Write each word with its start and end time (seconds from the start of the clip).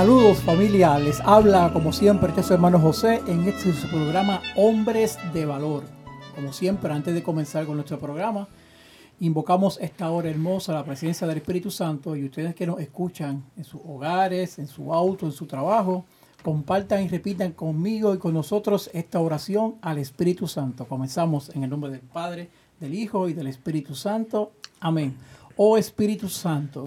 Saludos 0.00 0.38
familia, 0.38 0.98
les 0.98 1.20
habla 1.20 1.70
como 1.74 1.92
siempre 1.92 2.30
este 2.30 2.40
es 2.40 2.46
su 2.46 2.54
hermano 2.54 2.80
José 2.80 3.20
en 3.26 3.46
este 3.46 3.74
su 3.74 3.86
programa 3.86 4.40
Hombres 4.56 5.18
de 5.34 5.44
Valor. 5.44 5.84
Como 6.34 6.54
siempre, 6.54 6.90
antes 6.90 7.12
de 7.12 7.22
comenzar 7.22 7.66
con 7.66 7.74
nuestro 7.74 7.98
programa, 7.98 8.48
invocamos 9.18 9.78
esta 9.78 10.10
hora 10.10 10.30
hermosa 10.30 10.72
la 10.72 10.86
presencia 10.86 11.26
del 11.26 11.36
Espíritu 11.36 11.70
Santo 11.70 12.16
y 12.16 12.24
ustedes 12.24 12.54
que 12.54 12.66
nos 12.66 12.80
escuchan 12.80 13.44
en 13.58 13.64
sus 13.64 13.82
hogares, 13.84 14.58
en 14.58 14.68
su 14.68 14.94
auto, 14.94 15.26
en 15.26 15.32
su 15.32 15.44
trabajo, 15.44 16.06
compartan 16.42 17.02
y 17.02 17.08
repitan 17.08 17.52
conmigo 17.52 18.14
y 18.14 18.18
con 18.18 18.32
nosotros 18.32 18.88
esta 18.94 19.20
oración 19.20 19.74
al 19.82 19.98
Espíritu 19.98 20.48
Santo. 20.48 20.86
Comenzamos 20.86 21.50
en 21.50 21.64
el 21.64 21.68
nombre 21.68 21.90
del 21.90 22.00
Padre, 22.00 22.48
del 22.80 22.94
Hijo 22.94 23.28
y 23.28 23.34
del 23.34 23.48
Espíritu 23.48 23.94
Santo. 23.94 24.52
Amén. 24.80 25.14
Oh 25.56 25.76
Espíritu 25.76 26.30
Santo, 26.30 26.86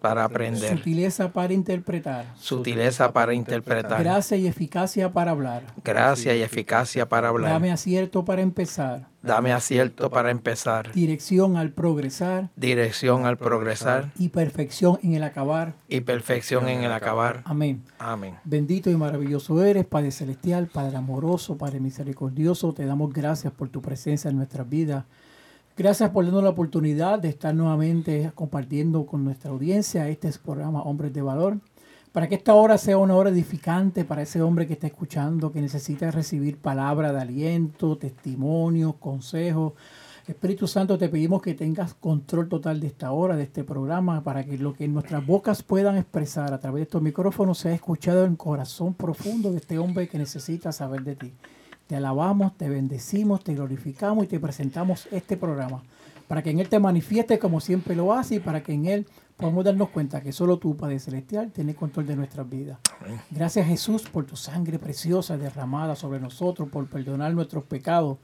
para 0.00 0.24
aprender, 0.24 0.76
sutileza 0.78 1.32
para 1.32 1.52
interpretar, 1.52 2.24
sutileza 2.38 3.12
para 3.12 3.34
interpretar, 3.34 4.02
gracia 4.02 4.36
y 4.36 4.46
eficacia 4.46 5.12
para 5.12 5.30
hablar. 5.32 5.62
gracia 5.84 6.34
y 6.34 6.42
eficacia 6.42 7.08
para 7.08 7.28
hablar. 7.28 7.52
Dame 7.52 7.70
acierto 7.70 8.24
para 8.24 8.42
empezar, 8.42 9.08
Dame 9.22 9.52
acierto 9.52 10.08
para 10.10 10.30
empezar, 10.30 10.92
dirección 10.92 11.58
al 11.58 11.72
progresar 11.72 12.48
dirección 12.56 13.26
al 13.26 13.36
progresar 13.36 14.12
y 14.18 14.30
perfección 14.30 14.98
en 15.02 15.14
el 15.14 15.22
acabar. 15.24 15.74
y 15.88 16.00
perfección 16.00 16.68
en 16.68 16.84
el 16.84 16.92
acabar. 16.92 17.42
Amén. 17.44 17.82
Amén. 17.98 18.36
Bendito 18.44 18.90
y 18.90 18.96
maravilloso 18.96 19.62
eres, 19.62 19.84
Padre 19.84 20.10
Celestial, 20.10 20.68
Padre 20.68 20.96
amoroso, 20.96 21.58
Padre 21.58 21.80
misericordioso. 21.80 22.72
Te 22.72 22.86
damos 22.86 23.12
gracias 23.12 23.52
por 23.52 23.68
tu 23.68 23.82
presencia 23.82 24.30
en 24.30 24.36
nuestras 24.36 24.68
vidas. 24.68 25.04
Gracias 25.80 26.10
por 26.10 26.26
darnos 26.26 26.44
la 26.44 26.50
oportunidad 26.50 27.20
de 27.20 27.30
estar 27.30 27.54
nuevamente 27.54 28.32
compartiendo 28.34 29.06
con 29.06 29.24
nuestra 29.24 29.50
audiencia 29.50 30.10
este 30.10 30.30
programa 30.32 30.82
Hombres 30.82 31.10
de 31.14 31.22
Valor. 31.22 31.56
Para 32.12 32.28
que 32.28 32.34
esta 32.34 32.52
hora 32.52 32.76
sea 32.76 32.98
una 32.98 33.16
hora 33.16 33.30
edificante 33.30 34.04
para 34.04 34.20
ese 34.20 34.42
hombre 34.42 34.66
que 34.66 34.74
está 34.74 34.88
escuchando, 34.88 35.50
que 35.50 35.62
necesita 35.62 36.10
recibir 36.10 36.58
palabra 36.58 37.14
de 37.14 37.20
aliento, 37.22 37.96
testimonio, 37.96 38.92
consejos. 39.00 39.72
Espíritu 40.26 40.66
Santo, 40.66 40.98
te 40.98 41.08
pedimos 41.08 41.40
que 41.40 41.54
tengas 41.54 41.94
control 41.94 42.50
total 42.50 42.78
de 42.78 42.88
esta 42.88 43.12
hora, 43.12 43.34
de 43.34 43.44
este 43.44 43.64
programa, 43.64 44.22
para 44.22 44.44
que 44.44 44.58
lo 44.58 44.74
que 44.74 44.86
nuestras 44.86 45.26
bocas 45.26 45.62
puedan 45.62 45.96
expresar 45.96 46.52
a 46.52 46.60
través 46.60 46.80
de 46.80 46.82
estos 46.82 47.00
micrófonos 47.00 47.56
sea 47.56 47.72
escuchado 47.72 48.26
en 48.26 48.32
el 48.32 48.36
corazón 48.36 48.92
profundo 48.92 49.50
de 49.50 49.56
este 49.56 49.78
hombre 49.78 50.10
que 50.10 50.18
necesita 50.18 50.72
saber 50.72 51.04
de 51.04 51.16
ti. 51.16 51.32
Te 51.90 51.96
alabamos, 51.96 52.56
te 52.56 52.68
bendecimos, 52.68 53.42
te 53.42 53.52
glorificamos 53.52 54.22
y 54.22 54.28
te 54.28 54.38
presentamos 54.38 55.08
este 55.10 55.36
programa 55.36 55.82
para 56.28 56.40
que 56.40 56.50
en 56.50 56.60
Él 56.60 56.68
te 56.68 56.78
manifieste 56.78 57.40
como 57.40 57.58
siempre 57.58 57.96
lo 57.96 58.12
hace 58.12 58.36
y 58.36 58.38
para 58.38 58.62
que 58.62 58.72
en 58.72 58.86
Él 58.86 59.08
podamos 59.36 59.64
darnos 59.64 59.88
cuenta 59.88 60.20
que 60.20 60.30
solo 60.30 60.60
tú, 60.60 60.76
Padre 60.76 61.00
Celestial, 61.00 61.50
tienes 61.50 61.74
control 61.74 62.06
de 62.06 62.14
nuestras 62.14 62.48
vidas. 62.48 62.78
Gracias 63.32 63.66
Jesús 63.66 64.02
por 64.02 64.24
tu 64.24 64.36
sangre 64.36 64.78
preciosa 64.78 65.36
derramada 65.36 65.96
sobre 65.96 66.20
nosotros, 66.20 66.68
por 66.68 66.86
perdonar 66.86 67.34
nuestros 67.34 67.64
pecados, 67.64 68.18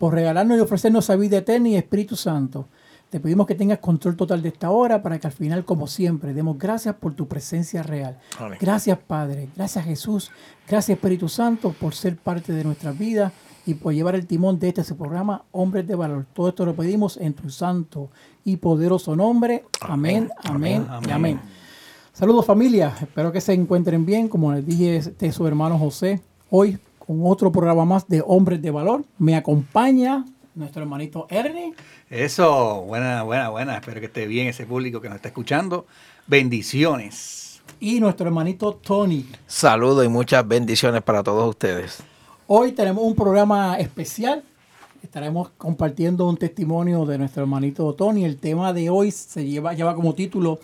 por 0.00 0.12
regalarnos 0.12 0.58
y 0.58 0.62
ofrecernos 0.62 1.04
esa 1.04 1.14
vida 1.14 1.36
eterna 1.36 1.68
y 1.68 1.76
Espíritu 1.76 2.16
Santo. 2.16 2.66
Te 3.14 3.20
pedimos 3.20 3.46
que 3.46 3.54
tengas 3.54 3.78
control 3.78 4.16
total 4.16 4.42
de 4.42 4.48
esta 4.48 4.72
hora 4.72 5.00
para 5.00 5.20
que 5.20 5.28
al 5.28 5.32
final, 5.32 5.64
como 5.64 5.86
siempre, 5.86 6.34
demos 6.34 6.58
gracias 6.58 6.96
por 6.96 7.14
tu 7.14 7.28
presencia 7.28 7.80
real. 7.84 8.18
Amén. 8.40 8.58
Gracias 8.60 8.98
Padre, 8.98 9.48
gracias 9.54 9.84
Jesús, 9.84 10.32
gracias 10.66 10.96
Espíritu 10.96 11.28
Santo 11.28 11.72
por 11.78 11.94
ser 11.94 12.16
parte 12.16 12.52
de 12.52 12.64
nuestra 12.64 12.90
vida 12.90 13.32
y 13.66 13.74
por 13.74 13.94
llevar 13.94 14.16
el 14.16 14.26
timón 14.26 14.58
de 14.58 14.70
este 14.70 14.82
su 14.82 14.96
programa, 14.96 15.44
Hombres 15.52 15.86
de 15.86 15.94
Valor. 15.94 16.26
Todo 16.34 16.48
esto 16.48 16.66
lo 16.66 16.74
pedimos 16.74 17.16
en 17.18 17.34
tu 17.34 17.50
santo 17.50 18.10
y 18.44 18.56
poderoso 18.56 19.14
nombre. 19.14 19.64
Amén, 19.80 20.28
amén, 20.42 20.84
y 21.06 21.10
amén. 21.12 21.40
Saludos 22.12 22.44
familia, 22.44 22.96
espero 23.00 23.30
que 23.30 23.40
se 23.40 23.52
encuentren 23.52 24.04
bien. 24.04 24.26
Como 24.26 24.52
les 24.52 24.66
dije, 24.66 24.96
este 24.96 25.28
es 25.28 25.36
su 25.36 25.46
hermano 25.46 25.78
José. 25.78 26.20
Hoy 26.50 26.80
con 26.98 27.20
otro 27.24 27.52
programa 27.52 27.84
más 27.84 28.08
de 28.08 28.24
Hombres 28.26 28.60
de 28.60 28.72
Valor. 28.72 29.04
Me 29.18 29.36
acompaña 29.36 30.24
nuestro 30.54 30.82
hermanito 30.82 31.26
Ernie. 31.30 31.74
Eso, 32.10 32.82
buena, 32.82 33.22
buena, 33.22 33.48
buena. 33.50 33.74
Espero 33.74 34.00
que 34.00 34.06
esté 34.06 34.26
bien 34.26 34.46
ese 34.48 34.66
público 34.66 35.00
que 35.00 35.08
nos 35.08 35.16
está 35.16 35.28
escuchando. 35.28 35.86
Bendiciones. 36.26 37.62
y 37.80 37.98
nuestro 38.00 38.26
hermanito 38.26 38.74
Tony. 38.74 39.26
Saludos 39.46 40.04
y 40.04 40.08
muchas 40.08 40.46
bendiciones 40.46 41.02
para 41.02 41.22
todos 41.22 41.48
ustedes. 41.48 42.02
Hoy 42.46 42.72
tenemos 42.72 43.02
un 43.04 43.14
programa 43.14 43.78
especial. 43.78 44.42
Estaremos 45.02 45.50
compartiendo 45.56 46.28
un 46.28 46.36
testimonio 46.36 47.04
de 47.04 47.18
nuestro 47.18 47.42
hermanito 47.42 47.92
Tony. 47.94 48.24
El 48.24 48.36
tema 48.36 48.72
de 48.72 48.90
hoy 48.90 49.10
se 49.10 49.44
lleva, 49.44 49.74
lleva 49.74 49.94
como 49.94 50.14
título 50.14 50.60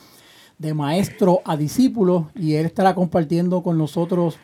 de 0.59 0.75
maestro 0.75 1.41
a 1.45 1.57
discípulo 1.57 2.31
y 2.35 2.55
él 2.55 2.67
estará 2.67 2.95
compartiendo 2.95 3.63
con 3.63 3.79
nosotros 3.79 4.39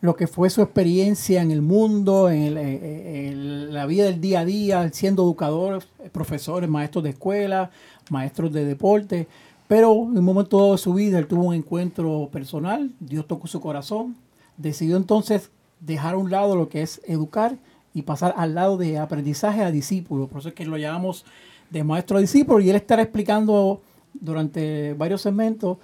lo 0.00 0.16
que 0.16 0.26
fue 0.26 0.50
su 0.50 0.60
experiencia 0.62 1.42
en 1.42 1.50
el 1.50 1.62
mundo, 1.62 2.28
en, 2.30 2.42
el- 2.42 2.56
eh, 2.58 3.28
en 3.28 3.72
la 3.72 3.86
vida 3.86 4.04
del 4.04 4.20
día 4.20 4.40
a 4.40 4.44
día, 4.44 4.90
siendo 4.92 5.22
educador, 5.22 5.82
profesores, 6.12 6.68
maestros 6.68 7.04
de 7.04 7.10
escuela, 7.10 7.70
maestros 8.10 8.52
de 8.52 8.64
deporte. 8.64 9.26
Pero 9.66 9.92
en 9.94 10.18
un 10.18 10.24
momento 10.24 10.72
de 10.72 10.78
su 10.78 10.92
vida 10.94 11.18
él 11.18 11.26
tuvo 11.26 11.44
un 11.44 11.54
encuentro 11.54 12.28
personal, 12.32 12.90
Dios 13.00 13.26
tocó 13.26 13.46
su 13.46 13.60
corazón, 13.60 14.14
decidió 14.58 14.96
entonces 14.96 15.50
dejar 15.80 16.14
a 16.14 16.18
un 16.18 16.30
lado 16.30 16.54
lo 16.54 16.68
que 16.68 16.82
es 16.82 17.00
educar 17.06 17.56
y 17.94 18.02
pasar 18.02 18.34
al 18.36 18.54
lado 18.54 18.76
de 18.76 18.98
aprendizaje 18.98 19.62
a 19.62 19.70
discípulo. 19.70 20.26
Por 20.26 20.40
eso 20.40 20.48
es 20.50 20.54
que 20.54 20.66
lo 20.66 20.76
llamamos 20.76 21.24
de 21.70 21.82
maestro 21.82 22.18
a 22.18 22.20
discípulo 22.20 22.60
y 22.60 22.68
él 22.70 22.76
estará 22.76 23.02
explicando 23.02 23.80
durante 24.12 24.94
varios 24.94 25.22
segmentos 25.22 25.78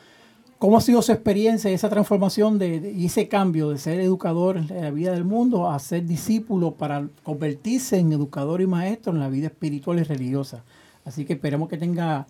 cómo 0.60 0.76
ha 0.76 0.80
sido 0.82 1.00
su 1.00 1.10
experiencia 1.10 1.70
esa 1.70 1.88
transformación 1.88 2.58
de- 2.58 2.92
y 2.94 3.06
ese 3.06 3.28
cambio 3.28 3.70
de 3.70 3.78
ser 3.78 3.98
educador 3.98 4.58
en 4.58 4.68
la 4.68 4.90
vida 4.90 5.12
del 5.12 5.24
mundo 5.24 5.70
a 5.70 5.78
ser 5.78 6.04
discípulo 6.04 6.72
para 6.72 7.08
convertirse 7.22 7.98
en 7.98 8.12
educador 8.12 8.60
y 8.60 8.66
maestro 8.66 9.10
en 9.12 9.20
la 9.20 9.28
vida 9.30 9.46
espiritual 9.46 9.98
y 9.98 10.02
religiosa. 10.02 10.62
Así 11.06 11.24
que 11.24 11.32
esperemos 11.32 11.68
que 11.68 11.78
tenga 11.78 12.26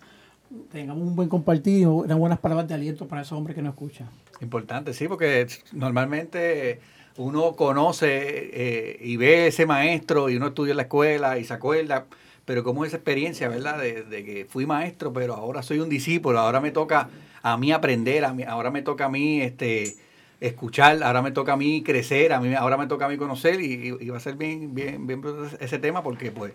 tengamos 0.71 1.03
un 1.03 1.15
buen 1.15 1.27
compartido, 1.29 1.93
unas 1.93 2.17
buenas 2.17 2.39
palabras 2.39 2.67
de 2.69 2.73
aliento 2.73 3.05
para 3.07 3.21
esos 3.21 3.37
hombres 3.37 3.53
que 3.55 3.61
nos 3.61 3.73
escuchan. 3.73 4.07
Importante, 4.41 4.93
sí, 4.93 5.07
porque 5.09 5.47
normalmente 5.73 6.79
uno 7.17 7.53
conoce 7.57 8.07
eh, 8.53 8.97
y 9.01 9.17
ve 9.17 9.47
ese 9.47 9.65
maestro 9.65 10.29
y 10.29 10.37
uno 10.37 10.47
estudia 10.47 10.71
en 10.71 10.77
la 10.77 10.83
escuela 10.83 11.37
y 11.37 11.43
se 11.43 11.53
acuerda, 11.53 12.05
pero 12.45 12.63
como 12.63 12.85
esa 12.85 12.97
experiencia, 12.97 13.47
¿verdad? 13.49 13.79
De, 13.79 14.03
de 14.03 14.25
que 14.25 14.45
fui 14.45 14.65
maestro, 14.65 15.13
pero 15.13 15.35
ahora 15.35 15.63
soy 15.63 15.79
un 15.79 15.89
discípulo, 15.89 16.39
ahora 16.39 16.59
me 16.59 16.71
toca 16.71 17.09
a 17.43 17.57
mí 17.57 17.71
aprender, 17.71 18.25
a 18.25 18.33
mí, 18.33 18.43
ahora 18.43 18.71
me 18.71 18.81
toca 18.81 19.05
a 19.05 19.09
mí 19.09 19.41
este, 19.41 19.95
escuchar, 20.39 21.01
ahora 21.03 21.21
me 21.21 21.31
toca 21.31 21.53
a 21.53 21.57
mí 21.57 21.83
crecer, 21.83 22.33
a 22.33 22.39
mí, 22.39 22.53
ahora 22.53 22.77
me 22.77 22.87
toca 22.87 23.05
a 23.05 23.09
mí 23.09 23.17
conocer 23.17 23.61
y, 23.61 23.91
va 24.09 24.17
a 24.17 24.19
ser 24.19 24.35
bien, 24.35 24.73
bien, 24.73 25.07
bien 25.07 25.21
ese 25.59 25.79
tema 25.79 26.03
porque 26.03 26.31
pues, 26.31 26.53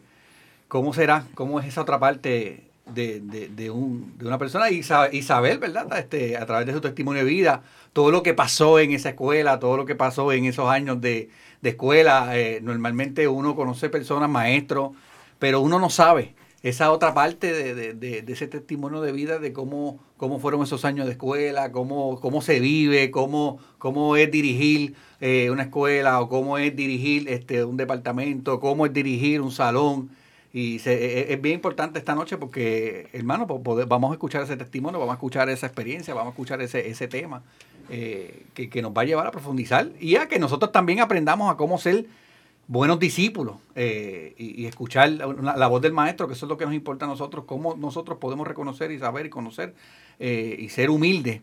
¿cómo 0.68 0.92
será? 0.92 1.24
¿Cómo 1.34 1.60
es 1.60 1.66
esa 1.66 1.82
otra 1.82 1.98
parte 1.98 2.64
de, 2.86 3.20
de, 3.20 3.48
de, 3.48 3.70
un, 3.70 4.16
de 4.18 4.26
una 4.26 4.38
persona 4.38 4.66
saber, 4.82 5.58
¿verdad? 5.58 5.98
Este, 5.98 6.36
a 6.36 6.46
través 6.46 6.66
de 6.66 6.72
su 6.72 6.80
testimonio 6.80 7.24
de 7.24 7.30
vida, 7.30 7.62
todo 7.92 8.10
lo 8.10 8.22
que 8.22 8.34
pasó 8.34 8.78
en 8.78 8.92
esa 8.92 9.10
escuela, 9.10 9.58
todo 9.58 9.76
lo 9.76 9.86
que 9.86 9.94
pasó 9.94 10.32
en 10.32 10.44
esos 10.44 10.68
años 10.68 11.00
de, 11.00 11.30
de 11.62 11.70
escuela. 11.70 12.36
Eh, 12.38 12.60
normalmente 12.62 13.26
uno 13.28 13.56
conoce 13.56 13.88
personas, 13.88 14.28
maestros, 14.28 14.92
pero 15.38 15.60
uno 15.60 15.78
no 15.78 15.90
sabe 15.90 16.34
esa 16.68 16.90
otra 16.90 17.14
parte 17.14 17.52
de, 17.52 17.74
de, 17.94 18.22
de, 18.22 18.32
ese 18.32 18.48
testimonio 18.48 19.00
de 19.00 19.12
vida, 19.12 19.38
de 19.38 19.52
cómo, 19.52 20.00
cómo 20.16 20.40
fueron 20.40 20.62
esos 20.64 20.84
años 20.84 21.06
de 21.06 21.12
escuela, 21.12 21.70
cómo, 21.70 22.20
cómo 22.20 22.42
se 22.42 22.58
vive, 22.58 23.12
cómo, 23.12 23.60
cómo 23.78 24.16
es 24.16 24.30
dirigir 24.32 24.94
eh, 25.20 25.48
una 25.50 25.64
escuela 25.64 26.20
o 26.20 26.28
cómo 26.28 26.58
es 26.58 26.74
dirigir 26.74 27.28
este, 27.28 27.64
un 27.64 27.76
departamento, 27.76 28.58
cómo 28.58 28.86
es 28.86 28.92
dirigir 28.92 29.42
un 29.42 29.52
salón. 29.52 30.10
Y 30.52 30.80
se, 30.80 30.94
e, 30.94 31.20
e, 31.20 31.34
es, 31.34 31.40
bien 31.40 31.54
importante 31.54 32.00
esta 32.00 32.16
noche 32.16 32.36
porque, 32.36 33.10
hermano, 33.12 33.46
vamos 33.46 34.10
a 34.10 34.14
escuchar 34.14 34.42
ese 34.42 34.56
testimonio, 34.56 34.98
vamos 34.98 35.12
a 35.12 35.16
escuchar 35.16 35.48
esa 35.50 35.66
experiencia, 35.66 36.14
vamos 36.14 36.32
a 36.32 36.34
escuchar 36.34 36.60
ese, 36.62 36.88
ese 36.88 37.06
tema 37.06 37.44
eh, 37.90 38.44
que, 38.54 38.68
que, 38.68 38.82
nos 38.82 38.92
va 38.92 39.02
a 39.02 39.04
llevar 39.04 39.28
a 39.28 39.30
profundizar 39.30 39.90
y 40.00 40.16
a 40.16 40.26
que 40.26 40.40
nosotros 40.40 40.72
también 40.72 40.98
aprendamos 40.98 41.52
a 41.52 41.56
cómo 41.56 41.78
ser 41.78 42.06
buenos 42.68 42.98
discípulos 42.98 43.56
eh, 43.74 44.34
y, 44.38 44.66
escuchar 44.66 45.10
la, 45.10 45.66
voz 45.68 45.82
del 45.82 45.92
maestro, 45.92 46.26
que 46.26 46.34
eso 46.34 46.46
es 46.46 46.50
lo 46.50 46.56
que 46.56 46.64
nos 46.64 46.74
importa 46.74 47.04
a 47.04 47.08
nosotros, 47.08 47.44
cómo 47.46 47.76
nosotros 47.76 48.18
podemos 48.18 48.46
reconocer 48.46 48.90
y 48.90 48.98
saber 48.98 49.26
y 49.26 49.30
conocer 49.30 49.74
eh, 50.18 50.56
y 50.58 50.68
ser 50.68 50.90
humildes 50.90 51.40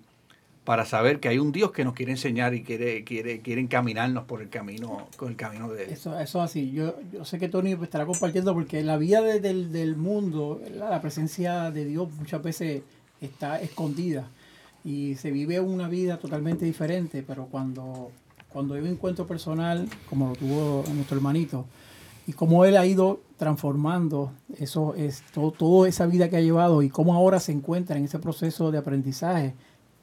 para 0.64 0.86
saber 0.86 1.20
que 1.20 1.28
hay 1.28 1.40
un 1.40 1.52
Dios 1.52 1.72
que 1.72 1.84
nos 1.84 1.94
quiere 1.94 2.14
enseñar 2.14 2.54
y 2.54 2.64
quiere, 2.64 3.04
quiere, 3.04 3.42
quiere 3.42 3.60
encaminarnos 3.60 4.24
por 4.24 4.42
el 4.42 4.50
camino, 4.50 5.08
con 5.18 5.30
el 5.30 5.36
camino 5.36 5.70
de 5.70 5.86
él. 5.86 5.90
Eso, 5.92 6.18
eso 6.18 6.42
así. 6.42 6.72
Yo, 6.72 6.96
yo 7.12 7.26
sé 7.26 7.38
que 7.38 7.50
Tony 7.50 7.74
estará 7.74 8.06
compartiendo 8.06 8.54
porque 8.54 8.82
la 8.82 8.96
vida 8.98 9.22
de, 9.22 9.42
del, 9.42 9.74
del 9.74 9.98
mundo, 9.98 10.62
la 10.74 11.02
presencia 11.02 11.70
de 11.72 11.86
Dios 11.86 12.10
muchas 12.14 12.42
veces 12.42 12.82
está 13.20 13.62
escondida 13.62 14.30
y 14.86 15.16
se 15.16 15.32
vive 15.32 15.60
una 15.60 15.88
vida 15.88 16.18
totalmente 16.18 16.66
diferente, 16.66 17.24
pero 17.26 17.46
cuando, 17.48 18.12
cuando 18.54 18.76
hay 18.76 18.82
un 18.82 18.88
encuentro 18.88 19.26
personal, 19.26 19.90
como 20.10 20.30
lo 20.30 20.36
tuvo 20.36 20.84
nuestro 20.94 21.18
hermanito, 21.18 21.66
y 22.28 22.34
cómo 22.34 22.64
él 22.64 22.78
ha 22.78 22.86
ido 22.86 23.20
transformando 23.38 24.32
eso 24.58 24.94
es 24.96 25.24
todo, 25.34 25.52
toda 25.52 25.90
esa 25.90 26.06
vida 26.06 26.30
que 26.30 26.38
ha 26.38 26.42
llevado 26.42 26.82
y 26.82 26.90
cómo 26.90 27.14
ahora 27.14 27.40
se 27.40 27.52
encuentra 27.52 27.98
en 27.98 28.06
ese 28.06 28.20
proceso 28.20 28.72
de 28.72 28.78
aprendizaje 28.78 29.54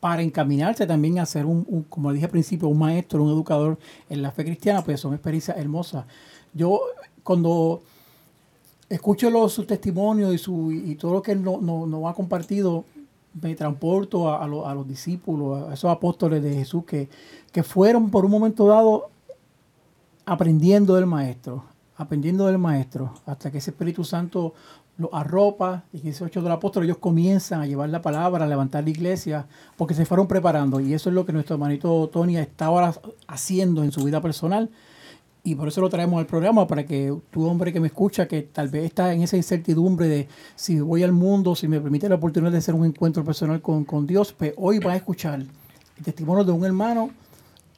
para 0.01 0.23
encaminarse 0.23 0.87
también 0.87 1.19
a 1.19 1.27
ser 1.27 1.47
un, 1.47 1.65
un, 1.69 1.85
como 1.85 2.13
dije 2.13 2.27
al 2.27 2.31
principio, 2.31 2.69
un 2.69 2.79
maestro, 2.79 3.23
un 3.23 3.31
educador 3.31 3.79
en 4.09 4.21
la 4.21 4.33
fe 4.33 4.45
cristiana, 4.45 4.83
pues 4.83 5.01
son 5.01 5.15
experiencias 5.15 5.57
hermosas. 5.57 6.05
Yo 6.53 6.81
cuando 7.23 7.83
escucho 8.89 9.31
los, 9.31 9.53
sus 9.53 9.67
testimonios 9.67 10.35
y, 10.35 10.39
su, 10.39 10.73
y 10.73 10.95
todo 10.97 11.15
lo 11.15 11.23
que 11.23 11.33
él 11.33 11.43
nos 11.43 11.63
no, 11.63 11.87
no 11.87 12.09
ha 12.09 12.15
compartido, 12.15 12.85
me 13.35 13.55
transporto 13.55 14.29
a, 14.29 14.43
a, 14.43 14.47
lo, 14.47 14.67
a, 14.67 14.75
los 14.75 14.87
discípulos, 14.87 15.69
a 15.69 15.75
esos 15.75 15.91
apóstoles 15.91 16.43
de 16.43 16.55
Jesús 16.55 16.85
que, 16.85 17.09
fueron 17.63 18.11
por 18.11 18.25
un 18.25 18.31
momento 18.31 18.67
dado 18.67 19.11
aprendiendo 20.25 20.95
del 20.95 21.07
maestro, 21.07 21.65
aprendiendo 21.97 22.47
del 22.47 22.59
maestro, 22.59 23.15
hasta 23.27 23.51
que 23.51 23.59
ese 23.59 23.71
Espíritu 23.71 24.05
Santo 24.05 24.55
los 24.97 25.11
arropa, 25.13 25.85
y 25.93 26.01
18 26.01 26.43
del 26.43 26.53
apóstol, 26.53 26.85
ellos 26.85 26.99
comienzan 26.99 27.63
a 27.63 27.67
llevar 27.67 27.89
la 27.89 28.03
palabra, 28.03 28.45
a 28.45 28.49
levantar 28.49 28.85
la 28.85 28.91
iglesia, 28.91 29.47
porque 29.79 29.95
se 29.95 30.05
fueron 30.05 30.27
preparando. 30.27 30.79
Y 30.79 30.93
eso 30.93 31.09
es 31.09 31.15
lo 31.15 31.25
que 31.25 31.33
nuestro 31.33 31.55
hermanito 31.55 32.11
Tony 32.13 32.37
está 32.37 32.67
ahora 32.67 32.93
haciendo 33.27 33.83
en 33.83 33.93
su 33.93 34.05
vida 34.05 34.21
personal. 34.21 34.69
Y 35.43 35.55
por 35.55 35.69
eso 35.69 35.81
lo 35.81 35.89
traemos 35.89 36.21
al 36.21 36.27
programa, 36.27 36.67
para 36.67 36.85
que 36.85 37.15
tú, 37.31 37.47
hombre 37.47 37.73
que 37.73 37.81
me 37.81 37.87
escucha, 37.87 38.29
que 38.29 38.43
tal 38.43 38.69
vez 38.69 38.85
está 38.85 39.13
en 39.13 39.23
esa 39.23 39.37
incertidumbre 39.37 40.07
de 40.07 40.29
si 40.55 40.81
voy 40.81 41.03
al 41.03 41.13
mundo, 41.13 41.55
si 41.57 41.67
me 41.67 41.81
permite 41.81 42.09
la 42.09 42.17
oportunidad 42.17 42.53
de 42.53 42.59
hacer 42.59 42.75
un 42.75 42.85
encuentro 42.85 43.25
personal 43.25 43.63
con, 43.63 43.85
con 43.85 44.07
Dios, 44.07 44.35
pues 44.35 44.53
hoy 44.57 44.79
va 44.79 44.93
a 44.93 44.97
escuchar 44.97 45.41
el 45.41 46.05
testimonio 46.05 46.45
de 46.45 46.53
un 46.53 46.65
hermano 46.65 47.11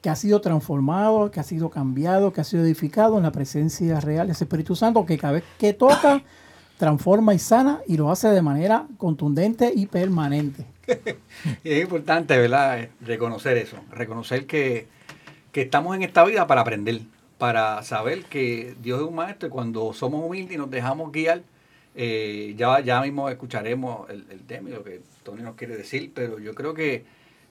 que 0.03 0.09
ha 0.09 0.15
sido 0.17 0.41
transformado, 0.41 1.31
que 1.31 1.39
ha 1.39 1.43
sido 1.43 1.69
cambiado, 1.69 2.33
que 2.33 2.41
ha 2.41 2.43
sido 2.43 2.63
edificado 2.63 3.15
en 3.15 3.23
la 3.23 3.31
presencia 3.31 4.01
real 4.01 4.27
de 4.27 4.33
ese 4.33 4.43
Espíritu 4.43 4.75
Santo, 4.75 5.05
que 5.05 5.17
cada 5.17 5.35
vez 5.35 5.45
que 5.57 5.71
toca 5.71 6.21
transforma 6.77 7.33
y 7.33 7.39
sana 7.39 7.79
y 7.87 7.95
lo 7.95 8.11
hace 8.11 8.27
de 8.27 8.41
manera 8.41 8.85
contundente 8.97 9.71
y 9.73 9.85
permanente. 9.85 10.65
y 11.63 11.69
es 11.71 11.81
importante, 11.81 12.37
¿verdad? 12.37 12.89
Reconocer 12.99 13.55
eso, 13.55 13.77
reconocer 13.91 14.45
que, 14.45 14.87
que, 15.53 15.61
estamos 15.61 15.95
en 15.95 16.03
esta 16.03 16.25
vida 16.25 16.47
para 16.47 16.59
aprender, 16.59 16.99
para 17.37 17.81
saber 17.83 18.23
que 18.25 18.75
Dios 18.81 19.01
es 19.01 19.07
un 19.07 19.15
maestro 19.15 19.47
y 19.47 19.51
cuando 19.51 19.93
somos 19.93 20.25
humildes 20.25 20.55
y 20.55 20.57
nos 20.57 20.69
dejamos 20.69 21.11
guiar, 21.11 21.43
eh, 21.95 22.53
ya, 22.57 22.79
ya 22.79 23.01
mismo 23.01 23.29
escucharemos 23.29 24.09
el, 24.09 24.25
el 24.29 24.39
tema 24.41 24.69
y 24.69 24.73
lo 24.73 24.83
que 24.83 25.01
Tony 25.23 25.41
nos 25.41 25.55
quiere 25.55 25.77
decir, 25.77 26.11
pero 26.13 26.39
yo 26.39 26.55
creo 26.55 26.73
que, 26.73 27.05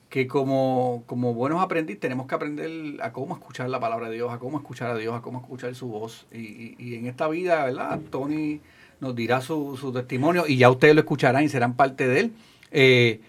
que 0.09 0.27
como, 0.27 1.05
como 1.07 1.33
buenos 1.35 1.63
aprendices 1.63 2.01
tenemos 2.01 2.27
que 2.27 2.35
aprender 2.35 2.71
a 3.03 3.13
cómo 3.13 3.35
escuchar 3.35 3.71
la 3.71 3.81
palabra 3.81 4.09
de 4.09 4.17
Dios, 4.17 4.33
a 4.33 4.39
cómo 4.39 4.59
escuchar 4.59 4.91
a 4.91 4.97
Dios, 4.97 5.15
a 5.15 5.23
cómo 5.23 5.41
escuchar 5.41 5.75
su 5.75 5.89
voz. 5.89 6.27
Y, 6.33 6.39
y, 6.39 6.77
y 6.79 6.95
en 6.97 7.07
esta 7.07 7.29
vida, 7.29 7.65
¿verdad? 7.65 8.01
Tony 8.11 8.61
nos 9.01 9.17
dirá 9.17 9.41
su, 9.41 9.77
su, 9.77 9.93
testimonio 9.93 10.45
y 10.47 10.57
ya 10.59 10.71
ustedes 10.71 10.95
lo 10.95 11.01
escucharán 11.01 11.45
y 11.45 11.49
serán 11.49 11.75
parte 11.75 12.07
de 12.07 12.21
él. 12.21 12.33
Eh, 12.71 13.21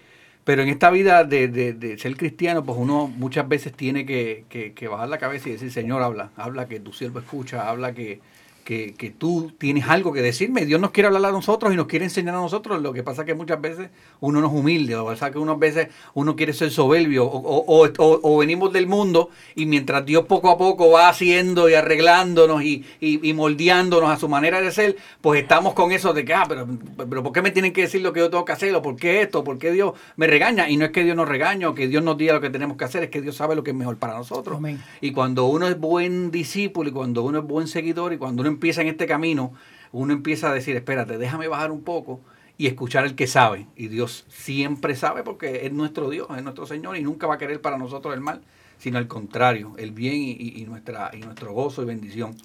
pero 0.43 0.61
en 0.61 0.69
esta 0.69 0.89
vida 0.89 1.23
de, 1.23 1.47
de, 1.47 1.73
de, 1.73 1.97
ser 1.97 2.17
cristiano, 2.17 2.63
pues 2.63 2.77
uno 2.77 3.07
muchas 3.07 3.47
veces 3.47 3.73
tiene 3.73 4.05
que, 4.05 4.45
que, 4.49 4.73
que, 4.73 4.87
bajar 4.87 5.07
la 5.07 5.17
cabeza 5.17 5.49
y 5.49 5.53
decir, 5.53 5.71
Señor, 5.71 6.01
habla, 6.03 6.31
habla 6.35 6.67
que 6.67 6.79
tu 6.79 6.91
siervo 6.91 7.19
escucha, 7.19 7.69
habla 7.69 7.93
que, 7.93 8.19
que, 8.63 8.93
que, 8.93 9.09
tú 9.09 9.51
tienes 9.57 9.87
algo 9.87 10.13
que 10.13 10.21
decirme. 10.21 10.65
Dios 10.65 10.79
nos 10.79 10.91
quiere 10.91 11.07
hablar 11.07 11.25
a 11.25 11.31
nosotros 11.31 11.73
y 11.73 11.75
nos 11.75 11.87
quiere 11.87 12.05
enseñar 12.05 12.35
a 12.35 12.39
nosotros. 12.39 12.81
Lo 12.81 12.93
que 12.93 13.03
pasa 13.03 13.21
es 13.21 13.25
que 13.25 13.33
muchas 13.33 13.59
veces 13.61 13.89
uno 14.19 14.41
no 14.41 14.47
es 14.47 14.53
humilde, 14.53 14.95
o 14.95 15.15
sea 15.15 15.31
que 15.31 15.37
unas 15.37 15.59
veces 15.59 15.89
uno 16.13 16.35
quiere 16.35 16.53
ser 16.53 16.71
soberbio, 16.71 17.25
o, 17.25 17.37
o, 17.37 17.87
o, 17.87 18.19
o, 18.23 18.37
venimos 18.37 18.71
del 18.71 18.87
mundo 18.87 19.29
y 19.55 19.65
mientras 19.65 20.05
Dios 20.05 20.25
poco 20.25 20.49
a 20.49 20.57
poco 20.57 20.91
va 20.91 21.09
haciendo 21.09 21.69
y 21.69 21.73
arreglándonos 21.73 22.63
y, 22.63 22.85
y, 22.99 23.27
y, 23.27 23.33
moldeándonos 23.33 24.09
a 24.09 24.17
su 24.17 24.29
manera 24.29 24.61
de 24.61 24.71
ser, 24.71 24.95
pues 25.21 25.41
estamos 25.41 25.73
con 25.73 25.91
eso 25.91 26.13
de 26.13 26.23
que, 26.25 26.33
ah, 26.33 26.45
pero, 26.47 26.67
pero 26.97 27.23
¿por 27.23 27.33
qué 27.33 27.41
me 27.41 27.51
tienen 27.51 27.73
que 27.73 27.81
decir 27.81 28.01
lo 28.01 28.13
que 28.13 28.21
yo 28.21 28.29
tengo 28.29 28.45
que 28.45 28.53
hacer? 28.53 28.73
¿O 28.75 28.81
por 28.81 28.95
qué 28.95 29.21
esto? 29.21 29.43
¿Por 29.43 29.57
qué 29.57 29.71
Dios 29.71 29.93
me 30.15 30.27
regaña? 30.27 30.69
Y 30.69 30.77
no 30.77 30.85
es 30.85 30.91
que 30.91 31.03
Dios 31.03 31.15
nos 31.15 31.27
regañe 31.27 31.65
o 31.65 31.75
que 31.75 31.87
Dios 31.87 32.03
nos 32.03 32.17
diga 32.17 32.33
lo 32.33 32.41
que 32.41 32.49
tenemos 32.49 32.77
que 32.77 32.85
hacer, 32.85 33.03
es 33.03 33.09
que 33.09 33.21
Dios 33.21 33.35
sabe 33.35 33.55
lo 33.55 33.63
que 33.63 33.71
es 33.71 33.77
mejor 33.77 33.97
para 33.97 34.15
nosotros. 34.15 34.57
Amén. 34.57 34.81
Y 35.01 35.11
cuando 35.11 35.45
uno 35.45 35.67
es 35.67 35.79
buen 35.79 36.31
discípulo 36.31 36.89
y 36.89 36.93
cuando 36.93 37.23
uno 37.23 37.39
es 37.39 37.45
buen 37.45 37.67
seguidor 37.67 38.13
y 38.13 38.17
cuando 38.17 38.41
uno 38.41 38.52
empieza 38.53 38.81
en 38.81 38.87
este 38.87 39.05
camino, 39.05 39.53
uno 39.91 40.13
empieza 40.13 40.49
a 40.49 40.53
decir, 40.53 40.75
espérate, 40.75 41.17
déjame 41.17 41.47
bajar 41.47 41.71
un 41.71 41.83
poco 41.83 42.21
y 42.57 42.67
escuchar 42.67 43.03
al 43.03 43.15
que 43.15 43.27
sabe. 43.27 43.67
Y 43.75 43.87
Dios 43.87 44.25
siempre 44.29 44.95
sabe 44.95 45.23
porque 45.23 45.65
es 45.65 45.73
nuestro 45.73 46.09
Dios, 46.09 46.27
es 46.35 46.43
nuestro 46.43 46.65
Señor 46.65 46.97
y 46.97 47.03
nunca 47.03 47.27
va 47.27 47.35
a 47.35 47.37
querer 47.37 47.61
para 47.61 47.77
nosotros 47.77 48.13
el 48.13 48.21
mal, 48.21 48.41
sino 48.77 48.97
al 48.97 49.07
contrario, 49.07 49.73
el 49.77 49.91
bien 49.91 50.15
y, 50.15 50.65
nuestra, 50.67 51.11
y 51.13 51.17
nuestro 51.17 51.53
gozo 51.53 51.83
y 51.83 51.85
bendición. 51.85 52.35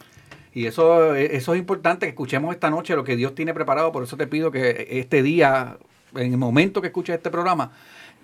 Y 0.55 0.67
eso, 0.67 1.15
eso 1.15 1.55
es 1.55 1.59
importante 1.59 2.07
que 2.07 2.11
escuchemos 2.11 2.55
esta 2.55 2.71
noche 2.71 2.97
lo 2.97 3.05
que 3.05 3.17
Dios 3.17 3.35
tiene 3.35 3.55
preparado. 3.55 3.93
Por 3.93 4.03
eso 4.03 4.17
te 4.17 4.27
pido 4.27 4.51
que 4.51 4.89
este 4.91 5.23
día, 5.23 5.79
en 6.15 6.33
el 6.33 6.39
momento 6.39 6.81
que 6.81 6.89
escuches 6.89 7.17
este 7.17 7.31
programa, 7.31 7.73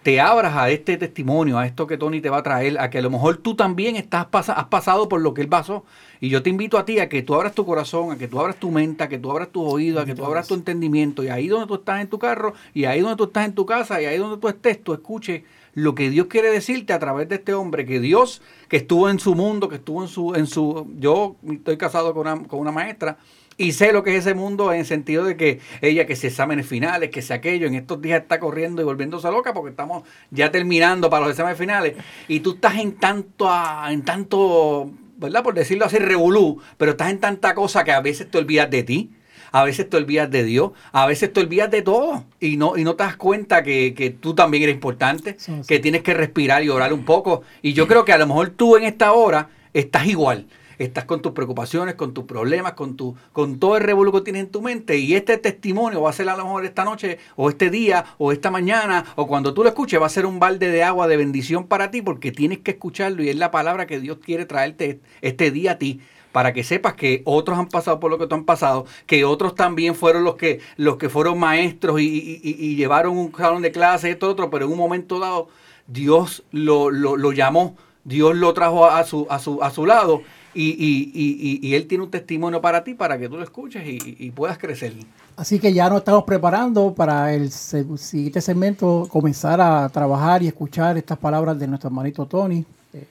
te 0.05 0.21
abras 0.21 0.55
a 0.55 0.69
este 0.69 0.99
testimonio, 0.99 1.59
a 1.59 1.67
esto 1.67 1.87
que 1.87 1.97
Tony 1.97 2.21
te 2.21 2.29
va 2.29 2.37
a 2.37 2.43
traer, 2.43 2.79
a 2.79 2.91
que 2.91 2.99
a 2.99 3.03
lo 3.03 3.09
mejor 3.09 3.39
tú 3.39 3.57
también 3.57 3.97
estás 3.97 4.27
has 4.33 4.65
pasado 4.67 5.09
por 5.09 5.23
lo 5.23 5.33
que 5.33 5.41
él 5.41 5.49
pasó. 5.49 5.85
Y 6.21 6.29
yo 6.29 6.43
te 6.43 6.51
invito 6.51 6.77
a 6.77 6.85
ti 6.85 6.99
a 7.01 7.09
que 7.09 7.23
tú 7.23 7.35
abras 7.35 7.55
tu 7.55 7.65
corazón, 7.65 8.13
a 8.13 8.19
que 8.19 8.29
tú 8.29 8.39
abras 8.39 8.57
tu 8.57 8.71
mente, 8.71 9.03
a 9.03 9.09
que 9.09 9.17
tú 9.19 9.31
abras 9.31 9.49
tus 9.49 9.65
oídos, 9.67 10.03
a 10.03 10.07
que 10.07 10.15
tú 10.15 10.23
abras 10.23 10.47
tu 10.47 10.55
entendimiento. 10.55 11.25
Y 11.25 11.29
ahí 11.29 11.49
donde 11.49 11.67
tú 11.67 11.77
estás 11.77 12.03
en 12.03 12.09
tu 12.09 12.19
carro, 12.19 12.53
y 12.75 12.85
ahí 12.85 13.01
donde 13.01 13.17
tú 13.17 13.25
estás 13.25 13.47
en 13.47 13.55
tu 13.55 13.65
casa, 13.65 14.03
y 14.03 14.05
ahí 14.05 14.19
donde 14.19 14.37
tú 14.37 14.49
estés, 14.49 14.85
tú 14.85 14.93
escuches 14.93 15.43
lo 15.73 15.95
que 15.95 16.11
Dios 16.11 16.27
quiere 16.27 16.51
decirte 16.51 16.93
a 16.93 16.99
través 16.99 17.27
de 17.31 17.37
este 17.37 17.55
hombre, 17.55 17.87
que 17.87 17.99
Dios, 17.99 18.43
que 18.69 18.77
estuvo 18.77 19.09
en 19.09 19.19
su 19.19 19.35
mundo, 19.35 19.71
que 19.71 19.77
estuvo 19.77 20.03
en 20.03 20.09
su... 20.09 20.35
En 20.35 20.47
su 20.47 20.87
yo 20.99 21.37
estoy 21.51 21.79
casado 21.79 22.13
con 22.13 22.29
una, 22.29 22.47
con 22.47 22.61
una 22.61 22.73
maestra, 22.73 23.17
y 23.57 23.73
sé 23.73 23.93
lo 23.93 24.03
que 24.03 24.17
es 24.17 24.27
ese 24.27 24.35
mundo 24.35 24.73
en 24.73 24.81
el 24.81 24.87
sentido 24.87 25.25
de 25.25 25.37
que 25.37 25.61
ella 25.81 26.07
que 26.07 26.17
se 26.17 26.27
exámenes 26.29 26.67
finales, 26.67 27.11
que 27.11 27.23
se 27.23 27.35
aquello, 27.35 27.67
en 27.67 27.75
estos 27.75 28.01
días 28.03 28.23
está 28.23 28.41
corriendo 28.41 28.83
y 28.83 28.85
volviéndose 28.85 29.31
loca 29.31 29.55
porque 29.55 29.71
estamos 29.71 30.03
ya 30.31 30.51
terminando 30.51 31.09
para 31.11 31.23
los 31.23 31.31
exámenes 31.31 31.59
finales 31.59 31.95
y 32.29 32.41
tú 32.41 32.55
estás 32.55 32.77
en 32.79 32.93
tanto, 32.97 33.49
en 33.89 34.03
tanto, 34.03 34.91
¿verdad? 35.19 35.43
Por 35.43 35.55
decirlo 35.55 35.85
así, 35.85 35.99
revolú, 35.99 36.61
pero 36.77 36.93
estás 36.93 37.11
en 37.11 37.21
tanta 37.21 37.55
cosa 37.55 37.85
que 37.85 37.93
a 37.93 38.01
veces 38.01 38.31
te 38.31 38.39
olvidas 38.39 38.71
de 38.71 38.83
ti. 38.83 39.11
a 39.53 39.63
veces 39.63 39.89
te 39.89 39.97
olvidas 39.97 40.29
de 40.33 40.43
Dios, 40.43 40.73
a 40.91 41.07
veces 41.07 41.33
te 41.33 41.39
olvidas 41.39 41.71
de 41.71 41.83
todo 41.83 42.25
y 42.41 42.57
no, 42.57 42.77
y 42.77 42.83
no 42.83 42.97
te 42.97 43.05
das 43.05 43.17
cuenta 43.17 43.63
que, 43.63 43.95
que 43.95 44.11
tú 44.11 44.35
también 44.35 44.65
eres 44.65 44.75
importante, 44.75 45.37
Sí, 45.39 45.53
sí. 45.61 45.69
que 45.69 45.79
tienes 45.79 46.03
que 46.03 46.13
respirar 46.13 46.65
y 46.65 46.71
orar 46.71 46.93
un 46.93 47.05
poco. 47.05 47.43
Y 47.63 47.73
yo 47.73 47.87
creo 47.87 48.05
que 48.05 48.13
a 48.13 48.19
lo 48.19 48.27
mejor 48.27 48.49
tú 48.51 48.77
en 48.77 48.83
esta 48.83 49.13
hora 49.13 49.51
estás 49.73 50.07
igual. 50.09 50.49
Estás 50.79 51.05
con 51.05 51.23
tus 51.23 51.33
preocupaciones, 51.33 51.95
con 51.95 52.15
tus 52.15 52.25
problemas, 52.25 52.73
con 52.75 52.97
tu, 52.97 53.15
con 53.33 53.59
todo 53.59 53.77
el 53.77 53.83
revuelo 53.83 54.13
que 54.13 54.21
tienes 54.21 54.45
en 54.45 54.51
tu 54.51 54.63
mente. 54.63 54.99
Y 54.99 55.15
este 55.15 55.39
testimonio 55.39 56.03
va 56.03 56.11
a 56.11 56.13
ser 56.13 56.29
a 56.29 56.37
lo 56.37 56.45
mejor 56.45 56.65
esta 56.65 56.85
noche, 56.85 57.19
o 57.37 57.49
este 57.51 57.71
día, 57.71 58.05
o 58.19 58.33
esta 58.33 58.51
mañana, 58.51 59.05
o 59.17 59.27
cuando 59.27 59.55
tú 59.55 59.63
lo 59.63 59.69
escuches, 59.69 60.01
va 60.01 60.07
a 60.07 60.11
ser 60.11 60.27
un 60.27 60.39
balde 60.41 60.71
de 60.71 60.83
agua 60.83 61.07
de 61.09 61.17
bendición 61.17 61.67
para 61.67 61.91
ti, 61.91 62.03
porque 62.03 62.33
tienes 62.33 62.59
que 62.59 62.73
escucharlo 62.73 63.23
y 63.23 63.29
es 63.29 63.37
la 63.37 63.51
palabra 63.51 63.87
que 63.87 64.01
Dios 64.01 64.19
quiere 64.25 64.47
traerte 64.47 65.01
este 65.23 65.51
día 65.51 65.73
a 65.73 65.79
ti 65.79 66.01
para 66.33 66.53
que 66.53 66.65
sepas 66.65 66.95
que 66.95 67.23
otros 67.27 67.57
han 67.57 67.69
pasado 67.69 68.01
por 68.01 68.11
lo 68.11 68.19
que 68.19 68.27
tú 68.27 68.35
han 68.35 68.45
pasado, 68.45 68.87
que 69.07 69.25
otros 69.25 69.55
también 69.55 69.95
fueron 69.95 70.25
los 70.25 70.35
que, 70.35 70.59
los 70.77 70.97
que 70.97 71.09
fueron 71.09 71.39
maestros 71.39 72.01
y, 72.01 72.75
llevaron 72.75 73.17
un 73.17 73.33
salón 73.37 73.63
de 73.63 73.71
clase, 73.71 74.11
esto, 74.11 74.29
otro, 74.29 74.51
pero 74.51 74.65
en 74.67 74.73
un 74.73 74.79
momento 74.79 75.21
dado 75.21 75.47
Dios 75.87 76.43
lo, 76.51 76.91
lo- 76.91 77.17
lo 77.17 77.31
llamó, 77.31 77.77
Dios 78.03 78.35
lo 78.35 78.53
trajo 78.53 78.87
a 78.87 79.05
su, 79.05 79.29
a 79.31 79.39
su, 79.39 79.63
a 79.63 79.71
su 79.71 79.87
lado 79.87 80.23
y, 80.55 80.71
y- 80.71 81.11
y- 81.15 81.69
y- 81.69 81.75
Él 81.75 81.87
tiene 81.87 82.05
un 82.05 82.11
testimonio 82.11 82.61
para 82.61 82.85
ti, 82.85 82.95
para 82.95 83.19
que 83.19 83.29
tú 83.29 83.37
lo 83.37 83.43
escuches 83.43 83.83
y, 83.87 84.31
puedas 84.31 84.57
crecer. 84.59 84.93
Así 85.37 85.59
que 85.59 85.73
ya 85.73 85.89
nos 85.89 85.99
estamos 85.99 86.25
preparando 86.25 86.95
para 86.95 87.33
el 87.35 87.51
siguiente 87.51 88.41
segmento, 88.41 89.09
comenzar 89.11 89.61
a 89.61 89.89
trabajar 89.89 90.43
y 90.43 90.47
escuchar 90.49 90.97
estas 90.97 91.19
palabras 91.19 91.59
de 91.59 91.67
nuestro 91.67 91.89
hermanito 91.89 92.27
Tony, 92.27 92.65
eh, 92.93 93.07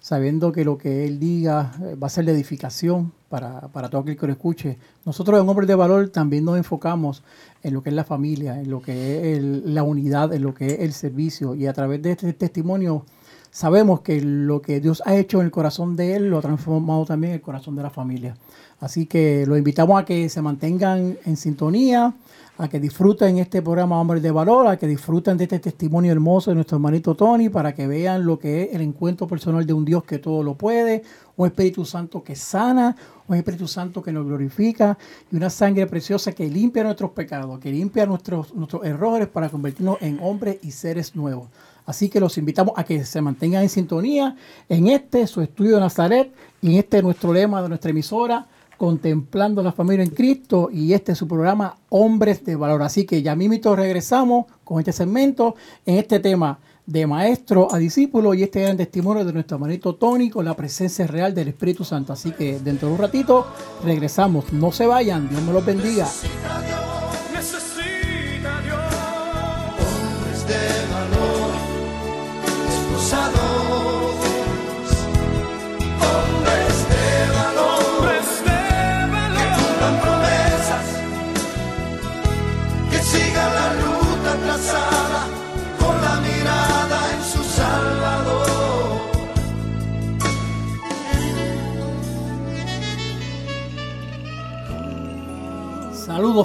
sabiendo 0.00 0.52
que 0.52 0.64
lo 0.64 0.78
que 0.78 1.06
él 1.06 1.18
diga 1.20 1.72
eh, 1.82 1.96
va 2.02 2.06
a 2.06 2.10
ser 2.10 2.24
de 2.24 2.32
edificación 2.32 3.12
para, 3.28 3.60
para 3.68 3.88
todo 3.90 4.00
aquel 4.00 4.16
que 4.16 4.26
lo 4.26 4.32
escuche. 4.32 4.78
Nosotros 5.04 5.40
en 5.40 5.48
Hombres 5.48 5.68
de 5.68 5.74
Valor 5.74 6.08
también 6.08 6.44
nos 6.44 6.56
enfocamos 6.56 7.22
en 7.62 7.74
lo 7.74 7.82
que 7.82 7.90
es 7.90 7.94
la 7.94 8.04
familia, 8.04 8.58
en 8.58 8.70
lo 8.70 8.80
que 8.80 9.34
es 9.34 9.42
la 9.42 9.82
unidad, 9.82 10.32
en 10.32 10.42
lo 10.42 10.54
que 10.54 10.66
es 10.66 10.80
el 10.80 10.92
servicio 10.94 11.54
y 11.54 11.66
a 11.66 11.72
través 11.74 12.00
de 12.02 12.12
este 12.12 12.32
testimonio 12.32 13.04
sabemos 13.50 14.00
que 14.00 14.20
lo 14.20 14.62
que 14.62 14.80
Dios 14.80 15.02
ha 15.04 15.16
hecho 15.16 15.40
en 15.40 15.46
el 15.46 15.50
corazón 15.50 15.96
de 15.96 16.16
él 16.16 16.28
lo 16.28 16.38
ha 16.38 16.42
transformado 16.42 17.04
también 17.04 17.32
en 17.32 17.36
el 17.36 17.42
corazón 17.42 17.76
de 17.76 17.82
la 17.82 17.90
familia. 17.90 18.36
Así 18.80 19.06
que 19.06 19.44
los 19.46 19.58
invitamos 19.58 20.00
a 20.00 20.04
que 20.04 20.28
se 20.28 20.40
mantengan 20.40 21.18
en 21.24 21.36
sintonía, 21.36 22.14
a 22.56 22.68
que 22.68 22.80
disfruten 22.80 23.38
este 23.38 23.62
programa 23.62 24.00
Hombres 24.00 24.22
de 24.22 24.30
Valor, 24.30 24.66
a 24.66 24.76
que 24.76 24.86
disfruten 24.86 25.36
de 25.36 25.44
este 25.44 25.58
testimonio 25.58 26.12
hermoso 26.12 26.50
de 26.50 26.54
nuestro 26.54 26.76
hermanito 26.76 27.14
Tony, 27.14 27.48
para 27.48 27.74
que 27.74 27.86
vean 27.86 28.24
lo 28.24 28.38
que 28.38 28.64
es 28.64 28.74
el 28.74 28.82
encuentro 28.82 29.26
personal 29.26 29.66
de 29.66 29.72
un 29.72 29.84
Dios 29.84 30.04
que 30.04 30.18
todo 30.18 30.42
lo 30.42 30.54
puede, 30.54 31.02
un 31.36 31.46
Espíritu 31.46 31.84
Santo 31.84 32.22
que 32.22 32.36
sana, 32.36 32.96
un 33.28 33.36
Espíritu 33.36 33.66
Santo 33.66 34.02
que 34.02 34.12
nos 34.12 34.26
glorifica 34.26 34.96
y 35.30 35.36
una 35.36 35.50
sangre 35.50 35.86
preciosa 35.86 36.32
que 36.32 36.48
limpia 36.48 36.84
nuestros 36.84 37.10
pecados, 37.10 37.58
que 37.60 37.70
limpia 37.70 38.06
nuestros, 38.06 38.54
nuestros 38.54 38.84
errores 38.84 39.28
para 39.28 39.48
convertirnos 39.48 39.98
en 40.00 40.18
hombres 40.22 40.58
y 40.62 40.70
seres 40.70 41.14
nuevos. 41.16 41.48
Así 41.90 42.08
que 42.08 42.20
los 42.20 42.38
invitamos 42.38 42.74
a 42.76 42.84
que 42.84 43.04
se 43.04 43.20
mantengan 43.20 43.62
en 43.62 43.68
sintonía 43.68 44.36
en 44.68 44.86
este 44.86 45.26
su 45.26 45.42
estudio 45.42 45.74
de 45.74 45.80
Nazaret 45.80 46.32
y 46.62 46.72
en 46.72 46.78
este 46.78 47.02
nuestro 47.02 47.32
lema 47.32 47.60
de 47.60 47.68
nuestra 47.68 47.90
emisora, 47.90 48.46
contemplando 48.78 49.62
la 49.62 49.72
familia 49.72 50.04
en 50.04 50.10
Cristo 50.10 50.70
y 50.72 50.94
este 50.94 51.12
es 51.12 51.18
su 51.18 51.28
programa 51.28 51.76
Hombres 51.90 52.44
de 52.44 52.56
Valor. 52.56 52.82
Así 52.82 53.04
que 53.04 53.22
ya 53.22 53.36
mismito 53.36 53.76
regresamos 53.76 54.46
con 54.64 54.78
este 54.78 54.92
segmento 54.92 55.56
en 55.84 55.98
este 55.98 56.20
tema 56.20 56.58
de 56.86 57.06
maestro 57.06 57.68
a 57.72 57.78
discípulo 57.78 58.34
y 58.34 58.42
este 58.42 58.62
gran 58.62 58.76
testimonio 58.76 59.24
de 59.24 59.32
nuestro 59.32 59.56
hermanito 59.56 59.94
Tony 59.94 60.30
con 60.30 60.44
la 60.44 60.54
presencia 60.54 61.06
real 61.06 61.34
del 61.34 61.48
Espíritu 61.48 61.84
Santo. 61.84 62.12
Así 62.12 62.32
que 62.32 62.58
dentro 62.58 62.88
de 62.88 62.94
un 62.94 63.00
ratito 63.00 63.46
regresamos. 63.84 64.52
No 64.52 64.72
se 64.72 64.86
vayan, 64.86 65.28
Dios 65.28 65.42
me 65.42 65.52
los 65.52 65.64
bendiga. 65.64 66.06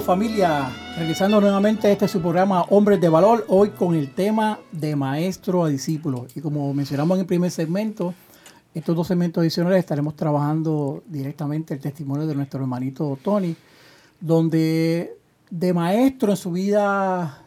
Familia, 0.00 0.68
regresando 0.96 1.40
nuevamente 1.40 1.90
este 1.90 2.08
su 2.08 2.20
programa 2.20 2.62
Hombres 2.70 3.00
de 3.00 3.08
Valor, 3.08 3.44
hoy 3.48 3.70
con 3.70 3.94
el 3.94 4.14
tema 4.14 4.58
de 4.72 4.94
maestro 4.96 5.64
a 5.64 5.68
discípulo. 5.68 6.26
Y 6.34 6.40
como 6.40 6.72
mencionamos 6.74 7.16
en 7.16 7.20
el 7.20 7.26
primer 7.26 7.50
segmento, 7.50 8.14
estos 8.74 8.94
dos 8.94 9.06
segmentos 9.06 9.40
adicionales 9.40 9.78
estaremos 9.78 10.14
trabajando 10.14 11.02
directamente 11.06 11.74
el 11.74 11.80
testimonio 11.80 12.26
de 12.26 12.34
nuestro 12.34 12.60
hermanito 12.60 13.18
Tony, 13.22 13.56
donde 14.20 15.16
de 15.50 15.72
maestro 15.72 16.30
en 16.30 16.36
su 16.36 16.52
vida 16.52 17.42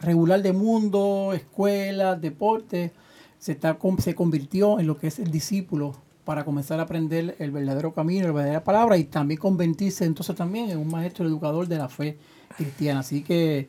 regular 0.00 0.42
de 0.42 0.52
mundo, 0.52 1.32
escuela, 1.34 2.14
deporte, 2.14 2.92
se, 3.38 3.52
está, 3.52 3.78
se 3.98 4.14
convirtió 4.14 4.78
en 4.78 4.86
lo 4.86 4.96
que 4.96 5.08
es 5.08 5.18
el 5.18 5.30
discípulo 5.30 6.03
para 6.24 6.44
comenzar 6.44 6.80
a 6.80 6.84
aprender 6.84 7.36
el 7.38 7.50
verdadero 7.50 7.92
camino, 7.92 8.26
la 8.26 8.32
verdadera 8.32 8.64
palabra 8.64 8.96
y 8.96 9.04
también 9.04 9.38
convertirse 9.38 10.04
entonces 10.04 10.34
también 10.34 10.70
en 10.70 10.78
un 10.78 10.88
maestro 10.88 11.26
educador 11.26 11.68
de 11.68 11.78
la 11.78 11.88
fe 11.88 12.16
cristiana. 12.56 13.00
Así 13.00 13.22
que 13.22 13.68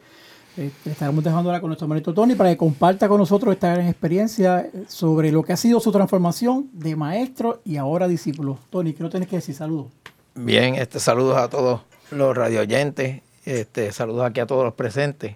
eh, 0.58 0.72
estaremos 0.86 1.24
dejando 1.24 1.50
ahora 1.50 1.60
con 1.60 1.70
nuestro 1.70 1.86
hermanito 1.86 2.14
Tony 2.14 2.36
para 2.36 2.50
que 2.50 2.58
comparta 2.58 3.10
con 3.10 3.20
nosotros 3.20 3.54
esta 3.54 3.74
gran 3.74 3.88
experiencia 3.88 4.70
sobre 4.88 5.32
lo 5.32 5.44
que 5.44 5.52
ha 5.52 5.58
sido 5.58 5.80
su 5.82 5.92
transformación 5.92 6.70
de 6.72 6.96
maestro 6.96 7.62
y 7.66 7.76
ahora 7.76 8.08
discípulo. 8.08 8.58
Tony, 8.70 8.94
¿qué 8.94 9.04
no 9.04 9.10
tienes 9.10 9.28
que 9.28 9.36
decir? 9.36 9.54
Saludos. 9.54 9.88
Bien, 10.36 10.76
este, 10.76 11.00
saludos 11.00 11.38
a 11.38 11.50
todos 11.50 11.82
los 12.12 12.36
radioyentes, 12.36 13.22
este, 13.46 13.92
saludos 13.92 14.26
aquí 14.26 14.40
a 14.40 14.46
todos 14.46 14.64
los 14.64 14.74
presentes. 14.74 15.36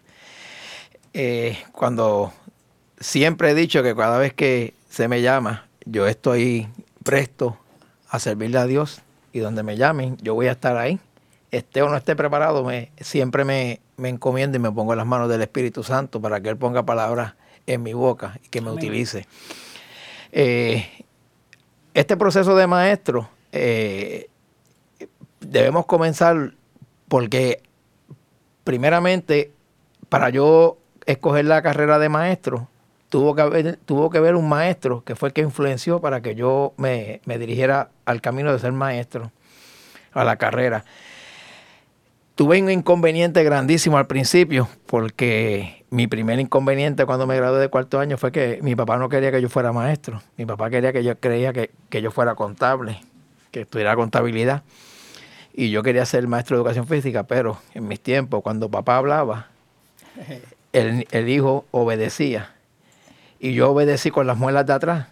Eh, 1.13 1.57
cuando 1.73 2.31
siempre 2.99 3.51
he 3.51 3.55
dicho 3.55 3.83
que 3.83 3.95
cada 3.95 4.17
vez 4.19 4.33
que 4.33 4.73
se 4.89 5.07
me 5.07 5.21
llama, 5.21 5.67
yo 5.85 6.07
estoy 6.07 6.67
presto 7.09 7.57
a 8.07 8.19
servirle 8.19 8.59
a 8.59 8.65
Dios 8.65 9.01
y 9.33 9.39
donde 9.39 9.63
me 9.63 9.77
llamen, 9.77 10.15
yo 10.21 10.35
voy 10.35 10.45
a 10.45 10.51
estar 10.51 10.77
ahí. 10.77 10.99
Esté 11.49 11.81
o 11.81 11.89
no 11.89 11.97
esté 11.97 12.15
preparado, 12.15 12.63
me, 12.63 12.91
siempre 12.99 13.43
me, 13.43 13.81
me 13.97 14.09
encomiendo 14.09 14.57
y 14.57 14.59
me 14.59 14.71
pongo 14.71 14.93
en 14.93 14.97
las 14.97 15.07
manos 15.07 15.27
del 15.27 15.41
Espíritu 15.41 15.81
Santo 15.81 16.21
para 16.21 16.39
que 16.39 16.49
Él 16.49 16.57
ponga 16.57 16.83
palabras 16.83 17.33
en 17.65 17.81
mi 17.81 17.93
boca 17.93 18.39
y 18.43 18.49
que 18.49 18.61
me 18.61 18.69
Amén. 18.69 18.77
utilice. 18.77 19.25
Eh, 20.31 21.03
este 21.95 22.15
proceso 22.15 22.55
de 22.55 22.67
maestro 22.67 23.27
eh, 23.53 24.29
debemos 25.39 25.87
comenzar 25.87 26.53
porque 27.07 27.63
primeramente 28.63 29.51
para 30.09 30.29
yo 30.29 30.77
escoger 31.07 31.45
la 31.45 31.63
carrera 31.63 31.97
de 31.97 32.09
maestro 32.09 32.68
tuvo 33.09 33.35
que 33.35 33.41
haber, 33.41 33.77
tuvo 33.77 34.09
que 34.09 34.19
haber 34.19 34.35
un 34.35 34.47
maestro 34.47 35.03
que 35.03 35.15
fue 35.15 35.29
el 35.29 35.33
que 35.33 35.41
influenció 35.41 35.99
para 35.99 36.21
que 36.21 36.35
yo 36.35 36.73
me, 36.77 37.21
me 37.25 37.37
dirigiera 37.37 37.89
al 38.05 38.21
camino 38.21 38.53
de 38.53 38.59
ser 38.59 38.71
maestro, 38.71 39.31
a 40.13 40.23
la 40.23 40.37
carrera. 40.37 40.85
Tuve 42.35 42.61
un 42.61 42.71
inconveniente 42.71 43.43
grandísimo 43.43 43.97
al 43.97 44.07
principio, 44.07 44.69
porque 44.85 45.85
mi 45.89 46.07
primer 46.07 46.39
inconveniente 46.39 47.05
cuando 47.05 47.27
me 47.27 47.35
gradué 47.35 47.59
de 47.59 47.67
cuarto 47.67 47.99
año 47.99 48.17
fue 48.17 48.31
que 48.31 48.59
mi 48.61 48.75
papá 48.75 48.97
no 48.97 49.09
quería 49.09 49.31
que 49.31 49.41
yo 49.41 49.49
fuera 49.49 49.73
maestro. 49.73 50.21
Mi 50.37 50.45
papá 50.45 50.69
quería 50.69 50.93
que 50.93 51.03
yo 51.03 51.17
creía 51.19 51.51
que, 51.51 51.71
que 51.89 52.01
yo 52.01 52.11
fuera 52.11 52.35
contable, 52.35 53.01
que 53.51 53.61
estudiara 53.61 53.95
contabilidad. 53.97 54.63
Y 55.51 55.71
yo 55.71 55.83
quería 55.83 56.05
ser 56.05 56.25
maestro 56.27 56.55
de 56.55 56.61
educación 56.61 56.87
física, 56.87 57.23
pero 57.23 57.57
en 57.73 57.87
mis 57.89 57.99
tiempos, 57.99 58.41
cuando 58.41 58.69
papá 58.69 58.95
hablaba, 58.95 59.47
el, 60.71 61.07
el 61.11 61.27
hijo 61.27 61.65
obedecía. 61.71 62.53
Y 63.39 63.53
yo 63.53 63.71
obedecí 63.71 64.11
con 64.11 64.27
las 64.27 64.37
muelas 64.37 64.65
de 64.65 64.73
atrás. 64.73 65.07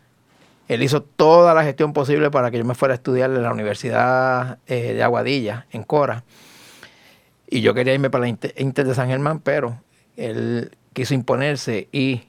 Él 0.67 0.83
hizo 0.83 1.01
toda 1.01 1.53
la 1.53 1.63
gestión 1.63 1.93
posible 1.93 2.29
para 2.29 2.51
que 2.51 2.57
yo 2.57 2.65
me 2.65 2.75
fuera 2.75 2.93
a 2.93 2.95
estudiar 2.95 3.31
en 3.31 3.41
la 3.41 3.51
Universidad 3.51 4.59
eh, 4.67 4.93
de 4.93 5.03
Aguadilla, 5.03 5.65
en 5.71 5.83
Cora. 5.83 6.25
Y 7.49 7.61
yo 7.61 7.73
quería 7.73 7.93
irme 7.93 8.09
para 8.09 8.23
la 8.23 8.27
Inter, 8.27 8.85
de 8.85 8.93
San 8.93 9.07
Germán, 9.07 9.39
pero 9.39 9.81
él 10.17 10.75
quiso 10.91 11.13
imponerse. 11.13 11.87
Y 11.93 12.23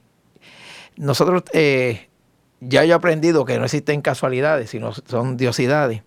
nosotros, 0.95 1.43
eh, 1.51 2.07
ya 2.61 2.85
yo 2.85 2.93
he 2.93 2.95
aprendido 2.95 3.43
que 3.43 3.57
no 3.57 3.65
existen 3.65 4.01
casualidades, 4.01 4.69
sino 4.69 4.93
son 4.93 5.35
diosidades. 5.35 6.03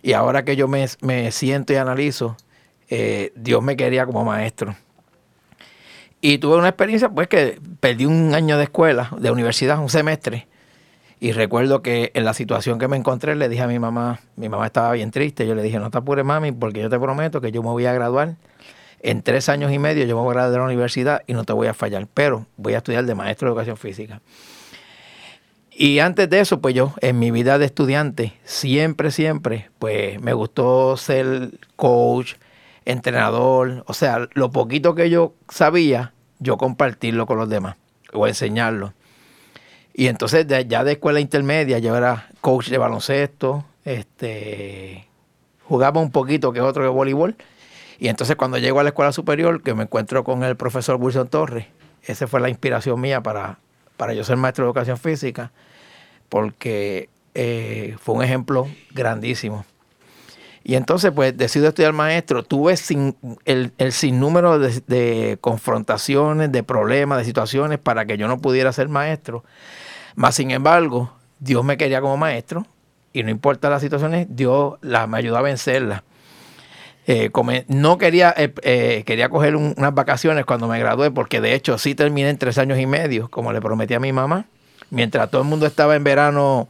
Y 0.00 0.12
ahora 0.12 0.44
que 0.44 0.54
yo 0.54 0.68
me, 0.68 0.86
me 1.00 1.32
siento 1.32 1.72
y 1.72 1.76
analizo, 1.76 2.36
eh, 2.88 3.32
Dios 3.34 3.62
me 3.62 3.76
quería 3.76 4.06
como 4.06 4.24
maestro. 4.24 4.76
Y 6.26 6.38
tuve 6.38 6.56
una 6.56 6.68
experiencia, 6.68 7.10
pues, 7.10 7.28
que 7.28 7.60
perdí 7.80 8.06
un 8.06 8.34
año 8.34 8.56
de 8.56 8.64
escuela, 8.64 9.10
de 9.18 9.30
universidad, 9.30 9.78
un 9.78 9.90
semestre. 9.90 10.46
Y 11.20 11.32
recuerdo 11.32 11.82
que 11.82 12.12
en 12.14 12.24
la 12.24 12.32
situación 12.32 12.78
que 12.78 12.88
me 12.88 12.96
encontré 12.96 13.34
le 13.34 13.46
dije 13.50 13.60
a 13.60 13.66
mi 13.66 13.78
mamá, 13.78 14.20
mi 14.36 14.48
mamá 14.48 14.64
estaba 14.64 14.92
bien 14.92 15.10
triste, 15.10 15.46
yo 15.46 15.54
le 15.54 15.62
dije, 15.62 15.78
no 15.78 15.90
te 15.90 15.98
apures 15.98 16.24
mami, 16.24 16.50
porque 16.50 16.80
yo 16.80 16.88
te 16.88 16.98
prometo 16.98 17.42
que 17.42 17.52
yo 17.52 17.62
me 17.62 17.68
voy 17.68 17.84
a 17.84 17.92
graduar. 17.92 18.36
En 19.00 19.20
tres 19.20 19.50
años 19.50 19.70
y 19.70 19.78
medio 19.78 20.06
yo 20.06 20.16
me 20.16 20.22
voy 20.22 20.30
a 20.30 20.32
graduar 20.32 20.52
de 20.52 20.58
la 20.60 20.64
universidad 20.64 21.20
y 21.26 21.34
no 21.34 21.44
te 21.44 21.52
voy 21.52 21.66
a 21.66 21.74
fallar, 21.74 22.08
pero 22.14 22.46
voy 22.56 22.72
a 22.72 22.78
estudiar 22.78 23.04
de 23.04 23.14
maestro 23.14 23.48
de 23.48 23.52
educación 23.52 23.76
física. 23.76 24.22
Y 25.70 25.98
antes 25.98 26.30
de 26.30 26.40
eso, 26.40 26.58
pues 26.58 26.74
yo, 26.74 26.94
en 27.02 27.18
mi 27.18 27.32
vida 27.32 27.58
de 27.58 27.66
estudiante, 27.66 28.32
siempre, 28.44 29.10
siempre, 29.10 29.68
pues 29.78 30.18
me 30.22 30.32
gustó 30.32 30.96
ser 30.96 31.50
coach, 31.76 32.36
entrenador, 32.86 33.84
o 33.86 33.92
sea, 33.92 34.26
lo 34.32 34.50
poquito 34.50 34.94
que 34.94 35.10
yo 35.10 35.34
sabía, 35.50 36.13
yo 36.44 36.56
compartirlo 36.56 37.26
con 37.26 37.38
los 37.38 37.48
demás 37.48 37.76
o 38.12 38.28
enseñarlo. 38.28 38.92
Y 39.92 40.08
entonces 40.08 40.46
ya 40.68 40.84
de 40.84 40.92
escuela 40.92 41.20
intermedia 41.20 41.78
yo 41.78 41.96
era 41.96 42.28
coach 42.40 42.68
de 42.68 42.78
baloncesto, 42.78 43.64
este, 43.84 45.08
jugaba 45.64 46.00
un 46.00 46.10
poquito 46.10 46.52
que 46.52 46.60
otro 46.60 46.82
de 46.82 46.88
voleibol. 46.88 47.36
Y 47.98 48.08
entonces 48.08 48.36
cuando 48.36 48.58
llego 48.58 48.80
a 48.80 48.82
la 48.82 48.90
escuela 48.90 49.12
superior, 49.12 49.62
que 49.62 49.74
me 49.74 49.84
encuentro 49.84 50.24
con 50.24 50.44
el 50.44 50.56
profesor 50.56 50.96
Wilson 51.00 51.28
Torres, 51.28 51.66
esa 52.02 52.26
fue 52.26 52.40
la 52.40 52.48
inspiración 52.48 53.00
mía 53.00 53.22
para, 53.22 53.58
para 53.96 54.12
yo 54.14 54.24
ser 54.24 54.36
maestro 54.36 54.64
de 54.64 54.68
educación 54.68 54.98
física, 54.98 55.52
porque 56.28 57.08
eh, 57.34 57.96
fue 57.98 58.16
un 58.16 58.22
ejemplo 58.22 58.68
grandísimo. 58.92 59.64
Y 60.64 60.76
entonces, 60.76 61.12
pues, 61.14 61.36
decido 61.36 61.68
estudiar 61.68 61.92
maestro. 61.92 62.42
Tuve 62.42 62.76
sin, 62.76 63.14
el, 63.44 63.72
el 63.76 63.92
sinnúmero 63.92 64.58
de, 64.58 64.82
de, 64.86 65.38
confrontaciones, 65.40 66.50
de 66.50 66.62
problemas, 66.62 67.18
de 67.18 67.24
situaciones 67.24 67.78
para 67.78 68.06
que 68.06 68.16
yo 68.16 68.26
no 68.28 68.38
pudiera 68.38 68.72
ser 68.72 68.88
maestro. 68.88 69.44
Más 70.16 70.34
sin 70.34 70.50
embargo, 70.50 71.12
Dios 71.38 71.64
me 71.64 71.76
quería 71.76 72.00
como 72.00 72.16
maestro 72.16 72.66
y 73.12 73.22
no 73.22 73.30
importa 73.30 73.70
las 73.70 73.80
situaciones, 73.80 74.26
Dios 74.30 74.74
la, 74.80 75.06
me 75.06 75.18
ayudó 75.18 75.36
a 75.36 75.42
vencerlas. 75.42 76.02
Eh, 77.06 77.30
no 77.68 77.98
quería, 77.98 78.34
eh, 78.36 78.52
eh, 78.62 79.04
quería 79.06 79.28
coger 79.28 79.56
un, 79.56 79.74
unas 79.76 79.94
vacaciones 79.94 80.46
cuando 80.46 80.66
me 80.66 80.78
gradué, 80.78 81.10
porque 81.10 81.40
de 81.40 81.54
hecho 81.54 81.76
sí 81.76 81.94
terminé 81.94 82.30
en 82.30 82.38
tres 82.38 82.56
años 82.58 82.78
y 82.78 82.86
medio, 82.86 83.28
como 83.30 83.52
le 83.52 83.60
prometí 83.60 83.94
a 83.94 84.00
mi 84.00 84.12
mamá. 84.12 84.46
Mientras 84.90 85.30
todo 85.30 85.42
el 85.42 85.48
mundo 85.48 85.66
estaba 85.66 85.94
en 85.94 86.04
verano 86.04 86.68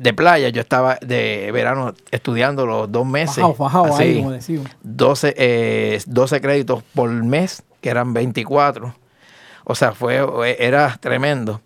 de 0.00 0.14
playa, 0.14 0.48
yo 0.48 0.60
estaba 0.60 0.96
de 1.00 1.50
verano 1.52 1.94
estudiando 2.10 2.66
los 2.66 2.90
dos 2.90 3.06
meses. 3.06 3.38
Bajado, 3.38 3.54
bajado 3.54 3.84
así, 3.94 4.02
ahí, 4.02 4.16
como 4.18 4.32
decimos. 4.32 4.68
12, 4.82 5.34
eh, 5.36 6.00
12 6.06 6.40
créditos 6.40 6.82
por 6.94 7.10
mes, 7.10 7.62
que 7.80 7.90
eran 7.90 8.12
24. 8.12 8.94
O 9.64 9.74
sea, 9.74 9.92
fue, 9.92 10.56
era 10.58 10.96
tremendo. 11.00 11.60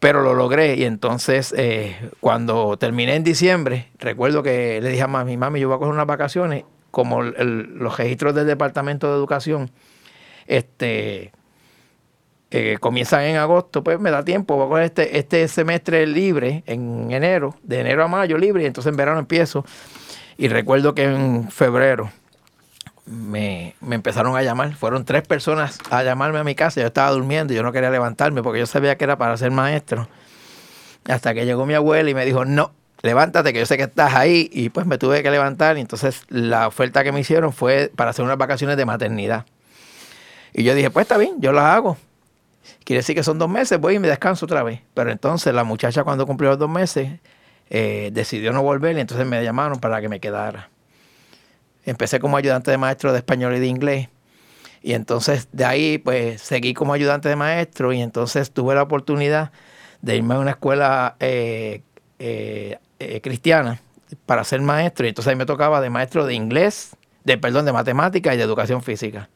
Pero 0.00 0.22
lo 0.22 0.34
logré 0.34 0.76
y 0.76 0.84
entonces 0.84 1.54
eh, 1.56 2.10
cuando 2.20 2.78
terminé 2.78 3.16
en 3.16 3.22
diciembre, 3.22 3.90
recuerdo 3.98 4.42
que 4.42 4.80
le 4.80 4.88
dije 4.88 5.02
a 5.02 5.06
mami, 5.06 5.36
mami, 5.36 5.60
yo 5.60 5.68
voy 5.68 5.76
a 5.76 5.78
coger 5.78 5.92
unas 5.92 6.06
vacaciones, 6.06 6.64
como 6.90 7.22
el, 7.22 7.34
el, 7.36 7.60
los 7.76 7.98
registros 7.98 8.34
del 8.34 8.46
Departamento 8.46 9.08
de 9.08 9.16
Educación, 9.16 9.70
este, 10.46 11.32
eh, 12.50 12.78
comienzan 12.80 13.22
en 13.22 13.36
agosto, 13.36 13.84
pues 13.84 14.00
me 14.00 14.10
da 14.10 14.24
tiempo, 14.24 14.56
voy 14.56 14.66
a 14.66 14.68
coger 14.68 14.84
este, 14.84 15.18
este 15.18 15.46
semestre 15.46 16.06
libre 16.06 16.64
en 16.66 17.10
enero, 17.12 17.54
de 17.62 17.80
enero 17.80 18.04
a 18.04 18.08
mayo 18.08 18.36
libre, 18.36 18.64
y 18.64 18.66
entonces 18.66 18.90
en 18.90 18.96
verano 18.96 19.20
empiezo. 19.20 19.64
Y 20.36 20.48
recuerdo 20.48 20.94
que 20.94 21.04
en 21.04 21.48
febrero 21.50 22.10
me, 23.06 23.74
me, 23.80 23.94
empezaron 23.94 24.36
a 24.36 24.42
llamar, 24.42 24.74
fueron 24.74 25.04
tres 25.04 25.22
personas 25.22 25.78
a 25.90 26.02
llamarme 26.02 26.40
a 26.40 26.44
mi 26.44 26.54
casa, 26.54 26.80
yo 26.80 26.88
estaba 26.88 27.10
durmiendo, 27.10 27.54
yo 27.54 27.62
no 27.62 27.72
quería 27.72 27.90
levantarme 27.90 28.42
porque 28.42 28.58
yo 28.58 28.66
sabía 28.66 28.96
que 28.96 29.04
era 29.04 29.16
para 29.16 29.36
ser 29.36 29.52
maestro. 29.52 30.08
Hasta 31.06 31.34
que 31.34 31.46
llegó 31.46 31.66
mi 31.66 31.74
abuela 31.74 32.10
y 32.10 32.14
me 32.14 32.24
dijo, 32.24 32.44
no, 32.44 32.72
levántate, 33.02 33.52
que 33.52 33.60
yo 33.60 33.66
sé 33.66 33.76
que 33.76 33.84
estás 33.84 34.14
ahí, 34.14 34.50
y 34.52 34.70
pues 34.70 34.86
me 34.86 34.98
tuve 34.98 35.22
que 35.22 35.30
levantar, 35.30 35.78
y 35.78 35.82
entonces 35.82 36.24
la 36.28 36.66
oferta 36.66 37.04
que 37.04 37.12
me 37.12 37.20
hicieron 37.20 37.52
fue 37.52 37.92
para 37.94 38.10
hacer 38.10 38.24
unas 38.24 38.38
vacaciones 38.38 38.76
de 38.76 38.84
maternidad. 38.84 39.46
Y 40.52 40.64
yo 40.64 40.74
dije, 40.74 40.90
pues 40.90 41.04
está 41.04 41.16
bien, 41.16 41.36
yo 41.38 41.52
las 41.52 41.64
hago. 41.64 41.96
Quiere 42.84 43.00
decir 43.00 43.14
que 43.14 43.22
son 43.22 43.38
dos 43.38 43.48
meses, 43.48 43.78
voy 43.78 43.94
y 43.94 43.98
me 43.98 44.08
descanso 44.08 44.46
otra 44.46 44.62
vez. 44.62 44.80
Pero 44.94 45.10
entonces 45.10 45.54
la 45.54 45.64
muchacha 45.64 46.04
cuando 46.04 46.26
cumplió 46.26 46.50
los 46.50 46.58
dos 46.58 46.70
meses 46.70 47.20
eh, 47.68 48.10
decidió 48.12 48.52
no 48.52 48.62
volver 48.62 48.96
y 48.96 49.00
entonces 49.00 49.26
me 49.26 49.42
llamaron 49.42 49.78
para 49.80 50.00
que 50.00 50.08
me 50.08 50.20
quedara. 50.20 50.70
Empecé 51.84 52.20
como 52.20 52.36
ayudante 52.36 52.70
de 52.70 52.78
maestro 52.78 53.12
de 53.12 53.18
español 53.18 53.56
y 53.56 53.60
de 53.60 53.66
inglés. 53.66 54.08
Y 54.82 54.94
entonces 54.94 55.48
de 55.52 55.64
ahí 55.64 55.98
pues 55.98 56.40
seguí 56.40 56.74
como 56.74 56.92
ayudante 56.92 57.28
de 57.28 57.36
maestro 57.36 57.92
y 57.92 58.00
entonces 58.00 58.50
tuve 58.50 58.74
la 58.74 58.82
oportunidad 58.82 59.52
de 60.02 60.16
irme 60.16 60.34
a 60.34 60.38
una 60.38 60.50
escuela 60.52 61.16
eh, 61.20 61.82
eh, 62.18 63.20
cristiana 63.22 63.80
para 64.26 64.44
ser 64.44 64.60
maestro. 64.62 65.06
Y 65.06 65.10
entonces 65.10 65.30
ahí 65.30 65.36
me 65.36 65.46
tocaba 65.46 65.80
de 65.80 65.90
maestro 65.90 66.26
de 66.26 66.34
inglés, 66.34 66.96
de 67.24 67.38
perdón, 67.38 67.66
de 67.66 67.72
matemática 67.72 68.34
y 68.34 68.36
de 68.36 68.42
educación 68.42 68.82
física. 68.82 69.28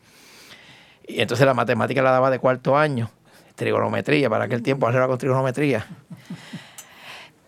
Y 1.07 1.21
entonces 1.21 1.47
la 1.47 1.55
matemática 1.55 2.03
la 2.03 2.11
daba 2.11 2.31
de 2.31 2.39
cuarto 2.39 2.77
año, 2.77 3.11
trigonometría, 3.55 4.31
para 4.31 4.45
aquel 4.45 4.63
tiempo 4.63 4.89
era 4.89 5.07
con 5.07 5.19
trigonometría. 5.19 5.87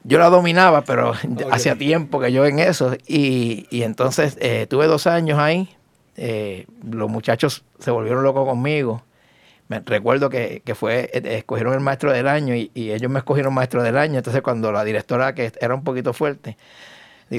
Yo 0.04 0.20
la 0.20 0.30
dominaba, 0.30 0.82
pero 0.82 1.10
okay. 1.10 1.48
hacía 1.50 1.76
tiempo 1.76 2.20
que 2.20 2.30
yo 2.30 2.46
en 2.46 2.60
eso. 2.60 2.94
Y, 3.08 3.66
y 3.70 3.82
entonces 3.82 4.36
eh, 4.40 4.66
tuve 4.68 4.86
dos 4.86 5.08
años 5.08 5.38
ahí. 5.38 5.68
Eh, 6.16 6.66
los 6.88 7.10
muchachos 7.10 7.64
se 7.80 7.90
volvieron 7.90 8.22
locos 8.22 8.48
conmigo. 8.48 9.02
Me 9.68 9.80
recuerdo 9.80 10.30
que, 10.30 10.62
que 10.64 10.76
fue, 10.76 11.10
eh, 11.12 11.38
escogieron 11.38 11.74
el 11.74 11.80
maestro 11.80 12.12
del 12.12 12.28
año 12.28 12.54
y, 12.54 12.70
y, 12.72 12.92
ellos 12.92 13.10
me 13.10 13.18
escogieron 13.18 13.52
maestro 13.52 13.82
del 13.82 13.98
año. 13.98 14.18
Entonces 14.18 14.42
cuando 14.42 14.70
la 14.70 14.84
directora, 14.84 15.34
que 15.34 15.52
era 15.60 15.74
un 15.74 15.82
poquito 15.82 16.12
fuerte, 16.12 16.56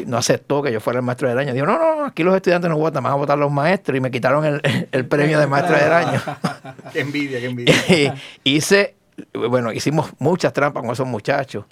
no 0.05 0.17
aceptó 0.17 0.61
que 0.61 0.71
yo 0.71 0.79
fuera 0.79 0.99
el 0.99 1.05
maestro 1.05 1.29
del 1.29 1.37
año. 1.37 1.53
Dijo, 1.53 1.65
no, 1.65 1.77
no, 1.77 2.05
aquí 2.05 2.23
los 2.23 2.35
estudiantes 2.35 2.69
no 2.69 2.77
votan, 2.77 3.03
van 3.03 3.13
a 3.13 3.15
votar 3.15 3.37
los 3.37 3.51
maestros 3.51 3.97
y 3.97 4.01
me 4.01 4.11
quitaron 4.11 4.43
el, 4.45 4.61
el 4.91 5.05
premio 5.05 5.39
de 5.39 5.47
maestro 5.47 5.77
del 5.77 5.91
año. 5.91 6.21
qué 6.93 6.99
envidia, 6.99 7.39
qué 7.39 7.45
envidia. 7.45 8.15
hice, 8.43 8.95
bueno, 9.33 9.71
hicimos 9.71 10.11
muchas 10.19 10.51
trampas 10.53 10.83
con 10.83 10.91
esos 10.91 11.07
muchachos. 11.07 11.65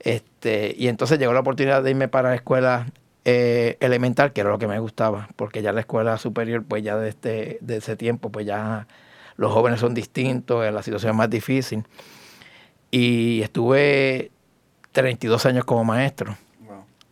Este, 0.00 0.74
y 0.76 0.88
entonces 0.88 1.18
llegó 1.18 1.32
la 1.32 1.40
oportunidad 1.40 1.82
de 1.82 1.90
irme 1.90 2.08
para 2.08 2.30
la 2.30 2.34
escuela 2.34 2.86
eh, 3.24 3.78
elemental, 3.80 4.34
que 4.34 4.42
era 4.42 4.50
lo 4.50 4.58
que 4.58 4.66
me 4.66 4.78
gustaba, 4.78 5.28
porque 5.36 5.62
ya 5.62 5.72
la 5.72 5.80
escuela 5.80 6.18
superior, 6.18 6.62
pues 6.68 6.82
ya 6.82 6.96
desde 6.96 7.08
este, 7.08 7.58
de 7.62 7.76
ese 7.78 7.96
tiempo, 7.96 8.30
pues 8.30 8.44
ya 8.44 8.86
los 9.36 9.50
jóvenes 9.52 9.80
son 9.80 9.94
distintos, 9.94 10.70
la 10.70 10.82
situación 10.82 11.12
es 11.12 11.16
más 11.16 11.30
difícil. 11.30 11.84
Y 12.90 13.40
estuve 13.40 14.30
32 14.92 15.46
años 15.46 15.64
como 15.64 15.84
maestro. 15.84 16.36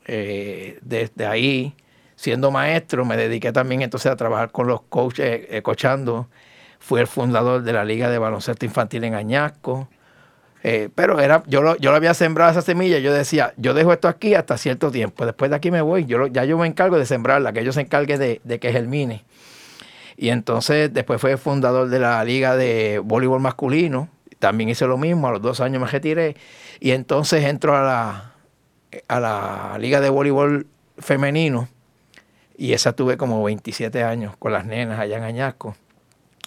Eh, 0.06 0.78
desde 0.82 1.26
ahí, 1.26 1.74
siendo 2.16 2.50
maestro, 2.50 3.04
me 3.04 3.16
dediqué 3.16 3.52
también 3.52 3.82
entonces 3.82 4.10
a 4.10 4.16
trabajar 4.16 4.50
con 4.50 4.66
los 4.66 4.82
coaches, 4.82 5.46
eh, 5.48 5.62
coachando. 5.62 6.28
Fui 6.78 7.00
el 7.00 7.06
fundador 7.06 7.62
de 7.62 7.72
la 7.72 7.84
Liga 7.84 8.10
de 8.10 8.18
Baloncesto 8.18 8.64
Infantil 8.64 9.04
en 9.04 9.14
Añasco. 9.14 9.88
Eh, 10.64 10.88
pero 10.94 11.20
era, 11.20 11.42
yo 11.46 11.60
lo, 11.62 11.76
yo 11.76 11.90
lo 11.90 11.96
había 11.96 12.14
sembrado 12.14 12.50
esa 12.50 12.62
semilla. 12.62 12.98
Yo 12.98 13.12
decía, 13.12 13.52
yo 13.56 13.74
dejo 13.74 13.92
esto 13.92 14.08
aquí 14.08 14.34
hasta 14.34 14.56
cierto 14.58 14.90
tiempo. 14.90 15.26
Después 15.26 15.50
de 15.50 15.56
aquí 15.56 15.70
me 15.70 15.80
voy. 15.80 16.04
Yo 16.06 16.18
lo, 16.18 16.26
ya 16.26 16.44
yo 16.44 16.58
me 16.58 16.66
encargo 16.66 16.98
de 16.98 17.06
sembrarla, 17.06 17.52
que 17.52 17.60
ellos 17.60 17.74
se 17.74 17.82
encarguen 17.82 18.18
de, 18.18 18.40
de 18.44 18.58
que 18.58 18.72
germine. 18.72 19.24
Y 20.16 20.28
entonces 20.28 20.92
después 20.92 21.20
fue 21.20 21.36
fundador 21.36 21.88
de 21.88 21.98
la 21.98 22.22
Liga 22.24 22.56
de 22.56 23.00
Voleibol 23.02 23.40
Masculino. 23.40 24.08
También 24.38 24.68
hice 24.68 24.86
lo 24.86 24.98
mismo. 24.98 25.28
A 25.28 25.32
los 25.32 25.42
dos 25.42 25.60
años 25.60 25.80
me 25.80 25.88
retiré. 25.88 26.36
Y 26.80 26.90
entonces 26.90 27.44
entro 27.44 27.76
a 27.76 27.82
la, 27.82 28.31
a 29.08 29.20
la 29.20 29.76
Liga 29.78 30.00
de 30.00 30.10
Voleibol 30.10 30.66
Femenino 30.98 31.68
y 32.56 32.74
esa 32.74 32.92
tuve 32.92 33.16
como 33.16 33.42
27 33.42 34.02
años 34.04 34.36
con 34.38 34.52
las 34.52 34.66
nenas 34.66 34.98
allá 34.98 35.16
en 35.16 35.24
Añasco. 35.24 35.74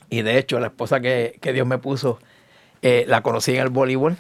Y 0.09 0.21
de 0.21 0.37
hecho, 0.37 0.59
la 0.59 0.67
esposa 0.67 0.99
que, 0.99 1.37
que 1.41 1.51
Dios 1.51 1.67
me 1.67 1.77
puso, 1.77 2.19
eh, 2.81 3.05
la 3.07 3.21
conocí 3.21 3.55
en 3.55 3.61
el 3.61 3.69
voleibol. 3.69 4.17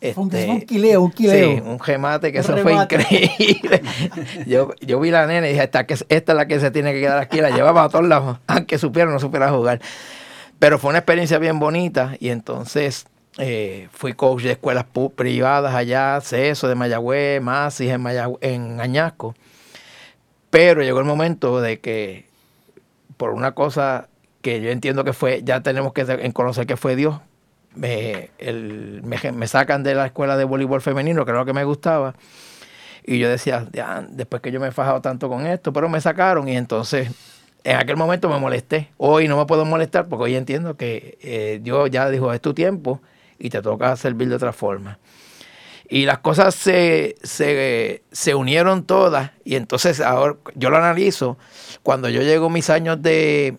Este, 0.00 0.20
un 0.20 0.60
quileo, 0.62 1.02
un 1.02 1.12
quileo. 1.12 1.56
Sí, 1.56 1.62
un 1.64 1.80
gemate 1.80 2.32
que 2.32 2.38
un 2.38 2.44
eso 2.44 2.54
remate. 2.54 2.98
fue 2.98 3.16
increíble. 3.16 3.82
yo, 4.46 4.74
yo 4.80 5.00
vi 5.00 5.10
la 5.10 5.26
nena 5.26 5.46
y 5.46 5.52
dije, 5.52 5.64
esta, 5.64 5.86
que, 5.86 5.94
esta 5.94 6.32
es 6.32 6.36
la 6.36 6.46
que 6.46 6.60
se 6.60 6.70
tiene 6.70 6.92
que 6.92 7.00
quedar 7.00 7.18
aquí. 7.18 7.40
La 7.40 7.50
llevaba 7.50 7.84
a 7.84 7.88
todos 7.88 8.06
lados, 8.06 8.38
aunque 8.46 8.78
supiera 8.78 9.10
o 9.10 9.12
no 9.12 9.20
supiera 9.20 9.50
jugar. 9.50 9.80
Pero 10.58 10.78
fue 10.78 10.90
una 10.90 10.98
experiencia 10.98 11.38
bien 11.38 11.58
bonita 11.58 12.16
y 12.20 12.28
entonces 12.28 13.06
eh, 13.38 13.88
fui 13.92 14.12
coach 14.12 14.42
de 14.42 14.52
escuelas 14.52 14.84
privadas 15.16 15.74
allá, 15.74 16.20
CESO 16.20 16.68
de 16.68 16.74
Mayagüez, 16.74 17.40
Masis 17.40 17.90
en, 17.90 18.00
Mayagüe, 18.00 18.38
en 18.40 18.80
Añasco. 18.80 19.34
Pero 20.50 20.82
llegó 20.82 20.98
el 20.98 21.06
momento 21.06 21.60
de 21.60 21.80
que, 21.80 22.26
por 23.16 23.30
una 23.30 23.52
cosa 23.52 24.08
que 24.42 24.60
yo 24.60 24.70
entiendo 24.70 25.04
que 25.04 25.12
fue, 25.12 25.42
ya 25.44 25.62
tenemos 25.62 25.92
que 25.92 26.32
conocer 26.32 26.66
que 26.66 26.76
fue 26.76 26.96
Dios, 26.96 27.20
me, 27.74 28.30
el, 28.38 29.00
me, 29.02 29.16
me, 29.32 29.46
sacan 29.46 29.82
de 29.82 29.94
la 29.94 30.06
escuela 30.06 30.36
de 30.36 30.44
voleibol 30.44 30.82
femenino, 30.82 31.24
que 31.24 31.30
era 31.30 31.40
lo 31.40 31.46
que 31.46 31.54
me 31.54 31.64
gustaba. 31.64 32.14
Y 33.04 33.18
yo 33.18 33.30
decía, 33.30 33.66
después 34.10 34.42
que 34.42 34.52
yo 34.52 34.60
me 34.60 34.68
he 34.68 34.72
fajado 34.72 35.00
tanto 35.00 35.28
con 35.28 35.46
esto, 35.46 35.72
pero 35.72 35.88
me 35.88 36.00
sacaron 36.00 36.48
y 36.48 36.56
entonces 36.56 37.10
en 37.64 37.76
aquel 37.76 37.96
momento 37.96 38.28
me 38.28 38.38
molesté. 38.38 38.90
Hoy 38.98 39.26
no 39.26 39.38
me 39.38 39.46
puedo 39.46 39.64
molestar 39.64 40.06
porque 40.06 40.24
hoy 40.24 40.36
entiendo 40.36 40.76
que 40.76 41.18
eh, 41.22 41.60
Dios 41.62 41.90
ya 41.90 42.10
dijo, 42.10 42.32
es 42.32 42.40
tu 42.40 42.52
tiempo 42.54 43.00
y 43.42 43.50
te 43.50 43.60
toca 43.60 43.96
servir 43.96 44.28
de 44.28 44.36
otra 44.36 44.52
forma. 44.52 45.00
Y 45.88 46.06
las 46.06 46.18
cosas 46.18 46.54
se, 46.54 47.16
se, 47.24 48.04
se 48.12 48.34
unieron 48.36 48.84
todas 48.84 49.32
y 49.44 49.56
entonces 49.56 50.00
ahora 50.00 50.36
yo 50.54 50.70
lo 50.70 50.76
analizo. 50.76 51.36
Cuando 51.82 52.08
yo 52.08 52.22
llego 52.22 52.48
mis 52.48 52.70
años 52.70 53.02
de... 53.02 53.58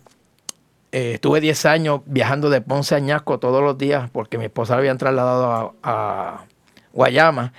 eh, 0.94 1.16
estuve 1.16 1.42
10 1.42 1.66
años 1.66 2.02
viajando 2.06 2.50
de 2.50 2.62
Ponce 2.62 2.96
a 2.96 2.98
Añasco 2.98 3.40
todos 3.40 3.62
los 3.62 3.78
días 3.78 4.10
porque 4.10 4.38
mi 4.38 4.46
esposa 4.46 4.74
la 4.74 4.80
habían 4.80 4.98
trasladado 4.98 5.76
a, 5.84 6.46
Guayama. 6.94 7.52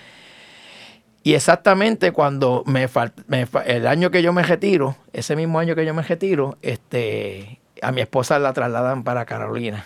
Y 1.23 1.35
exactamente 1.35 2.13
cuando 2.13 2.63
me, 2.67 2.89
me 3.27 3.47
el 3.67 3.87
año 3.87 4.11
que 4.11 4.23
yo 4.23 4.33
me 4.33 4.43
retiro, 4.43 4.97
ese 5.13 5.37
mismo 5.37 5.59
año 5.59 5.75
que 5.75 5.85
yo 5.85 5.93
me 5.93 6.03
retiro, 6.03 6.57
este, 6.63 7.61
a 7.83 7.93
mi 7.93 8.01
esposa 8.01 8.39
la 8.39 8.55
trasladan 8.55 9.05
para 9.05 9.27
Carolina. 9.27 9.85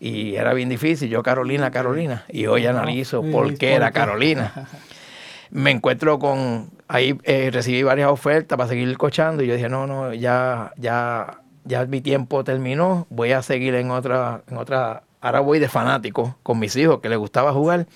Y 0.00 0.34
era 0.36 0.54
bien 0.54 0.70
difícil, 0.70 1.10
yo 1.10 1.22
Carolina, 1.22 1.70
Carolina. 1.70 2.24
Y 2.30 2.46
hoy 2.46 2.66
analizo 2.66 3.22
Sí, 3.22 3.30
por 3.30 3.56
qué 3.58 3.74
era. 3.74 3.92
Carolina. 3.92 4.66
Me 5.50 5.70
encuentro 5.70 6.18
con, 6.18 6.70
ahí 6.88 7.18
eh, 7.24 7.50
recibí 7.52 7.82
varias 7.82 8.08
ofertas 8.08 8.56
para 8.56 8.68
seguir 8.68 8.96
cochando 8.96 9.42
y 9.42 9.48
yo 9.48 9.54
dije, 9.54 9.68
no, 9.68 9.86
no, 9.86 10.14
ya, 10.14 10.72
ya, 10.76 11.42
ya 11.64 11.84
mi 11.86 12.00
tiempo 12.00 12.44
terminó, 12.44 13.08
voy 13.10 13.32
a 13.32 13.42
seguir 13.42 13.74
en 13.74 13.90
otra, 13.90 14.42
en 14.48 14.56
otra, 14.56 15.02
ahora 15.20 15.40
voy 15.40 15.58
de 15.58 15.68
fanático 15.68 16.36
con 16.44 16.60
mis 16.60 16.76
hijos 16.76 17.00
que 17.00 17.08
les 17.08 17.18
gustaba 17.18 17.52
jugar 17.52 17.86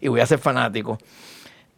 y 0.00 0.08
voy 0.08 0.20
a 0.20 0.26
ser 0.26 0.38
fanático. 0.38 0.96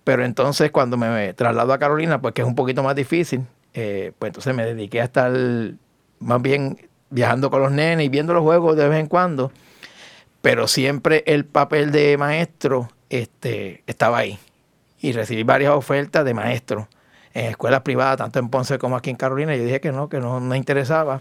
Pero 0.05 0.25
entonces 0.25 0.71
cuando 0.71 0.97
me 0.97 1.35
traslado 1.35 1.73
a 1.73 1.79
Carolina, 1.79 2.21
pues 2.23 2.33
que 2.33 2.43
es 2.43 2.49
un 2.49 2.55
poquito 2.55 2.85
más 2.85 2.95
difícil, 2.95 3.45
eh, 3.75 4.13
pues 4.21 4.31
entonces 4.31 4.55
me 4.55 4.65
dediqué 4.65 5.01
a 5.01 5.05
estar 5.05 5.33
más 6.21 6.41
bien 6.41 6.89
viajando 7.11 7.51
con 7.51 7.63
los 7.63 7.73
nenes 7.73 8.07
y 8.07 8.09
viendo 8.09 8.35
los 8.35 8.43
juegos 8.43 8.77
de 8.77 8.89
vez 8.89 9.01
en 9.01 9.07
cuando. 9.07 9.53
Pero 10.43 10.69
siempre 10.69 11.25
el 11.27 11.45
papel 11.45 11.93
de 11.93 12.17
maestro 12.17 12.89
este, 13.11 13.83
estaba 13.87 14.19
ahí. 14.19 14.39
Y 15.01 15.13
recibí 15.13 15.43
varias 15.43 15.73
ofertas 15.73 16.25
de 16.25 16.35
maestro 16.35 16.89
en 17.35 17.47
escuelas 17.47 17.83
privadas, 17.83 18.17
tanto 18.17 18.39
en 18.39 18.49
Ponce 18.49 18.79
como 18.79 18.97
aquí 18.97 19.11
en 19.11 19.17
Carolina. 19.17 19.55
Yo 19.57 19.65
dije 19.65 19.81
que 19.81 19.93
no, 19.93 20.09
que 20.09 20.21
no 20.21 20.41
me 20.41 20.57
interesaba. 20.57 21.21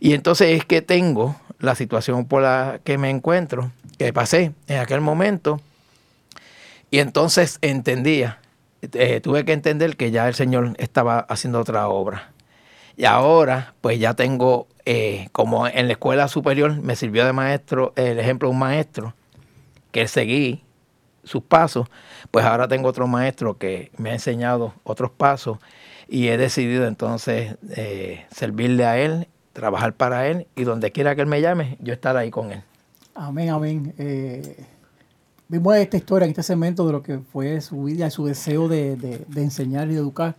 Y 0.00 0.14
entonces 0.14 0.56
es 0.56 0.64
que 0.64 0.82
tengo 0.82 1.36
la 1.58 1.74
situación 1.74 2.26
por 2.26 2.42
la 2.42 2.80
que 2.84 2.98
me 2.98 3.10
encuentro, 3.10 3.70
que 3.98 4.12
pasé 4.12 4.52
en 4.66 4.78
aquel 4.78 5.00
momento. 5.00 5.60
Y 6.90 7.00
entonces 7.00 7.58
entendía, 7.60 8.40
eh, 8.80 9.20
tuve 9.20 9.44
que 9.44 9.52
entender 9.52 9.96
que 9.96 10.10
ya 10.10 10.26
el 10.28 10.34
Señor 10.34 10.74
estaba 10.78 11.18
haciendo 11.20 11.60
otra 11.60 11.88
obra. 11.88 12.32
Y 12.98 13.04
ahora, 13.04 13.74
pues 13.80 14.00
ya 14.00 14.14
tengo, 14.14 14.66
eh, 14.84 15.28
como 15.30 15.68
en 15.68 15.86
la 15.86 15.92
escuela 15.92 16.26
superior 16.26 16.82
me 16.82 16.96
sirvió 16.96 17.24
de 17.24 17.32
maestro, 17.32 17.92
el 17.94 18.18
ejemplo 18.18 18.48
de 18.48 18.54
un 18.54 18.58
maestro, 18.58 19.14
que 19.92 20.08
seguí 20.08 20.64
sus 21.22 21.42
pasos, 21.44 21.86
pues 22.32 22.44
ahora 22.44 22.66
tengo 22.66 22.88
otro 22.88 23.06
maestro 23.06 23.56
que 23.56 23.92
me 23.98 24.10
ha 24.10 24.14
enseñado 24.14 24.74
otros 24.82 25.12
pasos 25.12 25.58
y 26.08 26.26
he 26.26 26.36
decidido 26.36 26.88
entonces 26.88 27.56
eh, 27.76 28.26
servirle 28.32 28.84
a 28.84 28.98
él, 28.98 29.28
trabajar 29.52 29.92
para 29.94 30.26
él 30.26 30.48
y 30.56 30.64
donde 30.64 30.90
quiera 30.90 31.14
que 31.14 31.20
él 31.20 31.28
me 31.28 31.40
llame, 31.40 31.76
yo 31.80 31.92
estar 31.94 32.16
ahí 32.16 32.30
con 32.30 32.50
él. 32.50 32.62
Amén, 33.14 33.50
amén. 33.50 33.94
Eh, 33.96 34.56
vimos 35.46 35.76
esta 35.76 35.96
historia 35.96 36.26
este 36.26 36.42
segmento 36.42 36.84
de 36.84 36.92
lo 36.92 37.02
que 37.04 37.20
fue 37.32 37.60
su 37.60 37.84
vida 37.84 38.10
su 38.10 38.26
deseo 38.26 38.66
de, 38.66 38.96
de- 38.96 39.24
de 39.28 39.42
enseñar 39.42 39.86
y 39.88 39.92
de 39.92 39.98
educar. 40.00 40.34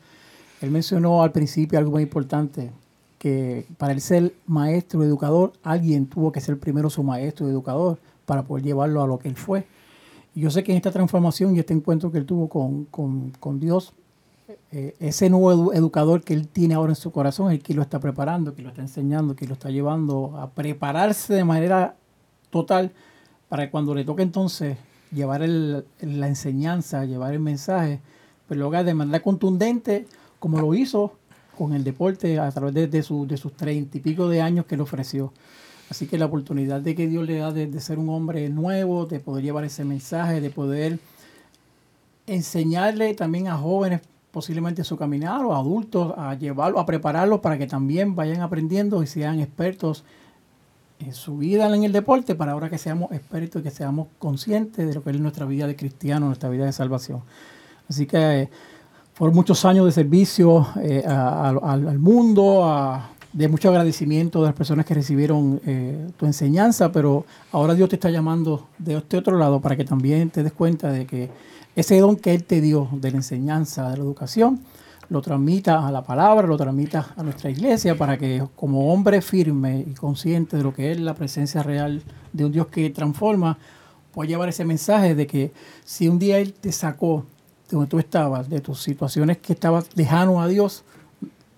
Él 0.62 0.72
mencionó 0.72 1.24
al 1.24 1.32
principio 1.32 1.80
algo 1.80 1.91
muy 1.91 2.04
importante, 2.04 2.72
que 3.17 3.65
para 3.78 3.93
él 3.93 4.02
ser 4.02 4.34
maestro, 4.48 5.04
educador, 5.04 5.54
alguien 5.63 6.06
tuvo 6.08 6.32
que 6.32 6.41
ser 6.41 6.58
primero 6.60 6.89
su 6.89 7.04
maestro 7.04 7.48
educador 7.50 7.98
para 8.26 8.43
poder 8.43 8.63
llevarlo 8.63 9.02
a 9.02 9.08
lo 9.08 9.19
que 9.19 9.28
él 9.30 9.36
fue. 9.36 9.65
Y 10.36 10.41
yo 10.41 10.52
sé 10.52 10.63
que 10.63 10.72
en 10.72 10.78
esta 10.78 10.91
transformación 10.91 11.56
y 11.56 11.60
este 11.60 11.74
encuentro 11.74 12.12
que 12.12 12.17
él 12.19 12.26
tuvo 12.26 12.48
con, 12.50 12.86
con- 12.86 13.60
Dios, 13.60 13.93
eh, 14.72 14.95
ese 15.00 15.30
nuevo 15.30 15.52
edu- 15.54 15.76
educador 15.76 16.24
que 16.24 16.34
él 16.34 16.48
tiene 16.48 16.76
ahora 16.76 16.91
en 16.91 16.95
su 16.95 17.12
corazón, 17.12 17.52
el 17.52 17.62
que 17.62 17.74
lo 17.74 17.82
está 17.82 18.00
preparando, 18.00 18.54
que 18.56 18.62
lo 18.62 18.69
está 18.69 18.82
enseñando, 18.82 19.36
que 19.36 19.48
lo 19.48 19.54
está 19.54 19.69
llevando 19.69 20.38
a 20.38 20.50
prepararse 20.52 21.34
de 21.34 21.43
manera 21.43 21.95
total 22.52 22.91
para 23.48 23.65
que 23.65 23.72
cuando 23.72 23.93
le 23.95 24.06
toque 24.06 24.22
entonces 24.24 24.78
llevar 25.12 25.41
el- 25.41 25.84
la 26.02 26.28
enseñanza, 26.28 27.06
llevar 27.06 27.34
el 27.34 27.39
mensaje, 27.39 28.00
pero 28.48 28.62
lo 28.62 28.67
haga 28.67 28.84
de 28.84 28.93
manera 28.93 29.19
contundente, 29.22 30.06
como 30.39 30.60
lo 30.60 30.73
hizo 30.73 31.13
con 31.58 31.73
el 31.73 31.84
deporte 31.84 32.39
a 32.39 32.49
través 32.52 32.73
de, 32.73 32.88
de 32.88 33.02
de 33.28 33.38
sus 33.38 33.54
treinta 33.54 33.97
y 33.97 34.02
pico 34.02 34.30
de 34.30 34.41
años 34.41 34.65
que 34.65 34.78
le 34.78 34.84
ofreció. 34.84 35.34
Así 35.89 36.06
que 36.06 36.17
la 36.17 36.25
oportunidad 36.25 36.82
de 36.82 36.95
que 36.95 37.08
Dios 37.08 37.25
le 37.25 37.38
da 37.38 37.52
de, 37.52 37.80
ser 37.80 37.97
un 37.97 38.10
hombre 38.10 38.47
nuevo, 38.49 39.08
de 39.08 39.19
poder 39.19 39.43
llevar 39.43 39.65
ese 39.65 39.84
mensaje, 39.84 40.39
de 40.39 40.52
poder 40.52 40.99
enseñarle 42.28 43.15
también 43.15 43.47
a 43.47 43.58
jóvenes 43.58 44.02
posiblemente 44.32 44.84
su 44.84 44.95
caminar 44.97 45.43
o 45.43 45.56
a 45.56 45.58
adultos 45.58 46.13
a 46.15 46.36
llevarlo, 46.36 46.80
a 46.80 46.86
prepararlos 46.86 47.39
para 47.39 47.58
que 47.58 47.65
también 47.65 48.15
vayan 48.15 48.41
aprendiendo 48.41 49.02
y 49.02 49.08
sean 49.08 49.39
expertos 49.39 50.04
en 50.99 51.13
su 51.13 51.38
vida 51.38 51.73
en 51.73 51.84
el 51.84 51.91
deporte 51.91 52.36
para 52.36 52.52
ahora 52.52 52.69
que 52.69 52.78
seamos 52.78 53.12
expertos 53.12 53.62
y 53.62 53.63
que 53.63 53.71
seamos 53.71 54.10
conscientes 54.19 54.88
de 54.88 54.93
lo 54.93 55.04
que 55.04 55.10
es 55.10 55.19
nuestra 55.19 55.47
vida 55.47 55.65
de 55.65 55.75
cristiano, 55.75 56.28
nuestra 56.28 56.49
vida 56.49 56.65
de 56.65 56.73
salvación. 56.73 57.23
Así 57.89 58.06
que 58.06 58.49
fueron 59.19 59.36
muchos 59.36 59.65
años 59.65 59.86
de 59.86 59.91
servicio 59.91 60.65
eh, 60.82 61.03
al, 61.05 61.99
mundo, 61.99 63.01
de 63.34 63.49
mucho 63.49 63.67
agradecimiento 63.67 64.39
de 64.39 64.45
las 64.45 64.55
personas 64.55 64.86
que 64.86 64.93
recibieron 64.93 65.60
eh, 65.65 66.08
tu 66.15 66.25
enseñanza, 66.25 66.89
pero 66.93 67.25
ahora 67.51 67.75
Dios 67.75 67.89
te 67.89 67.97
está 67.97 68.10
llamando 68.10 68.69
de 68.77 68.95
este 68.95 69.17
otro 69.17 69.38
lado 69.38 69.60
para 69.60 69.75
que 69.75 69.84
también 69.84 70.29
te 70.29 70.41
des 70.41 70.53
cuenta 70.53 70.89
de 70.89 71.05
que 71.05 71.29
ese 71.75 71.99
don 71.99 72.15
que 72.15 72.34
Él 72.34 72.45
te 72.45 72.62
dio 72.62 72.88
de 72.93 73.12
la 73.12 73.17
enseñanza, 73.17 73.89
de 73.89 73.97
la 73.97 74.03
educación, 74.03 74.62
lo 75.10 75.21
transmita 75.21 75.86
a 75.86 75.91
la 75.91 76.01
palabra, 76.01 76.47
lo 76.47 76.55
transmita 76.55 77.13
a 77.17 77.21
nuestra 77.21 77.49
iglesia 77.49 77.97
para 77.97 78.17
que 78.17 78.47
como 78.55 78.93
hombre 78.93 79.21
firme 79.21 79.84
y 79.86 79.95
consciente 79.95 80.55
de 80.55 80.63
lo 80.63 80.73
que 80.73 80.93
es 80.93 80.99
la 81.01 81.13
presencia 81.13 81.62
real 81.62 82.03
de 82.32 82.45
un 82.45 82.53
Dios 82.53 82.67
que 82.67 82.89
transforma, 82.89 83.58
pueda 84.13 84.29
llevar 84.29 84.47
ese 84.47 84.63
mensaje 84.63 85.13
de 85.13 85.27
que 85.27 85.51
si 85.84 86.08
un 86.08 86.19
día 86.19 86.38
Él 86.38 86.53
te 86.53 86.71
sacó 86.71 87.25
donde 87.69 87.88
tú 87.88 87.99
estabas, 87.99 88.49
de 88.49 88.62
tus 88.62 88.82
situaciones 88.82 89.38
que 89.38 89.53
estabas 89.53 89.86
lejano 89.95 90.41
a 90.41 90.47
Dios, 90.47 90.84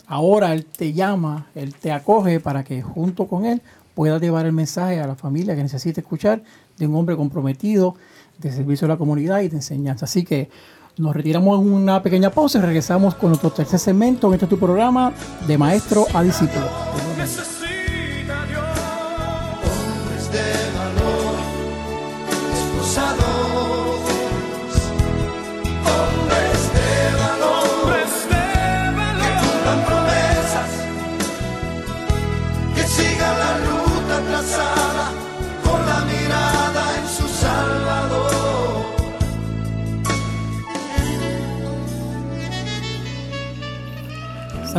ahora 0.08 0.54
Él 0.54 0.66
te 0.66 0.94
llama, 0.94 1.48
Él 1.56 1.74
te 1.76 1.92
acoge 1.92 2.40
para 2.40 2.64
que 2.64 2.82
junto 2.82 3.28
con 3.28 3.46
Él 3.46 3.62
puedas 3.96 4.22
llevar 4.22 4.46
el 4.46 4.54
mensaje 4.54 5.00
a 5.00 5.08
la 5.08 5.16
familia 5.16 5.56
que 5.56 5.64
necesite 5.64 6.02
escuchar 6.02 6.44
de 6.78 6.88
un 6.88 6.96
hombre 6.96 7.16
comprometido 7.16 7.96
de 8.38 8.52
servicio 8.52 8.86
a 8.86 8.90
la 8.90 8.98
comunidad 8.98 9.42
y 9.42 9.50
de 9.50 9.58
enseñanza. 9.58 10.06
Así 10.06 10.24
que 10.24 10.50
nos 10.98 11.16
retiramos 11.16 11.60
en 11.62 11.72
una 11.72 12.02
pequeña 12.04 12.30
pausa 12.30 12.60
y 12.60 12.62
regresamos 12.62 13.16
con 13.16 13.30
nuestro 13.30 13.52
tercer 13.52 13.80
segmento 13.80 14.28
en 14.28 14.34
este 14.34 14.48
tu 14.48 14.60
programa 14.60 15.14
de 15.48 15.58
maestro 15.58 16.06
a 16.14 16.24
discípulo. 16.24 17.61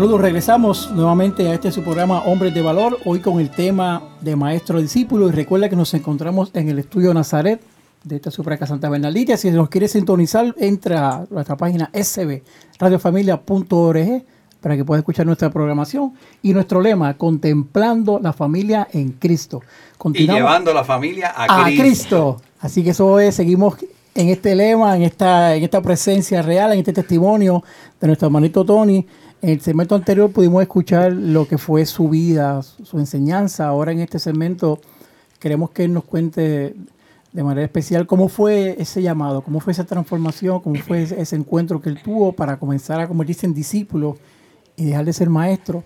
Saludos, 0.02 0.20
regresamos 0.20 0.90
nuevamente 0.90 1.48
a 1.48 1.54
este 1.54 1.70
su 1.70 1.84
programa 1.84 2.22
Hombres 2.22 2.52
de 2.52 2.60
Valor, 2.60 2.98
hoy 3.04 3.20
con 3.20 3.38
el 3.38 3.50
tema 3.50 4.02
de 4.20 4.34
maestro 4.34 4.80
discípulo 4.80 5.28
y 5.28 5.30
recuerda 5.30 5.68
que 5.68 5.76
nos 5.76 5.94
encontramos 5.94 6.50
en 6.54 6.68
el 6.68 6.80
estudio 6.80 7.14
Nazaret 7.14 7.62
de 8.02 8.16
esta 8.16 8.32
Supraca 8.32 8.66
Santa 8.66 8.88
Bernaldita. 8.88 9.36
Si 9.36 9.48
nos 9.52 9.68
quiere 9.68 9.86
sintonizar, 9.86 10.56
entra 10.58 11.08
a 11.08 11.24
nuestra 11.30 11.56
página 11.56 11.88
sbradiofamilia.org 11.94 14.24
para 14.60 14.76
que 14.76 14.84
pueda 14.84 14.98
escuchar 14.98 15.24
nuestra 15.24 15.50
programación 15.50 16.14
y 16.42 16.52
nuestro 16.52 16.80
lema, 16.80 17.16
contemplando 17.16 18.18
la 18.20 18.32
familia 18.32 18.88
en 18.90 19.12
Cristo. 19.12 19.62
Y 20.14 20.26
llevando 20.26 20.74
la 20.74 20.82
familia 20.82 21.28
a, 21.28 21.66
a 21.66 21.66
Cristo. 21.66 22.42
Así 22.58 22.82
que 22.82 22.90
eso 22.90 23.20
es, 23.20 23.36
seguimos 23.36 23.76
en 24.16 24.30
este 24.30 24.56
lema, 24.56 24.96
en 24.96 25.02
esta, 25.02 25.54
en 25.54 25.62
esta 25.62 25.80
presencia 25.80 26.42
real, 26.42 26.72
en 26.72 26.80
este 26.80 26.92
testimonio 26.92 27.62
de 28.00 28.08
nuestro 28.08 28.26
hermanito 28.26 28.64
Tony. 28.64 29.06
En 29.42 29.48
el 29.50 29.60
segmento 29.60 29.96
anterior 29.96 30.30
pudimos 30.30 30.62
escuchar 30.62 31.12
lo 31.12 31.48
que 31.48 31.58
fue 31.58 31.84
su 31.84 32.08
vida, 32.08 32.62
su 32.62 32.98
enseñanza. 33.00 33.66
Ahora 33.66 33.90
en 33.90 33.98
este 33.98 34.20
segmento 34.20 34.80
queremos 35.40 35.70
que 35.70 35.82
él 35.84 35.92
nos 35.92 36.04
cuente 36.04 36.76
de 37.32 37.42
manera 37.42 37.64
especial 37.64 38.06
cómo 38.06 38.28
fue 38.28 38.76
ese 38.78 39.02
llamado, 39.02 39.42
cómo 39.42 39.58
fue 39.58 39.72
esa 39.72 39.84
transformación, 39.84 40.60
cómo 40.60 40.76
fue 40.76 41.02
ese, 41.02 41.34
encuentro 41.34 41.80
que 41.80 41.88
él 41.88 42.00
tuvo 42.00 42.32
para 42.32 42.56
comenzar 42.58 43.00
a 43.00 43.08
convertirse 43.08 43.46
en 43.46 43.54
discípulo 43.54 44.16
y 44.76 44.84
dejar 44.84 45.04
de 45.06 45.12
ser 45.12 45.28
maestro 45.28 45.82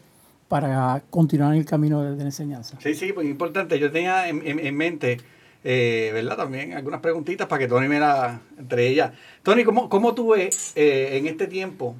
para 0.49 1.03
continuar 1.09 1.55
en 1.55 1.61
el 1.61 1.64
camino 1.64 2.03
de, 2.03 2.14
la 2.14 2.25
enseñanza. 2.25 2.77
Sí, 2.83 2.95
sí, 2.95 3.12
pues 3.14 3.27
importante. 3.27 3.79
Yo 3.79 3.90
tenía 3.90 4.29
en, 4.29 4.47
en- 4.47 4.59
en 4.59 4.77
mente 4.77 5.16
eh, 5.64 6.11
¿verdad? 6.12 6.37
También 6.37 6.75
algunas 6.75 7.01
preguntitas 7.01 7.47
para 7.49 7.61
que 7.61 7.69
Tony 7.69 7.88
me 7.88 7.99
la 8.01 8.38
entre 8.59 8.87
ellas. 8.87 9.12
Tony, 9.42 9.64
¿cómo, 9.64 9.88
cómo 9.88 10.14
tú 10.14 10.35
ves 10.35 10.73
eh, 10.77 11.16
en 11.16 11.27
este 11.27 11.47
tiempo 11.47 11.97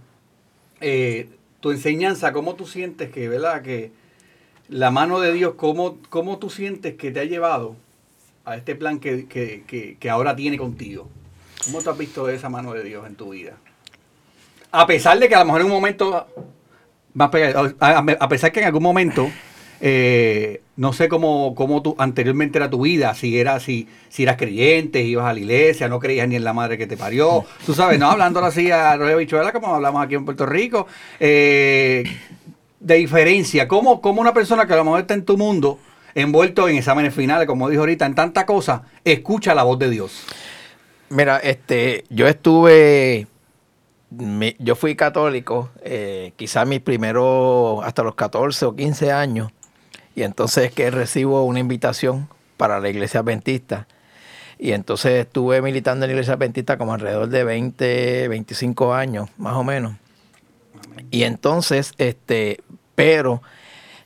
eh, 0.81 1.31
tu 1.66 1.72
enseñanza? 1.72 2.33
¿Cómo 2.33 2.55
tú 2.55 2.64
sientes 2.64 3.11
que, 3.11 3.29
¿verdad? 3.29 3.61
Que 3.61 3.90
la 4.68 4.92
mano 4.92 5.18
de 5.18 5.33
Dios, 5.33 5.55
¿cómo, 5.57 5.98
cómo 6.11 6.38
tú 6.38 6.48
sientes 6.48 6.94
que 6.94 7.11
te 7.11 7.18
ha 7.18 7.24
llevado 7.24 7.74
a 8.44 8.57
este 8.57 8.76
plan 8.76 9.00
que, 9.00 9.26
que, 9.26 9.96
que, 9.98 10.11
ahora 10.11 10.37
tiene 10.37 10.59
contigo? 10.59 11.09
¿Cómo 11.64 11.83
tú 11.83 11.90
has 11.90 11.98
visto 11.98 12.29
esa 12.29 12.48
mano 12.48 12.72
de 12.72 12.85
Dios 12.85 13.05
en 13.05 13.16
tu 13.16 13.31
vida? 13.31 13.55
A 14.70 14.87
pesar 14.87 15.18
de 15.18 15.29
que 15.29 15.35
a 15.35 15.40
lo 15.40 15.46
mejor 15.46 15.62
en 15.62 15.66
un 15.66 15.72
momento 15.72 16.29
a 17.18 18.29
pesar 18.29 18.52
que 18.52 18.61
en 18.61 18.66
algún 18.66 18.85
momento 18.85 19.29
eh, 19.80 20.62
no 20.76 20.92
sé 20.92 21.08
cómo, 21.08 21.54
cómo 21.54 21.82
tú, 21.82 21.94
anteriormente 21.98 22.58
era 22.58 22.70
tu 22.70 22.82
vida, 22.82 23.14
si 23.14 23.38
era 23.38 23.60
si, 23.60 23.88
si 24.08 24.22
eras 24.22 24.36
creyente, 24.36 25.02
ibas 25.02 25.26
a 25.26 25.32
la 25.32 25.40
iglesia, 25.40 25.88
no 25.88 25.98
creías 25.98 26.28
ni 26.28 26.36
en 26.36 26.44
la 26.44 26.52
madre 26.52 26.78
que 26.78 26.86
te 26.86 26.96
parió, 26.96 27.44
tú 27.64 27.74
sabes, 27.74 27.98
no 27.98 28.10
hablando 28.10 28.44
así 28.44 28.70
a 28.70 28.96
Roger 28.96 29.16
Bichuela 29.16 29.52
como 29.52 29.74
hablamos 29.74 30.04
aquí 30.04 30.14
en 30.14 30.24
Puerto 30.24 30.46
Rico, 30.46 30.86
eh, 31.18 32.04
de 32.78 32.94
diferencia, 32.94 33.66
¿cómo, 33.66 34.00
cómo 34.00 34.20
una 34.20 34.34
persona 34.34 34.66
que 34.66 34.74
a 34.74 34.76
lo 34.76 34.84
mejor 34.84 35.00
está 35.00 35.14
en 35.14 35.24
tu 35.24 35.36
mundo, 35.36 35.78
envuelto 36.14 36.68
en 36.68 36.76
exámenes 36.76 37.14
finales, 37.14 37.46
como 37.46 37.68
dijo 37.68 37.82
ahorita, 37.82 38.06
en 38.06 38.14
tanta 38.14 38.46
cosa, 38.46 38.82
escucha 39.04 39.54
la 39.54 39.62
voz 39.62 39.78
de 39.78 39.90
Dios? 39.90 40.26
Mira, 41.08 41.38
este, 41.38 42.04
yo 42.10 42.26
estuve, 42.26 43.26
yo 44.58 44.74
fui 44.74 44.96
católico, 44.96 45.70
eh, 45.82 46.32
quizás 46.36 46.66
mis 46.66 46.80
primeros, 46.80 47.84
hasta 47.84 48.02
los 48.02 48.14
14 48.14 48.66
o 48.66 48.74
15 48.74 49.12
años, 49.12 49.52
y 50.16 50.22
entonces 50.22 50.72
que 50.72 50.90
recibo 50.90 51.44
una 51.44 51.61
invitación 51.61 52.29
para 52.57 52.81
la 52.81 52.88
iglesia 52.88 53.20
adventista. 53.20 53.87
Y 54.59 54.72
entonces 54.72 55.12
estuve 55.26 55.61
militando 55.61 56.05
en 56.07 56.09
la 56.11 56.14
iglesia 56.14 56.35
adventista 56.35 56.79
como 56.79 56.94
alrededor 56.94 57.29
de 57.29 57.44
20, 57.44 58.26
25 58.29 58.94
años, 58.94 59.29
más 59.37 59.55
o 59.55 59.62
menos. 59.62 59.94
Y 61.11 61.24
entonces, 61.24 61.92
este, 61.98 62.61
pero 62.94 63.42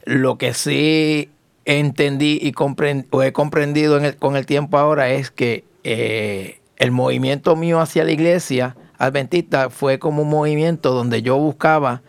lo 0.05 0.37
que 0.37 0.53
sí 0.53 1.31
entendí 1.65 2.41
y 2.43 2.53
comprend- 2.53 3.07
o 3.11 3.23
he 3.23 3.33
comprendido 3.33 3.97
en 3.97 4.05
el- 4.07 4.17
con 4.17 4.35
el 4.37 4.47
tiempo 4.47 4.77
ahora 4.79 5.11
es 5.11 5.31
que 5.31 5.65
eh, 5.85 6.61
el 6.77 6.91
movimiento 6.91 7.55
mío 7.57 7.81
hacia 7.81 8.05
la 8.05 8.11
iglesia 8.11 8.77
adventista 8.99 9.71
fue 9.71 9.99
como 9.99 10.23
un 10.23 10.29
movimiento 10.29 10.93
donde 10.93 11.23
yo 11.23 11.39
buscaba 11.39 12.03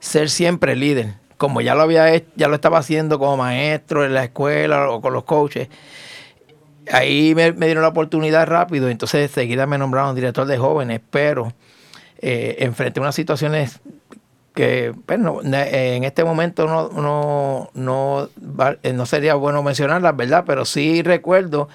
ser 0.00 0.28
siempre 0.30 0.76
líder. 0.76 1.14
Como 1.38 1.62
ya 1.62 1.74
lo 1.74 1.82
había 1.82 2.22
ya 2.36 2.48
lo 2.48 2.54
estaba 2.56 2.78
haciendo 2.78 3.18
como 3.18 3.38
maestro 3.38 4.04
en 4.04 4.12
la 4.14 4.24
escuela 4.24 4.90
o 4.90 5.00
con 5.00 5.14
los 5.14 5.24
coaches. 5.24 5.68
Ahí 6.90 7.34
me, 7.34 7.52
me 7.52 7.66
dieron 7.66 7.82
la 7.82 7.88
oportunidad 7.90 8.46
rápido, 8.46 8.88
entonces 8.88 9.22
enseguida 9.28 9.66
me 9.66 9.76
nombraron 9.76 10.14
director 10.14 10.46
de 10.46 10.56
jóvenes, 10.56 11.00
pero 11.10 11.52
eh, 12.20 12.56
enfrenté 12.60 13.00
unas 13.00 13.14
situaciones 13.14 13.80
que 14.54 14.94
bueno, 15.06 15.40
ne- 15.44 15.96
en 15.96 16.04
este 16.04 16.24
momento 16.24 16.66
no, 16.66 16.90
no, 16.90 17.70
no, 17.74 18.28
eh, 18.82 18.92
no 18.94 19.06
sería 19.06 19.34
bueno 19.34 19.62
mencionarlas, 19.62 20.16
¿verdad? 20.16 20.44
Pero 20.46 20.64
sí 20.64 21.02
recuerdo 21.02 21.68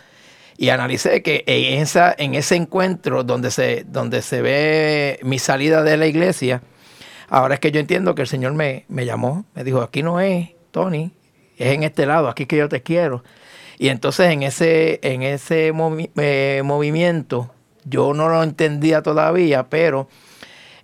y 0.57 0.69
analicé 0.69 1.23
que 1.23 1.43
en, 1.47 1.81
esa, 1.81 2.13
en 2.17 2.35
ese 2.35 2.55
encuentro 2.55 3.23
donde 3.23 3.51
se, 3.51 3.85
donde 3.87 4.21
se 4.21 4.41
ve 4.41 5.19
mi 5.23 5.39
salida 5.39 5.83
de 5.83 5.97
la 5.97 6.07
iglesia, 6.07 6.61
ahora 7.33 7.55
es 7.55 7.59
que 7.59 7.71
yo 7.71 7.79
entiendo 7.79 8.15
que 8.15 8.21
el 8.23 8.27
Señor 8.27 8.53
me, 8.53 8.85
me 8.87 9.05
llamó, 9.05 9.45
me 9.55 9.63
dijo, 9.63 9.81
aquí 9.81 10.03
no 10.03 10.19
es, 10.19 10.51
Tony, 10.71 11.11
es 11.57 11.73
en 11.73 11.83
este 11.83 12.05
lado, 12.05 12.29
aquí 12.29 12.45
que 12.45 12.57
yo 12.57 12.69
te 12.69 12.81
quiero. 12.83 13.23
Y 13.79 13.89
entonces 13.89 14.27
en 14.31 14.43
ese, 14.43 14.99
en 15.03 15.23
ese 15.23 15.73
eh, 16.17 16.61
movimiento, 16.63 17.51
yo 17.85 18.13
no 18.13 18.29
lo 18.29 18.43
entendía 18.43 19.01
todavía, 19.01 19.69
pero 19.69 20.07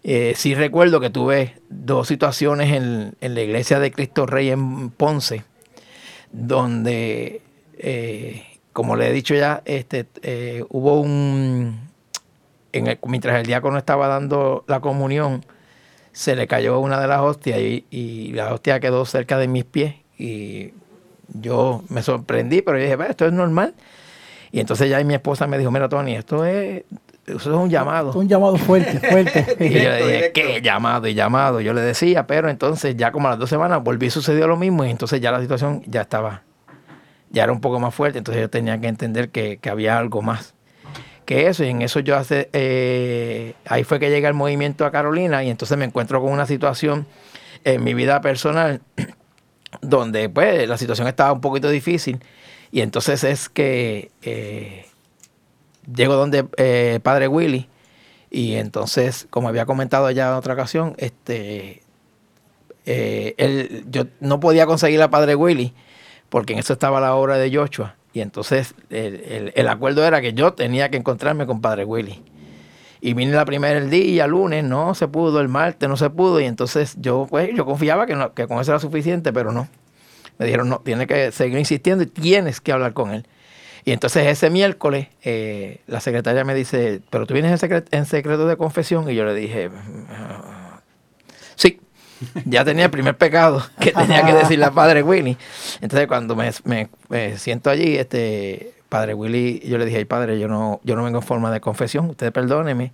eh, 0.04 0.34
sí 0.36 0.56
recuerdo 0.56 1.00
que 1.00 1.10
tuve 1.10 1.56
dos 1.70 2.08
situaciones 2.08 2.74
en, 2.74 3.16
en 3.22 3.36
la 3.36 3.42
iglesia 3.42 3.80
de 3.80 3.92
Cristo 3.92 4.26
Rey 4.26 4.50
en 4.50 4.90
Ponce, 4.92 5.44
donde, 6.32 7.42
eh, 7.78 8.44
como 8.74 8.96
le 8.96 9.10
he 9.10 9.14
dicho 9.14 9.36
ya, 9.36 9.62
este, 9.66 10.08
hubo 10.70 11.02
un, 11.02 11.80
en 12.72 12.88
el- 12.88 13.00
mientras 13.06 13.40
el 13.40 13.46
diácono 13.46 13.78
estaba 13.78 14.08
dando 14.08 14.64
la 14.68 14.80
comunión, 14.80 15.46
se 16.12 16.36
le 16.36 16.48
cayó 16.48 16.80
una 16.80 17.00
de 17.00 17.08
las 17.08 17.22
hostias 17.22 17.60
y, 17.60 17.86
y 17.90 18.34
la 18.34 18.54
hostia 18.54 18.80
quedó 18.80 19.06
cerca 19.06 19.38
de 19.38 19.48
mis 19.48 19.66
pies 19.66 19.96
y 20.18 20.74
yo 21.34 21.84
me 21.90 22.02
sorprendí, 22.02 22.62
pero 22.62 22.78
yo 22.78 22.84
dije, 22.84 22.96
"Ve, 22.96 23.08
esto 23.10 23.26
es 23.26 23.34
normal. 23.34 23.74
Y 24.52 24.60
entonces 24.60 24.90
ya 24.90 25.04
mi 25.04 25.14
esposa 25.14 25.46
me 25.48 25.58
dijo, 25.58 25.70
mira 25.72 25.88
Tony, 25.90 26.16
esto 26.16 26.44
es, 26.44 26.84
eso 27.28 27.38
es 27.38 27.48
un 27.48 27.70
llamado. 27.70 28.12
Un 28.14 28.28
llamado 28.28 28.58
fuerte, 28.58 29.00
fuerte. 29.00 29.46
Y 29.64 29.70
yo 29.70 29.90
le 29.90 29.96
dije, 29.98 30.08
directo. 30.08 30.42
¿qué 30.42 30.62
llamado 30.62 31.08
y 31.08 31.14
llamado? 31.14 31.62
Yo 31.62 31.74
le 31.74 31.82
decía, 31.82 32.26
pero 32.26 32.50
entonces 32.50 32.96
ya 32.98 33.12
como 33.12 33.28
a 33.28 33.32
las 33.32 33.40
dos 33.40 33.50
semanas 33.50 33.84
volví 33.84 34.08
y 34.08 34.10
sucedió 34.10 34.48
lo 34.48 34.58
mismo 34.58 34.84
y 34.86 34.90
entonces 34.90 35.22
ya 35.22 35.32
la 35.32 35.40
situación 35.40 35.84
ya 35.86 36.02
estaba, 36.02 36.42
ya 37.30 37.44
era 37.44 37.52
un 37.52 37.62
poco 37.62 37.80
más 37.80 37.94
fuerte, 37.94 38.18
entonces 38.18 38.42
yo 38.42 38.50
tenía 38.50 38.80
que 38.82 38.88
entender 38.88 39.30
que, 39.30 39.58
que 39.58 39.70
había 39.70 40.00
algo 40.00 40.24
más 40.24 40.56
que 41.30 41.46
eso 41.46 41.64
y 41.64 41.68
en 41.68 41.84
eso 41.84 42.00
yo 42.00 42.18
hace, 42.18 42.50
eh, 42.54 43.54
ahí 43.68 43.84
fue 43.84 44.00
que 44.00 44.10
llega 44.10 44.28
el 44.28 44.34
movimiento 44.34 44.84
a 44.84 44.90
Carolina 44.90 45.44
y 45.44 45.52
entonces 45.52 45.78
me 45.78 45.86
encuentro 45.86 46.20
con 46.22 46.32
una 46.32 46.48
situación 46.48 47.06
en 47.64 47.84
mi 47.84 47.94
vida 47.94 48.20
personal 48.20 48.82
donde 49.84 50.28
pues 50.28 50.68
la 50.68 50.76
situación 50.80 51.08
estaba 51.08 51.32
un 51.32 51.40
poquito 51.40 51.70
difícil 51.70 52.18
y 52.72 52.82
entonces 52.82 53.24
es 53.24 53.48
que 53.48 54.10
eh, 54.24 54.88
llego 55.96 56.16
donde 56.16 56.48
eh, 56.58 57.00
padre 57.04 57.28
Willy 57.28 57.70
y 58.32 58.56
entonces 58.56 59.28
como 59.30 59.50
había 59.50 59.68
comentado 59.68 60.10
ya 60.10 60.30
en 60.30 60.34
otra 60.34 60.56
ocasión 60.56 60.96
este 60.98 61.84
él, 62.86 63.86
yo 63.92 64.06
no 64.20 64.40
podía 64.40 64.66
conseguir 64.66 65.00
a 65.04 65.12
padre 65.12 65.36
Willy 65.36 65.76
porque 66.30 66.54
en 66.54 66.60
eso 66.60 66.74
estaba 66.74 67.00
la 67.00 67.14
obra 67.14 67.38
de 67.38 67.56
Joshua 67.56 67.99
y 68.14 68.22
entonces 68.22 68.74
el, 68.90 69.16
el- 69.28 69.54
el 69.56 69.68
acuerdo 69.68 70.04
era 70.06 70.22
que 70.22 70.34
yo 70.34 70.54
tenía 70.54 70.90
que 70.90 70.98
encontrarme 70.98 71.46
con 71.46 71.62
padre 71.62 71.86
Willy 71.86 72.24
y 73.02 73.14
vine 73.14 73.32
la 73.34 73.46
primera 73.46 73.78
el 73.80 73.90
día, 73.90 74.28
lunes, 74.28 74.64
no 74.64 74.94
se 74.96 75.08
pudo, 75.08 75.40
el 75.40 75.48
martes 75.48 75.88
no 75.88 75.96
se 75.96 76.10
pudo, 76.10 76.42
y 76.42 76.46
entonces 76.46 76.96
yo 77.00 77.28
pues 77.30 77.50
yo 77.56 77.66
confiaba 77.66 78.06
que, 78.06 78.18
que 78.36 78.46
con 78.48 78.60
eso 78.60 78.72
era 78.72 78.80
suficiente, 78.80 79.32
pero 79.32 79.52
no. 79.54 79.68
Me 80.38 80.46
dijeron, 80.46 80.70
no, 80.70 80.80
tienes 80.80 81.08
que 81.08 81.32
seguir 81.32 81.58
insistiendo 81.60 82.04
y 82.04 82.08
tienes 82.08 82.60
que 82.62 82.72
hablar 82.72 82.94
con 82.94 83.12
él. 83.12 83.26
Y 83.86 83.92
entonces 83.92 84.28
ese 84.28 84.50
miércoles 84.50 85.08
eh, 85.24 85.80
la 85.88 86.02
secretaria 86.02 86.44
me 86.44 86.54
dice, 86.56 87.02
pero 87.10 87.26
tú 87.26 87.34
vienes 87.34 87.52
en, 87.62 87.70
secre- 87.70 87.86
en 87.92 88.06
secreto 88.06 88.48
de 88.48 88.58
confesión, 88.58 89.10
y 89.10 89.16
yo 89.16 89.24
le 89.26 89.34
dije, 89.34 89.70
"Ah, 90.10 90.42
sí. 90.44 90.59
Ya 92.46 92.66
tenía 92.66 92.86
el 92.86 92.92
primer 92.92 93.16
pecado 93.18 93.64
que 93.80 93.92
tenía 93.92 94.26
que 94.26 94.34
decirle 94.34 94.66
a 94.66 94.72
Padre 94.72 95.04
Willy. 95.04 95.38
Entonces 95.82 96.08
cuando 96.08 96.36
me, 96.36 96.52
me- 96.66 96.90
me 97.10 97.38
siento 97.38 97.70
allí, 97.70 97.96
este 97.98 98.74
Padre 98.90 99.14
Willy, 99.14 99.60
yo 99.66 99.78
le 99.78 99.86
dije, 99.86 99.98
"Ay, 100.00 100.06
Padre, 100.06 100.40
yo 100.40 100.48
no, 100.48 100.82
yo 100.84 100.96
no 100.96 101.04
vengo 101.04 101.20
en 101.20 101.24
forma 101.24 101.52
de 101.52 101.62
confesión, 101.62 102.10
usted 102.10 102.32
perdóneme, 102.34 102.92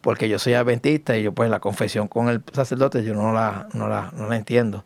porque 0.00 0.28
yo 0.28 0.38
soy 0.38 0.54
adventista 0.54 1.16
y 1.16 1.22
yo 1.22 1.32
pues 1.32 1.48
la 1.50 1.60
confesión 1.60 2.08
con 2.08 2.28
el 2.28 2.42
sacerdote 2.52 3.04
yo 3.04 3.14
no 3.14 3.32
la, 3.32 3.68
no 3.72 3.88
la, 3.88 4.10
no 4.16 4.28
la 4.28 4.36
entiendo. 4.36 4.84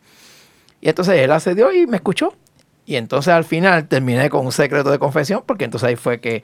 Y 0.81 0.89
entonces 0.89 1.17
él 1.21 1.31
accedió 1.33 1.73
y 1.73 1.87
me 1.87 1.97
escuchó. 1.97 2.35
Y 2.85 2.97
entonces 2.97 3.33
al 3.33 3.45
final 3.45 3.87
terminé 3.89 4.29
con 4.29 4.45
un 4.45 4.53
secreto 4.53 4.91
de 4.91 4.99
confesión, 4.99 5.43
porque 5.47 5.65
entonces 5.65 5.89
ahí 5.89 5.97
fue 5.97 6.21
que 6.21 6.43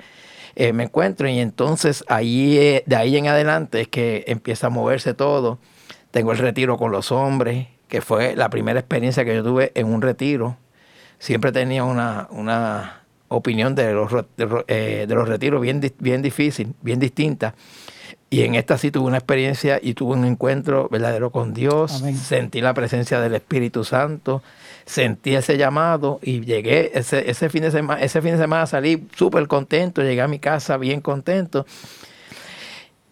eh, 0.54 0.72
me 0.72 0.84
encuentro 0.84 1.28
y 1.28 1.38
entonces 1.40 2.04
ahí, 2.08 2.56
eh, 2.58 2.82
de 2.86 2.96
ahí 2.96 3.16
en 3.16 3.26
adelante 3.28 3.80
es 3.82 3.88
que 3.88 4.24
empieza 4.28 4.68
a 4.68 4.70
moverse 4.70 5.14
todo. 5.14 5.58
Tengo 6.10 6.32
el 6.32 6.38
retiro 6.38 6.76
con 6.76 6.90
los 6.90 7.12
hombres, 7.12 7.68
que 7.88 8.00
fue 8.00 8.36
la 8.36 8.50
primera 8.50 8.80
experiencia 8.80 9.24
que 9.24 9.34
yo 9.34 9.42
tuve 9.42 9.72
en 9.74 9.86
un 9.86 10.02
retiro. 10.02 10.56
Siempre 11.18 11.52
tenía 11.52 11.84
una, 11.84 12.28
una 12.30 13.02
opinión 13.28 13.74
de 13.74 13.92
los, 13.92 14.10
de, 14.12 14.64
eh, 14.68 15.06
de 15.08 15.14
los 15.14 15.28
retiros 15.28 15.60
bien, 15.60 15.80
bien 15.98 16.22
difícil, 16.22 16.74
bien 16.82 16.98
distinta. 16.98 17.54
Y 18.30 18.42
en 18.42 18.54
esta 18.54 18.76
sí 18.76 18.90
tuve 18.90 19.06
una 19.06 19.16
experiencia 19.16 19.78
y 19.82 19.94
tuve 19.94 20.14
un 20.14 20.24
encuentro 20.26 20.88
verdadero 20.90 21.30
con 21.30 21.54
Dios. 21.54 22.02
Amén. 22.02 22.16
Sentí 22.16 22.60
la 22.60 22.74
presencia 22.74 23.20
del 23.20 23.34
Espíritu 23.34 23.84
Santo, 23.84 24.42
sentí 24.84 25.34
ese 25.34 25.56
llamado 25.56 26.20
y 26.22 26.40
llegué 26.40 26.90
ese, 26.94 27.30
ese 27.30 27.48
fin 27.48 27.62
de 27.62 27.70
semana, 27.70 28.02
ese 28.02 28.20
fin 28.20 28.32
de 28.32 28.38
semana 28.38 28.66
salí 28.66 29.06
súper 29.16 29.46
contento, 29.48 30.02
llegué 30.02 30.20
a 30.20 30.28
mi 30.28 30.38
casa 30.38 30.76
bien 30.76 31.00
contento. 31.00 31.64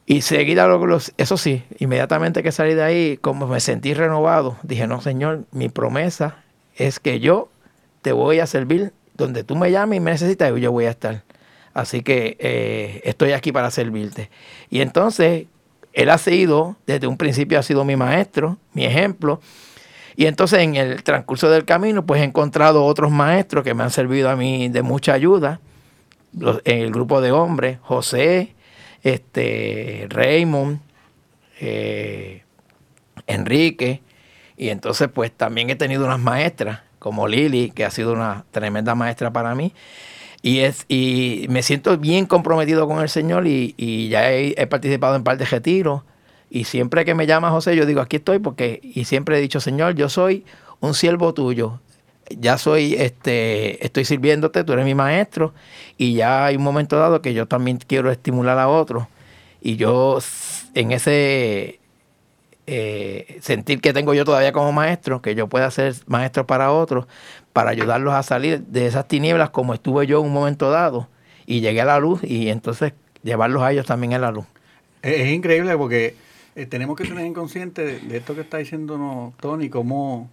Y 0.08 0.22
seguida, 0.22 0.68
eso 1.16 1.36
sí, 1.36 1.64
inmediatamente 1.80 2.44
que 2.44 2.52
salí 2.52 2.74
de 2.74 2.82
ahí, 2.84 3.16
como 3.16 3.48
me 3.48 3.58
sentí 3.58 3.92
renovado, 3.92 4.56
dije, 4.62 4.86
no, 4.86 5.00
Señor, 5.00 5.44
mi 5.50 5.68
promesa 5.68 6.44
es 6.76 7.00
que 7.00 7.18
yo 7.18 7.48
te 8.02 8.12
voy 8.12 8.38
a 8.38 8.46
servir 8.46 8.92
donde 9.14 9.42
tú 9.42 9.56
me 9.56 9.72
llames 9.72 9.96
y 9.96 10.00
me 10.00 10.12
necesitas, 10.12 10.54
yo 10.54 10.70
voy 10.70 10.84
a 10.84 10.90
estar. 10.90 11.24
Así 11.74 12.02
que 12.02 12.36
eh, 12.38 13.00
estoy 13.04 13.32
aquí 13.32 13.50
para 13.50 13.70
servirte. 13.72 14.30
Y 14.70 14.80
entonces, 14.80 15.46
Él 15.92 16.10
ha 16.10 16.18
sido, 16.18 16.76
desde 16.86 17.08
un 17.08 17.16
principio 17.16 17.58
ha 17.58 17.62
sido 17.64 17.84
mi 17.84 17.96
maestro, 17.96 18.58
mi 18.74 18.84
ejemplo. 18.84 19.40
Y 20.14 20.26
entonces 20.26 20.60
en 20.60 20.76
el 20.76 21.02
transcurso 21.02 21.50
del 21.50 21.64
camino, 21.64 22.06
pues 22.06 22.20
he 22.20 22.24
encontrado 22.24 22.84
otros 22.84 23.10
maestros 23.10 23.64
que 23.64 23.74
me 23.74 23.82
han 23.82 23.90
servido 23.90 24.30
a 24.30 24.36
mí 24.36 24.68
de 24.68 24.82
mucha 24.82 25.14
ayuda 25.14 25.60
en 26.64 26.78
el 26.80 26.92
grupo 26.92 27.20
de 27.20 27.32
hombres, 27.32 27.78
José, 27.82 28.54
este, 29.02 30.06
Raymond, 30.10 30.80
eh, 31.60 32.42
Enrique, 33.26 34.02
y 34.56 34.68
entonces 34.68 35.08
pues 35.12 35.32
también 35.32 35.70
he 35.70 35.76
tenido 35.76 36.04
unas 36.04 36.20
maestras, 36.20 36.80
como 36.98 37.28
Lili, 37.28 37.70
que 37.70 37.84
ha 37.84 37.90
sido 37.90 38.12
una 38.12 38.44
tremenda 38.50 38.94
maestra 38.94 39.32
para 39.32 39.54
mí, 39.54 39.72
y, 40.42 40.60
es, 40.60 40.84
y 40.88 41.46
me 41.48 41.62
siento 41.62 41.96
bien 41.98 42.26
comprometido 42.26 42.86
con 42.86 43.00
el 43.00 43.08
Señor 43.08 43.46
y, 43.46 43.74
y 43.76 44.08
ya 44.08 44.32
he, 44.32 44.66
participado 44.66 45.16
en 45.16 45.24
par 45.24 45.38
de 45.38 45.44
retiros, 45.44 46.02
y 46.50 46.64
siempre 46.64 47.04
que 47.04 47.14
me 47.14 47.26
llama 47.26 47.50
José, 47.50 47.74
yo 47.74 47.86
digo, 47.86 48.00
aquí 48.00 48.16
estoy, 48.16 48.38
porque, 48.38 48.80
y 48.82 49.04
siempre 49.04 49.38
he 49.38 49.40
dicho, 49.40 49.60
Señor, 49.60 49.94
yo 49.94 50.08
soy 50.08 50.44
un 50.80 50.94
siervo 50.94 51.34
tuyo, 51.34 51.80
ya 52.30 52.58
soy, 52.58 52.94
este, 52.94 53.84
estoy 53.84 54.04
sirviéndote, 54.04 54.64
tú 54.64 54.72
eres 54.72 54.84
mi 54.84 54.94
maestro, 54.94 55.54
y 55.96 56.14
ya 56.14 56.46
hay 56.46 56.56
un 56.56 56.62
momento 56.62 56.98
dado 56.98 57.22
que 57.22 57.34
yo 57.34 57.46
también 57.46 57.78
quiero 57.78 58.10
estimular 58.10 58.58
a 58.58 58.68
otros, 58.68 59.06
y 59.60 59.76
yo 59.76 60.18
en 60.74 60.92
ese 60.92 61.80
eh, 62.66 63.38
sentir 63.40 63.80
que 63.80 63.92
tengo 63.92 64.14
yo 64.14 64.24
todavía 64.24 64.52
como 64.52 64.72
maestro, 64.72 65.22
que 65.22 65.34
yo 65.34 65.48
pueda 65.48 65.70
ser 65.70 65.94
maestro 66.06 66.46
para 66.46 66.72
otros, 66.72 67.06
para 67.52 67.70
ayudarlos 67.70 68.14
a 68.14 68.22
salir 68.22 68.60
de 68.60 68.86
esas 68.86 69.08
tinieblas 69.08 69.50
como 69.50 69.72
estuve 69.74 70.06
yo 70.06 70.20
en 70.20 70.26
un 70.26 70.32
momento 70.32 70.70
dado, 70.70 71.08
y 71.46 71.60
llegué 71.60 71.80
a 71.80 71.86
la 71.86 71.98
luz, 72.00 72.22
y 72.24 72.48
entonces 72.48 72.92
llevarlos 73.22 73.62
a 73.62 73.72
ellos 73.72 73.86
también 73.86 74.14
a 74.14 74.18
la 74.18 74.30
luz. 74.30 74.46
Es, 75.02 75.28
increíble 75.28 75.76
porque 75.76 76.16
eh, 76.56 76.66
tenemos 76.66 76.96
que 76.96 77.04
tener 77.04 77.24
inconsciente 77.24 77.84
de, 77.84 78.00
de 78.00 78.16
esto 78.16 78.34
que 78.34 78.40
está 78.40 78.58
diciéndonos 78.58 79.36
Tony, 79.36 79.68
cómo 79.68 80.30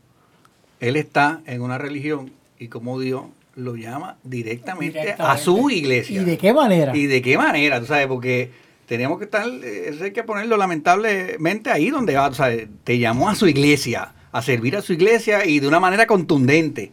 él 0.83 0.97
está 0.97 1.41
en 1.45 1.61
una 1.61 1.77
religión 1.77 2.31
y 2.59 2.67
cómo 2.67 2.99
Dios 2.99 3.23
lo 3.55 3.75
llama 3.75 4.17
directamente, 4.23 5.15
a 5.17 5.37
su 5.37 5.69
iglesia. 5.69 6.21
¿Y 6.21 6.25
de 6.25 6.37
qué 6.37 6.53
manera? 6.53 6.95
¿Y 6.95 7.05
de 7.05 7.21
qué 7.21 7.37
manera? 7.37 7.79
¿Tú 7.79 7.85
sabes? 7.85 8.07
Porque 8.07 8.51
tenemos 8.85 9.17
que 9.17 9.25
estar, 9.25 9.47
eh, 9.47 9.89
eso 9.89 10.03
hay 10.03 10.11
que 10.11 10.23
ponerlo 10.23 10.57
lamentablemente 10.57 11.71
ahí 11.71 11.89
donde 11.89 12.15
va. 12.15 12.27
O 12.27 12.33
sea, 12.33 12.49
te 12.83 12.99
llamó 12.99 13.29
a 13.29 13.35
su 13.35 13.47
iglesia, 13.47 14.13
a 14.31 14.41
servir 14.41 14.75
a 14.75 14.81
su 14.81 14.91
iglesia 14.91 15.45
y 15.45 15.59
de 15.59 15.67
una 15.67 15.79
manera 15.79 16.05
contundente. 16.05 16.91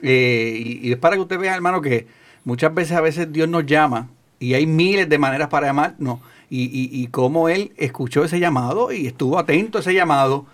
Eh, 0.00 0.80
y, 0.82 0.88
y 0.88 0.92
es 0.92 0.98
para 0.98 1.16
que 1.16 1.22
usted 1.22 1.38
vea, 1.38 1.54
hermano, 1.54 1.82
que 1.82 2.06
muchas 2.44 2.72
veces 2.72 2.96
a 2.96 3.00
veces 3.02 3.32
Dios 3.32 3.48
nos 3.48 3.66
llama 3.66 4.08
y 4.38 4.54
hay 4.54 4.66
miles 4.66 5.08
de 5.08 5.18
maneras 5.18 5.48
para 5.48 5.66
llamarnos. 5.66 6.20
Y, 6.48 6.62
y, 6.62 7.02
y 7.02 7.08
cómo 7.08 7.48
él 7.48 7.72
escuchó 7.76 8.24
ese 8.24 8.38
llamado 8.38 8.92
y 8.92 9.08
estuvo 9.08 9.38
atento 9.38 9.78
a 9.78 9.80
ese 9.82 9.92
llamado. 9.92 10.46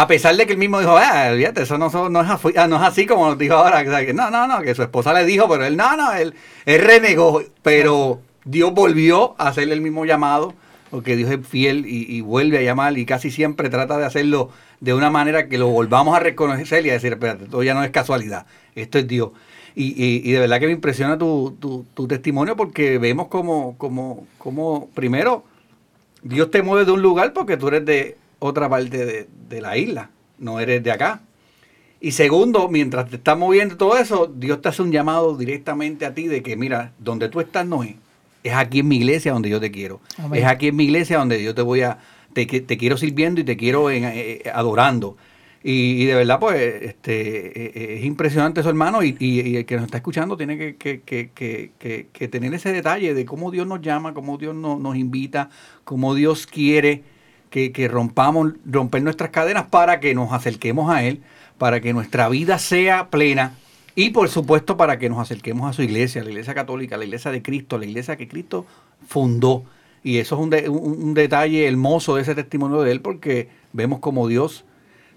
A 0.00 0.06
pesar 0.06 0.36
de 0.36 0.46
que 0.46 0.52
él 0.52 0.58
mismo 0.60 0.78
dijo, 0.78 0.96
fíjate, 0.96 1.62
eso 1.62 1.76
no, 1.76 1.88
es, 1.88 1.92
afu- 1.94 2.52
ah, 2.56 2.68
no 2.68 2.76
es 2.76 2.82
así 2.82 3.04
como 3.04 3.34
dijo 3.34 3.54
ahora. 3.54 3.82
que, 4.06 4.14
no, 4.14 4.30
no, 4.30 4.46
no, 4.46 4.62
que 4.62 4.72
su 4.72 4.82
esposa 4.84 5.12
le 5.12 5.24
dijo, 5.24 5.48
pero 5.48 5.64
él 5.64 5.76
no, 5.76 5.96
no, 5.96 6.12
él, 6.12 6.34
renegó. 6.66 7.42
Pero 7.64 8.20
Dios 8.44 8.72
volvió 8.72 9.34
a 9.38 9.48
hacerle 9.48 9.74
el 9.74 9.80
mismo 9.80 10.04
llamado, 10.04 10.54
porque 10.92 11.16
Dios 11.16 11.32
es 11.32 11.44
fiel 11.44 11.84
y, 11.84 12.20
vuelve 12.20 12.58
a 12.58 12.62
llamar 12.62 12.96
y 12.96 13.04
casi 13.06 13.32
siempre 13.32 13.70
trata 13.70 13.98
de 13.98 14.04
hacerlo 14.04 14.50
de 14.78 14.94
una 14.94 15.10
manera 15.10 15.48
que 15.48 15.58
lo 15.58 15.66
volvamos 15.66 16.16
a 16.16 16.20
reconocer 16.20 16.86
y 16.86 16.90
a 16.90 16.92
decir, 16.92 17.14
espérate, 17.14 17.44
esto 17.46 17.60
ya 17.64 17.74
no 17.74 17.82
es 17.82 17.90
casualidad, 17.90 18.46
esto 18.76 19.00
es 19.00 19.08
Dios. 19.08 19.30
Y, 19.74 19.86
y- 20.00 20.22
y 20.24 20.30
de 20.30 20.38
verdad 20.38 20.60
que 20.60 20.66
me 20.66 20.72
impresiona 20.74 21.18
tu, 21.18 21.56
tu- 21.58 21.84
tu 21.94 22.06
testimonio 22.06 22.54
porque 22.54 22.98
vemos 22.98 23.26
como, 23.26 23.76
como, 23.76 24.28
como, 24.38 24.90
primero, 24.94 25.42
Dios 26.22 26.52
te 26.52 26.62
mueve 26.62 26.84
de 26.84 26.92
un 26.92 27.02
lugar 27.02 27.32
porque 27.32 27.56
tú 27.56 27.66
eres 27.66 27.84
de 27.84 28.16
otra 28.38 28.68
parte 28.68 29.04
de, 29.04 29.28
de 29.48 29.60
la 29.60 29.76
isla, 29.76 30.10
no 30.38 30.60
eres 30.60 30.82
de 30.82 30.90
acá. 30.92 31.22
Y 32.00 32.12
segundo, 32.12 32.68
mientras 32.68 33.10
te 33.10 33.16
está 33.16 33.34
moviendo 33.34 33.76
todo 33.76 33.98
eso, 33.98 34.32
Dios 34.32 34.62
te 34.62 34.68
hace 34.68 34.82
un 34.82 34.92
llamado 34.92 35.36
directamente 35.36 36.06
a 36.06 36.14
ti 36.14 36.28
de 36.28 36.42
que, 36.42 36.56
mira, 36.56 36.92
donde 36.98 37.28
tú 37.28 37.40
estás 37.40 37.66
no 37.66 37.82
es. 37.82 37.94
Es 38.44 38.54
aquí 38.54 38.78
en 38.80 38.88
mi 38.88 38.96
iglesia 38.98 39.32
donde 39.32 39.48
yo 39.50 39.58
te 39.58 39.72
quiero. 39.72 40.00
Amén. 40.16 40.40
Es 40.40 40.46
aquí 40.48 40.68
en 40.68 40.76
mi 40.76 40.84
iglesia 40.84 41.18
donde 41.18 41.42
yo 41.42 41.54
te 41.56 41.62
voy 41.62 41.80
a, 41.80 41.98
te, 42.32 42.46
que- 42.46 42.60
te 42.60 42.76
quiero 42.78 42.96
sirviendo 42.96 43.40
y 43.40 43.44
te 43.44 43.56
quiero 43.56 43.90
en- 43.90 44.04
eh, 44.04 44.42
eh, 44.44 44.50
adorando. 44.54 45.16
Y, 45.64 46.02
y 46.02 46.04
de 46.04 46.14
verdad, 46.14 46.38
pues, 46.38 46.56
este, 46.82 47.94
eh, 47.94 47.98
es 47.98 48.04
impresionante 48.04 48.60
eso, 48.60 48.68
hermano. 48.68 49.02
Y, 49.02 49.16
y- 49.18 49.40
y 49.40 49.56
el 49.56 49.66
que 49.66 49.74
nos 49.74 49.86
está 49.86 49.96
escuchando 49.96 50.36
tiene 50.36 50.56
que, 50.56 50.76
que- 50.76 51.00
que- 51.00 51.72
que- 52.12 52.28
tener 52.28 52.54
ese 52.54 52.70
detalle 52.72 53.12
de 53.12 53.24
cómo 53.24 53.50
Dios 53.50 53.66
nos 53.66 53.80
llama, 53.80 54.14
cómo 54.14 54.38
Dios 54.38 54.54
nos 54.54 54.96
invita, 54.96 55.50
cómo 55.82 56.14
Dios 56.14 56.46
quiere 56.46 57.02
que, 57.50 57.88
rompamos, 57.88 58.52
romper 58.64 59.02
nuestras 59.02 59.30
cadenas 59.30 59.66
para 59.66 60.00
que 60.00 60.14
nos 60.14 60.32
acerquemos 60.32 60.90
a 60.90 61.04
Él, 61.04 61.22
para 61.58 61.80
que 61.80 61.92
nuestra 61.92 62.28
vida 62.28 62.58
sea 62.58 63.08
plena 63.10 63.54
y 63.94 64.10
por 64.10 64.28
supuesto 64.28 64.76
para 64.76 64.98
que 64.98 65.08
nos 65.08 65.18
acerquemos 65.18 65.68
a 65.68 65.72
su 65.72 65.82
iglesia, 65.82 66.22
la 66.22 66.30
iglesia 66.30 66.54
católica, 66.54 66.96
la 66.96 67.04
iglesia 67.04 67.32
de 67.32 67.42
Cristo, 67.42 67.78
la 67.78 67.86
iglesia 67.86 68.16
que 68.16 68.28
Cristo 68.28 68.64
fundó. 69.08 69.64
Y 70.04 70.18
eso 70.18 70.36
es 70.36 70.40
un, 70.40 70.50
de- 70.50 70.68
un- 70.68 71.14
detalle 71.14 71.66
hermoso 71.66 72.14
de 72.14 72.22
ese 72.22 72.36
testimonio 72.36 72.82
de 72.82 72.92
Él 72.92 73.00
porque 73.00 73.48
vemos 73.72 73.98
como 73.98 74.28
Dios, 74.28 74.64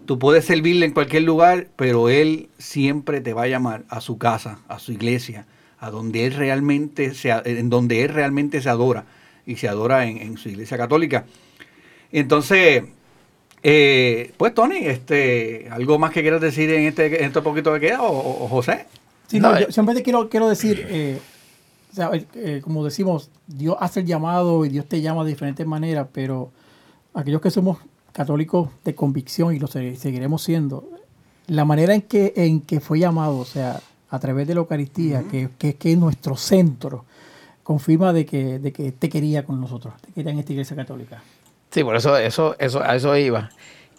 tú 0.08 0.18
puedes 0.18 0.46
servirle 0.46 0.88
en 0.88 0.94
cualquier 0.94 1.24
lugar, 1.24 1.68
pero 1.76 2.10
Él 2.10 2.50
siempre 2.58 3.22
te 3.22 3.34
va 3.34 3.44
a 3.44 3.48
llamar 3.48 3.84
a 3.90 4.02
su 4.02 4.18
casa, 4.18 4.60
a 4.68 4.80
su 4.80 4.92
iglesia, 4.92 5.46
a 5.80 5.92
donde 5.92 6.26
Él 6.26 6.34
realmente 6.34 7.14
se, 7.14 7.30
en 7.30 7.70
donde 7.70 8.04
Él 8.04 8.10
realmente 8.10 8.62
se 8.62 8.70
adora 8.70 9.06
y 9.46 9.58
se 9.58 9.68
adora 9.68 10.08
en 10.08 10.38
su 10.38 10.50
iglesia 10.50 10.78
católica. 10.78 11.26
Entonces, 12.12 12.84
eh, 13.64 14.34
pues 14.38 14.54
Tony, 14.54 14.78
este, 14.80 15.68
¿algo 15.70 16.00
más 16.00 16.12
que 16.12 16.22
quieras 16.22 16.42
decir 16.42 16.70
en 16.72 16.86
este, 16.88 17.20
en 17.20 17.26
este 17.28 17.42
poquito 17.42 17.74
que 17.74 17.80
queda? 17.80 18.02
¿O, 18.02 18.46
o 18.46 18.48
José? 18.48 18.86
Sí, 19.28 19.40
no, 19.40 19.52
No, 19.54 19.60
yo 19.60 19.68
eh. 19.68 19.72
siempre 19.72 19.96
te 19.96 20.04
quiero, 20.04 20.30
quiero 20.30 20.50
decir, 20.50 20.86
eh, 20.90 21.20
o 21.92 21.96
sea, 21.96 22.10
eh, 22.14 22.26
eh, 22.36 22.62
como 22.64 22.84
decimos, 22.84 23.30
Dios 23.48 23.76
hace 23.80 24.02
el 24.02 24.06
llamado 24.08 24.66
y 24.66 24.70
Dios 24.70 24.86
te 24.88 25.02
llama 25.02 25.24
de 25.24 25.30
diferentes 25.32 25.66
maneras, 25.66 26.08
pero 26.12 26.52
aquellos 27.14 27.42
que 27.42 27.52
somos 27.52 27.78
católicos 28.12 28.70
de 28.84 28.94
convicción 28.96 29.56
y 29.56 29.60
lo 29.60 29.68
se- 29.68 29.96
seguiremos 29.96 30.42
siendo, 30.44 30.90
la 31.48 31.66
manera 31.66 31.94
en 31.94 32.02
que, 32.02 32.34
en 32.36 32.62
que 32.62 32.80
fue 32.80 33.00
llamado, 33.00 33.38
o 33.38 33.46
sea, 33.46 33.80
a 34.10 34.20
través 34.20 34.48
de 34.48 34.56
la 34.56 34.60
Eucaristía, 34.62 35.24
que, 35.30 35.50
que, 35.58 35.76
que 35.76 35.92
es 35.94 35.98
nuestro 35.98 36.36
centro, 36.36 37.06
confirma 37.64 38.12
de 38.12 38.26
que, 38.26 38.60
de 38.60 38.74
que 38.74 38.92
te 38.92 39.08
quería 39.08 39.46
con 39.46 39.62
nosotros, 39.62 39.94
te 40.02 40.12
quería 40.12 40.32
en 40.34 40.40
esta 40.40 40.52
iglesia 40.52 40.76
católica. 40.76 41.24
Sí, 41.72 41.84
por 41.84 41.96
eso, 41.96 42.18
eso, 42.18 42.56
eso, 42.60 42.82
a 42.84 42.96
eso 42.96 43.16
iba. 43.18 43.50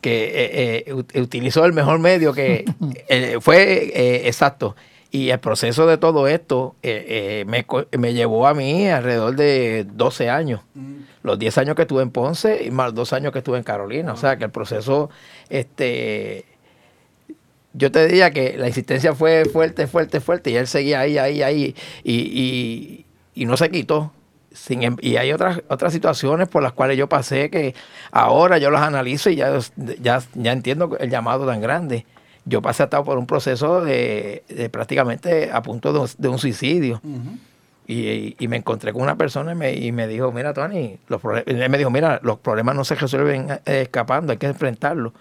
Que 0.01 0.25
eh, 0.25 0.85
eh, 0.89 0.93
ut- 0.93 1.21
utilizó 1.21 1.65
el 1.65 1.73
mejor 1.73 1.99
medio 1.99 2.33
que 2.33 2.65
eh, 3.09 3.39
fue 3.41 3.91
eh, 3.95 4.27
exacto. 4.27 4.77
Y 5.11 5.29
el 5.31 5.41
proceso 5.41 5.87
de 5.87 5.99
todo 5.99 6.27
esto 6.27 6.75
eh, 6.83 7.45
me, 7.47 7.67
me 7.99 8.15
llevó 8.15 8.47
a 8.47 8.55
mí 8.55 8.89
alrededor 8.89 9.37
de 9.37 9.87
12 9.93 10.31
años. 10.31 10.61
Los 11.23 11.39
10 11.39 11.59
años 11.59 11.77
que 11.77 11.83
estuve 11.83 12.03
en 12.03 12.11
Ponce 12.11 12.65
y 12.65 12.71
más 12.71 12.95
dos 12.95 13.13
años 13.13 13.31
que 13.33 13.39
estuve 13.41 13.59
en 13.59 13.63
Carolina. 13.63 14.13
O 14.15 14.17
sea 14.17 14.37
que 14.39 14.45
el 14.45 14.51
proceso, 14.51 15.11
este, 15.51 16.47
yo 17.75 17.93
te 17.93 18.07
diría 18.07 18.31
que 18.31 18.57
la 18.59 18.69
insistencia 18.69 19.15
fue 19.15 19.45
fuerte, 19.45 19.87
fuerte, 19.87 20.21
fuerte. 20.21 20.51
Y 20.51 20.57
él 20.57 20.67
seguía 20.67 21.01
ahí, 21.01 21.19
ahí, 21.19 21.43
ahí. 21.43 21.75
Y, 22.03 22.15
y, 22.15 23.07
y 23.35 23.45
no 23.45 23.57
se 23.59 23.71
quitó. 23.71 24.13
Sin 24.55 24.83
em- 24.83 24.97
y 25.01 25.17
hay 25.17 25.33
otras 25.33 25.62
otras 25.69 25.93
situaciones 25.93 26.49
por 26.49 26.62
las 26.62 26.73
cuales 26.73 26.97
yo 26.97 27.09
pasé 27.09 27.51
que 27.51 27.75
ahora 28.11 28.59
yo 28.59 28.71
las 28.71 28.83
analizo 28.83 29.31
y 29.31 29.37
ya, 29.37 29.59
ya, 30.01 30.23
ya 30.35 30.53
entiendo 30.53 30.97
el 30.99 31.11
llamado 31.11 31.47
tan 31.47 31.61
grande. 31.61 32.07
Yo 32.45 32.61
pasé 32.61 32.83
hasta 32.83 33.03
por 33.05 33.19
un 33.19 33.27
proceso 33.27 33.81
de, 33.83 34.43
de 34.49 34.69
prácticamente 34.69 35.51
a 35.53 35.62
punto 35.62 35.93
de 35.93 36.01
un, 36.01 36.09
de 36.19 36.29
un 36.29 36.38
suicidio. 36.38 37.01
Y, 37.87 38.37
y 38.38 38.49
me 38.49 38.57
encontré 38.57 38.93
con 38.93 39.03
una 39.03 39.17
persona 39.17 39.53
y 39.53 39.55
me, 39.55 39.75
y 39.75 39.93
me 39.93 40.07
dijo, 40.07 40.33
mira 40.33 40.53
Tony, 40.55 40.99
los 41.09 41.21
él 41.47 41.69
me 41.69 41.79
dijo, 41.79 41.91
mira, 41.91 42.21
los 42.23 42.38
problemas 42.38 42.75
no 42.77 42.85
se 42.85 42.95
resuelven 42.95 43.51
eh, 43.51 43.83
escapando, 43.83 44.33
hay 44.33 44.38
que 44.38 44.47
enfrentarlos. 44.47 45.12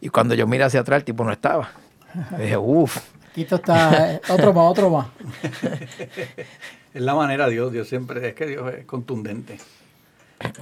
Y 0.00 0.08
cuando 0.08 0.34
yo 0.34 0.46
miré 0.46 0.64
hacia 0.64 0.80
atrás, 0.80 0.98
el 0.98 1.04
tipo 1.04 1.24
no 1.24 1.32
estaba. 1.32 1.70
Dije, 2.38 2.56
uff. 2.56 2.98
Quito 3.34 3.56
está, 3.56 4.14
eh, 4.14 4.20
otro 4.30 4.52
más, 4.54 4.64
otro 4.70 4.90
más. 4.90 5.06
Es 6.96 7.02
la 7.02 7.14
manera 7.14 7.44
de 7.46 7.52
Dios, 7.52 7.70
Dios 7.72 7.86
siempre, 7.88 8.26
es 8.26 8.34
que 8.34 8.46
Dios 8.46 8.72
es 8.72 8.86
contundente. 8.86 9.58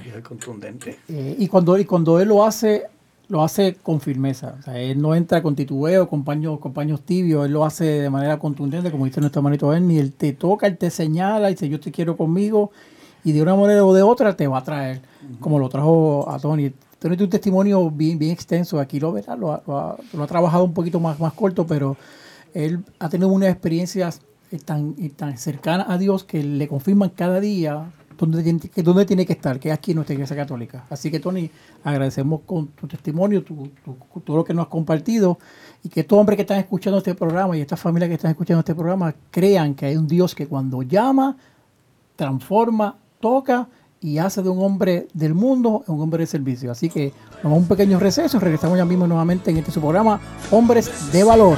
Dios 0.03 0.17
es 0.17 0.21
contundente. 0.23 0.99
Eh, 1.07 1.37
y, 1.39 1.47
cuando, 1.47 1.77
y 1.77 1.85
cuando 1.85 2.19
él 2.19 2.27
lo 2.27 2.43
hace, 2.43 2.83
lo 3.29 3.41
hace 3.41 3.75
con 3.75 4.01
firmeza. 4.01 4.57
O 4.59 4.61
sea, 4.63 4.77
él 4.77 5.01
no 5.01 5.15
entra 5.15 5.41
con 5.41 5.55
titubeo, 5.55 6.09
con 6.09 6.25
paños, 6.25 6.59
con 6.59 6.73
paños 6.73 7.01
tibios, 7.03 7.45
él 7.45 7.53
lo 7.53 7.63
hace 7.63 7.85
de 7.85 8.09
manera 8.09 8.37
contundente, 8.37 8.91
como 8.91 9.05
dice 9.05 9.21
nuestro 9.21 9.39
hermanito 9.39 9.73
Ernie. 9.73 9.97
Él 9.97 10.11
te 10.11 10.33
toca, 10.33 10.67
él 10.67 10.77
te 10.77 10.89
señala, 10.89 11.49
y 11.49 11.53
dice 11.53 11.69
yo 11.69 11.79
te 11.79 11.89
quiero 11.89 12.17
conmigo, 12.17 12.71
y 13.23 13.31
de 13.31 13.41
una 13.41 13.55
manera 13.55 13.85
o 13.85 13.93
de 13.93 14.01
otra 14.03 14.35
te 14.35 14.45
va 14.47 14.57
a 14.57 14.63
traer, 14.65 14.99
como 15.39 15.57
lo 15.57 15.69
trajo 15.69 16.29
a 16.29 16.37
Tony. 16.37 16.69
Tony 16.99 17.15
tiene 17.15 17.23
un 17.23 17.29
testimonio 17.29 17.89
bien, 17.89 18.19
bien 18.19 18.31
extenso, 18.31 18.77
aquí 18.79 18.99
lo 18.99 19.13
verá, 19.13 19.37
lo, 19.37 19.53
ha- 19.53 19.61
lo 19.65 19.77
ha, 19.79 19.97
lo 20.11 20.23
ha 20.23 20.27
trabajado 20.27 20.65
un 20.65 20.73
poquito 20.73 20.99
más, 20.99 21.17
más 21.17 21.31
corto, 21.31 21.65
pero 21.65 21.95
él 22.53 22.79
ha 22.99 23.07
tenido 23.07 23.29
unas 23.29 23.49
experiencias 23.51 24.19
tan, 24.59 24.95
tan 25.15 25.37
cercanas 25.37 25.87
a 25.89 25.97
Dios 25.97 26.23
que 26.23 26.43
le 26.43 26.67
confirman 26.67 27.09
cada 27.09 27.39
día 27.39 27.91
dónde 28.17 28.43
tiene, 28.43 28.59
que, 28.59 28.81
dónde 28.81 29.05
tiene 29.05 29.25
que 29.25 29.33
estar, 29.33 29.59
que 29.59 29.69
es 29.69 29.73
aquí 29.73 29.91
en 29.91 29.95
nuestra 29.95 30.13
iglesia 30.13 30.35
católica. 30.35 30.85
Así 30.89 31.11
que, 31.11 31.19
Tony, 31.19 31.49
agradecemos 31.83 32.41
con 32.45 32.67
tu 32.67 32.87
testimonio, 32.87 33.43
tu, 33.43 33.69
tu- 33.83 34.19
todo 34.21 34.37
lo 34.37 34.43
que 34.45 34.53
nos 34.53 34.63
has 34.65 34.69
compartido, 34.69 35.37
y 35.83 35.89
que 35.89 35.99
estos 36.01 36.17
hombres 36.17 36.37
que 36.37 36.43
están 36.43 36.59
escuchando 36.59 36.97
este 36.99 37.13
programa 37.13 37.57
y 37.57 37.61
estas 37.61 37.79
familias 37.79 38.07
que 38.07 38.15
están 38.15 38.31
escuchando 38.31 38.59
este 38.59 38.73
programa 38.73 39.13
crean 39.31 39.75
que 39.75 39.85
hay 39.87 39.97
un 39.97 40.07
Dios 40.07 40.33
que 40.33 40.47
cuando 40.47 40.81
llama, 40.81 41.35
transforma, 42.15 42.95
toca 43.19 43.67
y 44.01 44.17
hace 44.19 44.41
de 44.43 44.49
un 44.49 44.63
hombre 44.63 45.07
del 45.13 45.33
mundo 45.33 45.83
un 45.87 46.01
hombre 46.01 46.23
de 46.23 46.27
servicio. 46.27 46.71
Así 46.71 46.89
que 46.89 47.11
vamos 47.43 47.57
a 47.57 47.61
un 47.61 47.67
pequeño 47.67 47.99
receso 47.99 48.39
regresamos 48.39 48.77
ya 48.77 48.85
mismo 48.85 49.07
nuevamente 49.07 49.51
en 49.51 49.57
este 49.57 49.71
su 49.71 49.79
programa 49.81 50.19
Hombres 50.51 51.11
de 51.11 51.23
Valor. 51.23 51.57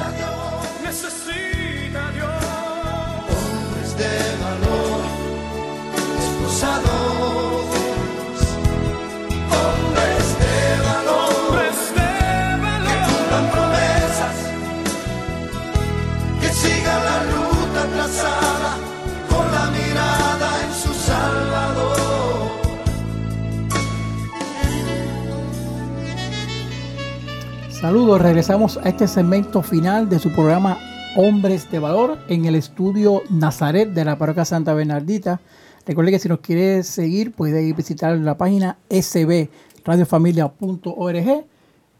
Saludos, 27.80 28.20
regresamos 28.20 28.76
a 28.78 28.88
este 28.88 29.06
segmento 29.06 29.62
final 29.62 30.08
de 30.08 30.18
su 30.18 30.32
programa 30.32 30.76
Hombres 31.16 31.70
de 31.70 31.78
Valor 31.78 32.18
en 32.26 32.44
el 32.44 32.56
estudio 32.56 33.22
Nazaret 33.30 33.90
de 33.90 34.04
la 34.04 34.18
Parroquia 34.18 34.44
Santa 34.44 34.74
Bernardita. 34.74 35.40
Recuerde 35.86 36.10
que 36.10 36.18
si 36.18 36.28
nos 36.28 36.40
quiere 36.40 36.82
seguir 36.82 37.30
puede 37.30 37.62
ir 37.62 37.74
a 37.74 37.76
visitar 37.76 38.18
la 38.18 38.36
página 38.36 38.78
sbradiofamilia.org 38.90 41.44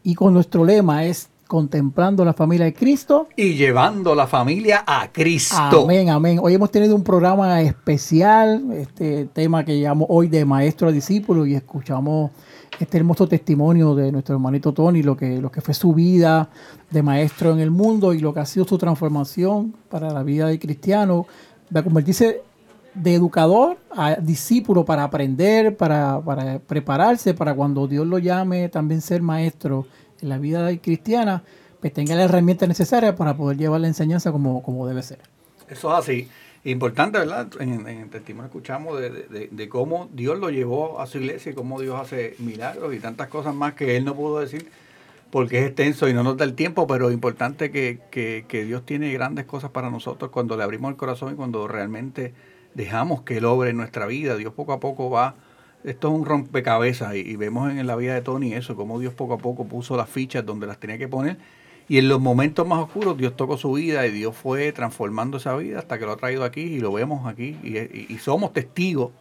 y 0.03 0.15
con 0.15 0.33
nuestro 0.33 0.65
lema 0.65 1.05
es 1.05 1.29
Contemplando 1.47 2.25
la 2.25 2.33
familia 2.33 2.65
de 2.65 2.73
Cristo. 2.73 3.29
Y 3.35 3.55
llevando 3.55 4.13
la 4.13 4.27
familia 4.27 4.83
a 4.85 5.11
Cristo. 5.11 5.85
Amén, 5.85 6.09
amén. 6.09 6.39
Hoy 6.43 6.53
hemos 6.53 6.69
tenido 6.71 6.95
un 6.95 7.03
programa 7.03 7.59
especial, 7.61 8.71
este 8.73 9.25
tema 9.27 9.65
que 9.65 9.79
llamamos 9.79 10.09
hoy 10.11 10.27
de 10.27 10.45
maestro 10.45 10.89
a 10.89 10.91
discípulo 10.91 11.47
y 11.47 11.55
escuchamos 11.55 12.29
este 12.83 12.97
hermoso 12.97 13.27
testimonio 13.27 13.95
de 13.95 14.11
nuestro 14.11 14.35
hermanito 14.35 14.73
Tony, 14.73 15.03
lo 15.03 15.15
que, 15.15 15.39
lo 15.41 15.51
que 15.51 15.61
fue 15.61 15.73
su 15.73 15.93
vida 15.93 16.49
de 16.89 17.03
maestro 17.03 17.51
en 17.51 17.59
el 17.59 17.71
mundo 17.71 18.13
y 18.13 18.19
lo 18.19 18.33
que 18.33 18.39
ha 18.39 18.45
sido 18.45 18.65
su 18.65 18.77
transformación 18.77 19.73
para 19.89 20.11
la 20.11 20.23
vida 20.23 20.47
del 20.47 20.59
cristiano, 20.59 21.27
de 21.69 21.83
convertirse 21.83 22.41
de 22.93 23.13
educador 23.13 23.77
a 23.91 24.15
discípulo 24.15 24.83
para 24.85 25.03
aprender, 25.03 25.77
para, 25.77 26.19
para 26.19 26.59
prepararse, 26.59 27.33
para 27.33 27.53
cuando 27.53 27.87
Dios 27.87 28.05
lo 28.07 28.17
llame 28.17 28.69
también 28.69 29.01
ser 29.01 29.21
maestro 29.21 29.85
en 30.21 30.29
la 30.29 30.37
vida 30.37 30.75
cristiana, 30.77 31.43
pues 31.79 31.93
tenga 31.93 32.15
la 32.15 32.23
herramienta 32.23 32.67
necesaria 32.67 33.15
para 33.15 33.37
poder 33.37 33.57
llevar 33.57 33.81
la 33.81 33.87
enseñanza 33.87 34.31
como, 34.31 34.61
como 34.63 34.85
debe 34.87 35.01
ser. 35.03 35.19
Eso 35.69 35.91
es 35.93 35.99
así. 35.99 36.27
Importante, 36.63 37.17
¿verdad? 37.19 37.49
En, 37.61 37.87
en 37.87 37.99
el 38.01 38.09
testimonio 38.09 38.47
escuchamos 38.47 38.99
de, 38.99 39.09
de- 39.09 39.47
de 39.49 39.69
cómo 39.69 40.09
Dios 40.13 40.37
lo 40.39 40.49
llevó 40.49 40.99
a 40.99 41.07
su 41.07 41.17
iglesia 41.19 41.51
y 41.53 41.55
cómo 41.55 41.79
Dios 41.79 41.95
hace 41.99 42.35
milagros 42.39 42.93
y 42.93 42.99
tantas 42.99 43.29
cosas 43.29 43.55
más 43.55 43.75
que 43.75 43.95
él 43.95 44.03
no 44.05 44.13
pudo 44.15 44.39
decir 44.39 44.69
porque 45.31 45.59
es 45.59 45.65
extenso 45.67 46.09
y 46.09 46.13
no 46.13 46.23
nos 46.23 46.37
da 46.37 46.45
el 46.45 46.55
tiempo, 46.55 46.87
pero 46.87 47.11
importante 47.11 47.71
que, 47.71 47.99
que, 48.11 48.45
que 48.47 48.65
Dios 48.65 48.85
tiene 48.85 49.13
grandes 49.13 49.45
cosas 49.45 49.71
para 49.71 49.89
nosotros 49.91 50.31
cuando 50.31 50.57
le 50.57 50.63
abrimos 50.63 50.91
el 50.91 50.97
corazón 50.97 51.33
y 51.33 51.35
cuando 51.35 51.67
realmente 51.67 52.33
dejamos 52.75 53.23
que 53.23 53.37
Él 53.37 53.45
obre 53.45 53.71
en 53.71 53.77
nuestra 53.77 54.07
vida. 54.07 54.37
Dios 54.37 54.53
poco 54.53 54.73
a 54.73 54.79
poco 54.79 55.09
va, 55.09 55.35
esto 55.83 56.09
es 56.09 56.13
un 56.15 56.25
rompecabezas 56.25 57.15
y, 57.15 57.35
vemos 57.37 57.71
en 57.71 57.85
la 57.87 57.95
vida 57.95 58.15
de 58.15 58.21
Tony 58.21 58.53
eso, 58.53 58.75
cómo 58.75 58.99
Dios 58.99 59.13
poco 59.13 59.35
a 59.35 59.37
poco 59.37 59.65
puso 59.67 59.97
las 59.97 60.09
fichas 60.09 60.45
donde 60.45 60.67
las 60.67 60.79
tenía 60.79 60.97
que 60.97 61.07
poner 61.07 61.37
y 61.89 61.97
en 61.97 62.07
los 62.07 62.21
momentos 62.21 62.65
más 62.67 62.79
oscuros 62.79 63.17
Dios 63.17 63.35
tocó 63.35 63.57
su 63.57 63.73
vida 63.73 64.05
y 64.07 64.11
Dios 64.11 64.35
fue 64.37 64.71
transformando 64.71 65.37
esa 65.37 65.55
vida 65.57 65.79
hasta 65.79 65.99
que 65.99 66.05
lo 66.05 66.13
ha 66.13 66.17
traído 66.17 66.43
aquí 66.45 66.61
y 66.61 66.79
lo 66.79 66.93
vemos 66.93 67.27
aquí 67.27 67.57
y, 67.63 67.77
y- 68.13 68.17
somos 68.19 68.53
testigos. 68.53 69.11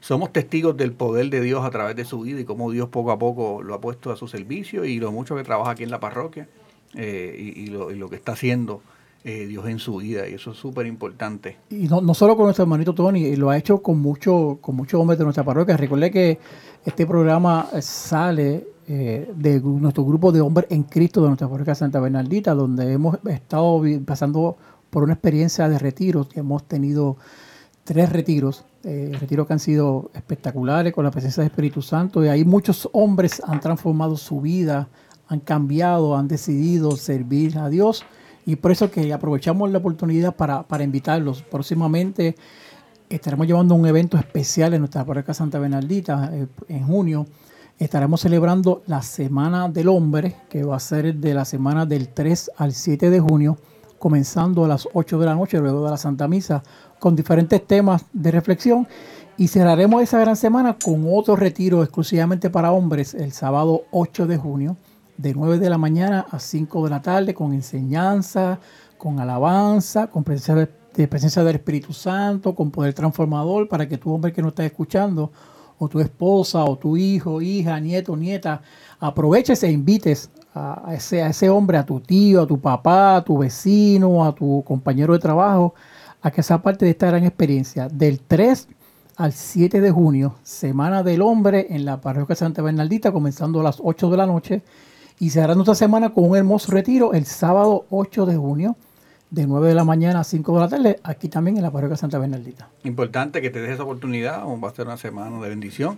Somos 0.00 0.32
testigos 0.32 0.76
del 0.76 0.92
poder 0.92 1.30
de 1.30 1.40
Dios 1.40 1.64
a 1.64 1.70
través 1.70 1.96
de 1.96 2.04
su 2.04 2.20
vida 2.20 2.40
y 2.40 2.44
cómo 2.44 2.70
Dios 2.70 2.88
poco 2.90 3.10
a 3.10 3.18
poco 3.18 3.62
lo 3.62 3.74
ha 3.74 3.80
puesto 3.80 4.12
a 4.12 4.16
su 4.16 4.28
servicio 4.28 4.84
y 4.84 4.98
lo 5.00 5.10
mucho 5.10 5.34
que 5.34 5.42
trabaja 5.42 5.72
aquí 5.72 5.82
en 5.82 5.90
la 5.90 5.98
parroquia 6.00 6.48
eh, 6.94 7.34
y, 7.56 7.62
y 7.62 7.66
lo, 7.68 7.90
y 7.90 7.96
lo 7.96 8.08
que 8.08 8.16
está 8.16 8.32
haciendo 8.32 8.82
eh, 9.28 9.44
Dios 9.44 9.66
en 9.66 9.80
su 9.80 9.96
vida 9.96 10.28
y 10.28 10.34
eso 10.34 10.52
es 10.52 10.56
súper 10.56 10.86
importante. 10.86 11.56
Y 11.70 11.88
no, 11.88 12.00
no 12.00 12.14
solo 12.14 12.36
con 12.36 12.44
nuestro 12.44 12.62
hermanito 12.62 12.94
Tony, 12.94 13.34
lo 13.34 13.50
ha 13.50 13.58
hecho 13.58 13.82
con 13.82 13.98
mucho, 13.98 14.58
con 14.60 14.76
muchos 14.76 15.00
hombres 15.00 15.18
de 15.18 15.24
nuestra 15.24 15.42
parroquia. 15.42 15.76
Recuerde 15.76 16.12
que 16.12 16.38
este 16.84 17.04
programa 17.06 17.66
sale 17.80 18.68
eh, 18.86 19.28
de 19.34 19.60
nuestro 19.60 20.04
grupo 20.04 20.30
de 20.30 20.40
hombres 20.40 20.68
en 20.70 20.84
Cristo 20.84 21.22
de 21.22 21.26
nuestra 21.26 21.48
parroquia 21.48 21.74
Santa 21.74 21.98
Bernardita, 21.98 22.54
donde 22.54 22.92
hemos 22.92 23.18
estado 23.26 23.82
pasando 24.04 24.56
por 24.90 25.02
una 25.02 25.14
experiencia 25.14 25.68
de 25.68 25.80
retiros. 25.80 26.28
Hemos 26.36 26.62
tenido 26.68 27.16
tres 27.82 28.12
retiros, 28.12 28.64
eh, 28.84 29.10
retiros 29.18 29.48
que 29.48 29.54
han 29.54 29.58
sido 29.58 30.12
espectaculares 30.14 30.92
con 30.92 31.04
la 31.04 31.10
presencia 31.10 31.42
del 31.42 31.50
Espíritu 31.50 31.82
Santo. 31.82 32.24
Y 32.24 32.28
ahí 32.28 32.44
muchos 32.44 32.88
hombres 32.92 33.42
han 33.44 33.58
transformado 33.58 34.16
su 34.16 34.40
vida, 34.40 34.88
han 35.26 35.40
cambiado, 35.40 36.16
han 36.16 36.28
decidido 36.28 36.96
servir 36.96 37.58
a 37.58 37.68
Dios. 37.68 38.04
Y 38.46 38.56
por 38.56 38.70
eso 38.70 38.90
que 38.90 39.12
aprovechamos 39.12 39.70
la 39.70 39.78
oportunidad 39.78 40.34
para, 40.34 40.62
para 40.62 40.84
invitarlos. 40.84 41.42
Próximamente 41.42 42.36
estaremos 43.08 43.46
llevando 43.46 43.74
un 43.74 43.86
evento 43.86 44.16
especial 44.16 44.72
en 44.72 44.80
nuestra 44.80 45.04
parroquia 45.04 45.34
Santa 45.34 45.58
Bernardita 45.58 46.30
eh, 46.32 46.46
en 46.68 46.86
junio. 46.86 47.26
Estaremos 47.78 48.20
celebrando 48.20 48.82
la 48.86 49.02
Semana 49.02 49.68
del 49.68 49.88
Hombre, 49.88 50.36
que 50.48 50.62
va 50.62 50.76
a 50.76 50.80
ser 50.80 51.16
de 51.16 51.34
la 51.34 51.44
semana 51.44 51.84
del 51.86 52.08
3 52.08 52.52
al 52.56 52.72
7 52.72 53.10
de 53.10 53.20
junio, 53.20 53.58
comenzando 53.98 54.64
a 54.64 54.68
las 54.68 54.88
8 54.92 55.18
de 55.18 55.26
la 55.26 55.34
noche, 55.34 55.58
luego 55.58 55.84
de 55.84 55.90
la 55.90 55.96
Santa 55.96 56.28
Misa, 56.28 56.62
con 56.98 57.14
diferentes 57.16 57.66
temas 57.66 58.06
de 58.12 58.30
reflexión. 58.30 58.86
Y 59.36 59.48
cerraremos 59.48 60.02
esa 60.02 60.18
gran 60.20 60.36
semana 60.36 60.78
con 60.82 61.04
otro 61.12 61.36
retiro 61.36 61.82
exclusivamente 61.82 62.48
para 62.48 62.72
hombres 62.72 63.12
el 63.12 63.32
sábado 63.32 63.82
8 63.90 64.26
de 64.26 64.38
junio, 64.38 64.76
de 65.18 65.34
9 65.34 65.58
de 65.58 65.70
la 65.70 65.78
mañana 65.78 66.26
a 66.30 66.38
5 66.38 66.84
de 66.84 66.90
la 66.90 67.02
tarde, 67.02 67.34
con 67.34 67.52
enseñanza, 67.52 68.58
con 68.98 69.20
alabanza, 69.20 70.08
con 70.08 70.24
presencia, 70.24 70.68
de, 70.94 71.08
presencia 71.08 71.44
del 71.44 71.56
Espíritu 71.56 71.92
Santo, 71.92 72.54
con 72.54 72.70
poder 72.70 72.94
transformador, 72.94 73.68
para 73.68 73.88
que 73.88 73.98
tu 73.98 74.12
hombre 74.12 74.32
que 74.32 74.42
no 74.42 74.48
estás 74.48 74.66
escuchando, 74.66 75.30
o 75.78 75.88
tu 75.88 76.00
esposa, 76.00 76.64
o 76.64 76.76
tu 76.76 76.96
hijo, 76.96 77.42
hija, 77.42 77.78
nieto, 77.80 78.16
nieta, 78.16 78.62
aproveches 78.98 79.62
e 79.62 79.70
invites 79.70 80.30
a, 80.54 80.94
ese, 80.94 81.22
a 81.22 81.28
ese 81.28 81.50
hombre, 81.50 81.76
a 81.76 81.84
tu 81.84 82.00
tío, 82.00 82.42
a 82.42 82.46
tu 82.46 82.58
papá, 82.58 83.16
a 83.16 83.24
tu 83.24 83.38
vecino, 83.38 84.24
a 84.24 84.34
tu 84.34 84.64
compañero 84.66 85.12
de 85.12 85.18
trabajo, 85.18 85.74
a 86.22 86.30
que 86.30 86.42
sea 86.42 86.62
parte 86.62 86.86
de 86.86 86.92
esta 86.92 87.08
gran 87.08 87.24
experiencia. 87.24 87.88
Del 87.88 88.20
3 88.20 88.68
al 89.16 89.32
7 89.32 89.80
de 89.80 89.90
junio, 89.90 90.36
Semana 90.42 91.02
del 91.02 91.22
Hombre 91.22 91.66
en 91.70 91.84
la 91.84 92.00
parroquia 92.00 92.36
Santa 92.36 92.62
Bernardita, 92.62 93.12
comenzando 93.12 93.60
a 93.60 93.64
las 93.64 93.78
8 93.82 94.10
de 94.10 94.16
la 94.16 94.26
noche. 94.26 94.62
Y 95.18 95.30
cerrando 95.30 95.62
esta 95.62 95.74
semana 95.74 96.10
con 96.10 96.28
un 96.30 96.36
hermoso 96.36 96.70
retiro 96.72 97.12
el 97.14 97.24
sábado 97.24 97.86
8 97.90 98.26
de 98.26 98.36
junio, 98.36 98.76
de 99.30 99.46
9 99.46 99.68
de 99.68 99.74
la 99.74 99.84
mañana 99.84 100.20
a 100.20 100.24
5 100.24 100.54
de 100.54 100.60
la 100.60 100.68
tarde, 100.68 101.00
aquí 101.02 101.28
también 101.28 101.56
en 101.56 101.62
la 101.62 101.70
parroquia 101.70 101.96
Santa 101.96 102.18
Bernardita. 102.18 102.68
Importante 102.84 103.40
que 103.40 103.50
te 103.50 103.60
des 103.60 103.72
esa 103.72 103.82
oportunidad, 103.84 104.44
va 104.44 104.68
a 104.68 104.74
ser 104.74 104.86
una 104.86 104.96
semana 104.96 105.40
de 105.40 105.48
bendición. 105.48 105.96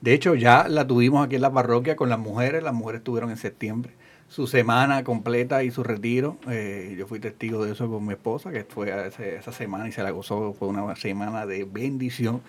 De 0.00 0.14
hecho, 0.14 0.34
ya 0.34 0.68
la 0.68 0.86
tuvimos 0.86 1.26
aquí 1.26 1.36
en 1.36 1.42
la 1.42 1.52
parroquia 1.52 1.96
con 1.96 2.08
las 2.08 2.18
mujeres, 2.18 2.62
las 2.62 2.72
mujeres 2.74 3.00
estuvieron 3.00 3.30
en 3.30 3.36
septiembre, 3.36 3.92
su 4.28 4.46
semana 4.46 5.04
completa 5.04 5.62
y 5.64 5.70
su 5.70 5.82
retiro. 5.82 6.38
Eh, 6.48 6.94
yo 6.98 7.06
fui 7.06 7.20
testigo 7.20 7.64
de 7.64 7.72
eso 7.72 7.88
con 7.90 8.06
mi 8.06 8.12
esposa, 8.14 8.50
que 8.50 8.64
fue 8.64 8.92
a 8.92 9.06
ese- 9.06 9.36
esa 9.36 9.52
semana 9.52 9.88
y 9.88 9.92
se 9.92 10.02
la 10.02 10.10
gozó, 10.10 10.54
fue 10.58 10.68
una 10.68 10.96
semana 10.96 11.46
de 11.46 11.64
bendición. 11.64 12.40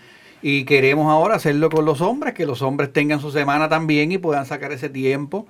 Y 0.41 0.63
queremos 0.65 1.07
ahora 1.11 1.35
hacerlo 1.35 1.69
con 1.69 1.85
los 1.85 2.01
hombres, 2.01 2.33
que 2.33 2.45
los 2.45 2.61
hombres 2.61 2.91
tengan 2.93 3.19
su 3.19 3.31
semana 3.31 3.67
también 3.69 4.11
y 4.11 4.17
puedan 4.17 4.45
sacar 4.45 4.71
ese 4.71 4.89
tiempo. 4.89 5.45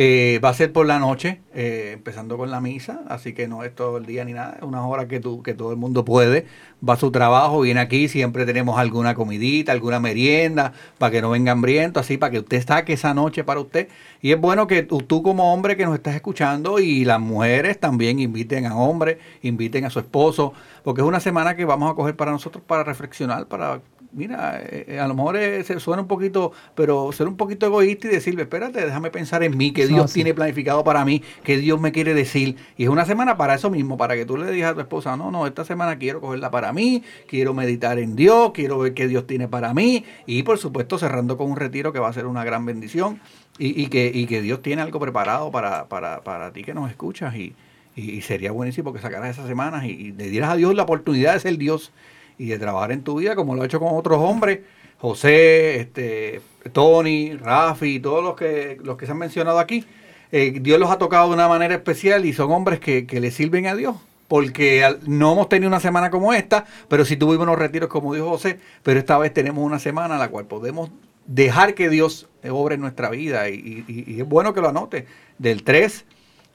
Eh, 0.00 0.38
va 0.44 0.50
a 0.50 0.54
ser 0.54 0.72
por 0.72 0.86
la 0.86 1.00
noche, 1.00 1.40
eh, 1.54 1.90
empezando 1.94 2.38
con 2.38 2.52
la 2.52 2.60
misa, 2.60 3.00
así 3.08 3.32
que 3.32 3.48
no 3.48 3.64
es 3.64 3.74
todo 3.74 3.96
el 3.96 4.06
día 4.06 4.24
ni 4.24 4.32
nada, 4.32 4.54
es 4.58 4.62
una 4.62 4.86
hora 4.86 5.08
que, 5.08 5.20
que 5.42 5.54
todo 5.54 5.72
el 5.72 5.76
mundo 5.76 6.04
puede, 6.04 6.46
va 6.88 6.94
a 6.94 6.96
su 6.96 7.10
trabajo, 7.10 7.62
viene 7.62 7.80
aquí, 7.80 8.06
siempre 8.06 8.46
tenemos 8.46 8.78
alguna 8.78 9.16
comidita, 9.16 9.72
alguna 9.72 9.98
merienda, 9.98 10.72
para 10.98 11.10
que 11.10 11.20
no 11.20 11.30
venga 11.30 11.50
hambriento, 11.50 11.98
así 11.98 12.16
para 12.16 12.30
que 12.30 12.38
usted 12.38 12.64
saque 12.64 12.92
esa 12.92 13.12
noche 13.12 13.42
para 13.42 13.58
usted. 13.58 13.88
Y 14.22 14.30
es 14.30 14.40
bueno 14.40 14.68
que 14.68 14.84
tú, 14.84 14.98
tú 14.98 15.20
como 15.24 15.52
hombre 15.52 15.76
que 15.76 15.84
nos 15.84 15.96
estás 15.96 16.14
escuchando 16.14 16.78
y 16.78 17.04
las 17.04 17.18
mujeres 17.18 17.80
también 17.80 18.20
inviten 18.20 18.66
a 18.66 18.76
hombres, 18.76 19.18
inviten 19.42 19.84
a 19.84 19.90
su 19.90 19.98
esposo, 19.98 20.52
porque 20.84 21.00
es 21.00 21.08
una 21.08 21.18
semana 21.18 21.56
que 21.56 21.64
vamos 21.64 21.90
a 21.90 21.96
coger 21.96 22.14
para 22.14 22.30
nosotros 22.30 22.62
para 22.64 22.84
reflexionar, 22.84 23.46
para 23.46 23.80
mira, 24.12 24.60
eh, 24.62 24.84
eh, 24.88 25.00
a 25.00 25.06
lo 25.06 25.14
mejor 25.14 25.36
eh, 25.36 25.62
se 25.64 25.78
suena 25.80 26.02
un 26.02 26.08
poquito, 26.08 26.52
pero 26.74 27.12
ser 27.12 27.28
un 27.28 27.36
poquito 27.36 27.66
egoísta 27.66 28.08
y 28.08 28.10
decirle, 28.10 28.42
espérate, 28.42 28.84
déjame 28.84 29.10
pensar 29.10 29.42
en 29.42 29.56
mí, 29.56 29.72
que 29.72 29.86
Dios 29.86 30.12
tiene 30.12 30.34
planificado 30.34 30.82
para 30.84 31.04
mí, 31.04 31.22
que 31.44 31.58
Dios 31.58 31.80
me 31.80 31.92
quiere 31.92 32.14
decir. 32.14 32.56
Y 32.76 32.84
es 32.84 32.88
una 32.88 33.04
semana 33.04 33.36
para 33.36 33.54
eso 33.54 33.70
mismo, 33.70 33.96
para 33.96 34.14
que 34.14 34.24
tú 34.24 34.36
le 34.36 34.50
digas 34.50 34.72
a 34.72 34.74
tu 34.74 34.80
esposa, 34.80 35.16
no, 35.16 35.30
no, 35.30 35.46
esta 35.46 35.64
semana 35.64 35.98
quiero 35.98 36.20
cogerla 36.20 36.50
para 36.50 36.72
mí, 36.72 37.02
quiero 37.26 37.54
meditar 37.54 37.98
en 37.98 38.16
Dios, 38.16 38.52
quiero 38.52 38.78
ver 38.78 38.94
qué 38.94 39.08
Dios 39.08 39.26
tiene 39.26 39.48
para 39.48 39.74
mí. 39.74 40.04
Y 40.26 40.42
por 40.42 40.58
supuesto 40.58 40.98
cerrando 40.98 41.36
con 41.36 41.50
un 41.50 41.56
retiro 41.56 41.92
que 41.92 41.98
va 41.98 42.08
a 42.08 42.12
ser 42.12 42.26
una 42.26 42.44
gran 42.44 42.64
bendición 42.64 43.20
y, 43.58 43.82
y 43.82 43.88
que, 43.88 44.10
y 44.12 44.26
que 44.26 44.40
Dios 44.42 44.62
tiene 44.62 44.82
algo 44.82 45.00
preparado 45.00 45.50
para, 45.50 45.86
para, 45.88 46.22
para 46.22 46.52
ti 46.52 46.64
que 46.64 46.74
nos 46.74 46.90
escuchas. 46.90 47.34
Y, 47.34 47.54
y, 47.94 48.10
y 48.12 48.22
sería 48.22 48.52
buenísimo 48.52 48.92
que 48.92 49.00
sacaras 49.00 49.30
esas 49.30 49.48
semanas 49.48 49.84
y, 49.84 49.90
y 49.90 50.12
le 50.12 50.28
dieras 50.28 50.50
a 50.50 50.56
Dios 50.56 50.74
la 50.74 50.84
oportunidad 50.84 51.34
de 51.34 51.40
ser 51.40 51.58
Dios 51.58 51.92
y 52.38 52.46
de 52.46 52.58
trabajar 52.58 52.92
en 52.92 53.02
tu 53.02 53.16
vida 53.18 53.34
como 53.34 53.54
lo 53.54 53.62
ha 53.62 53.66
hecho 53.66 53.80
con 53.80 53.90
otros 53.96 54.18
hombres, 54.20 54.60
José, 54.98 55.80
este, 55.80 56.40
Tony, 56.72 57.34
Rafi, 57.36 58.00
todos 58.00 58.22
los 58.22 58.34
que, 58.36 58.78
los 58.82 58.96
que 58.96 59.06
se 59.06 59.12
han 59.12 59.18
mencionado 59.18 59.58
aquí. 59.58 59.84
Eh, 60.32 60.58
Dios 60.60 60.78
los 60.78 60.90
ha 60.90 60.98
tocado 60.98 61.28
de 61.28 61.34
una 61.34 61.48
manera 61.48 61.74
especial 61.74 62.24
y 62.26 62.32
son 62.32 62.50
hombres 62.52 62.80
que, 62.80 63.06
que 63.06 63.20
le 63.20 63.30
sirven 63.30 63.66
a 63.66 63.74
Dios. 63.74 63.96
Porque 64.28 64.84
no 65.06 65.32
hemos 65.32 65.48
tenido 65.48 65.68
una 65.68 65.80
semana 65.80 66.10
como 66.10 66.34
esta, 66.34 66.66
pero 66.88 67.04
sí 67.06 67.16
tuvimos 67.16 67.44
unos 67.46 67.58
retiros 67.58 67.88
como 67.88 68.12
dijo 68.12 68.28
José, 68.28 68.58
pero 68.82 68.98
esta 69.00 69.16
vez 69.16 69.32
tenemos 69.32 69.64
una 69.64 69.78
semana 69.78 70.14
en 70.14 70.20
la 70.20 70.28
cual 70.28 70.44
podemos 70.44 70.90
dejar 71.26 71.74
que 71.74 71.88
Dios 71.88 72.28
obre 72.50 72.74
en 72.74 72.82
nuestra 72.82 73.08
vida. 73.08 73.48
Y, 73.48 73.84
y- 73.88 74.04
y 74.06 74.20
es 74.20 74.28
bueno 74.28 74.52
que 74.52 74.60
lo 74.60 74.68
anote. 74.68 75.06
Del 75.38 75.62
3 75.62 76.04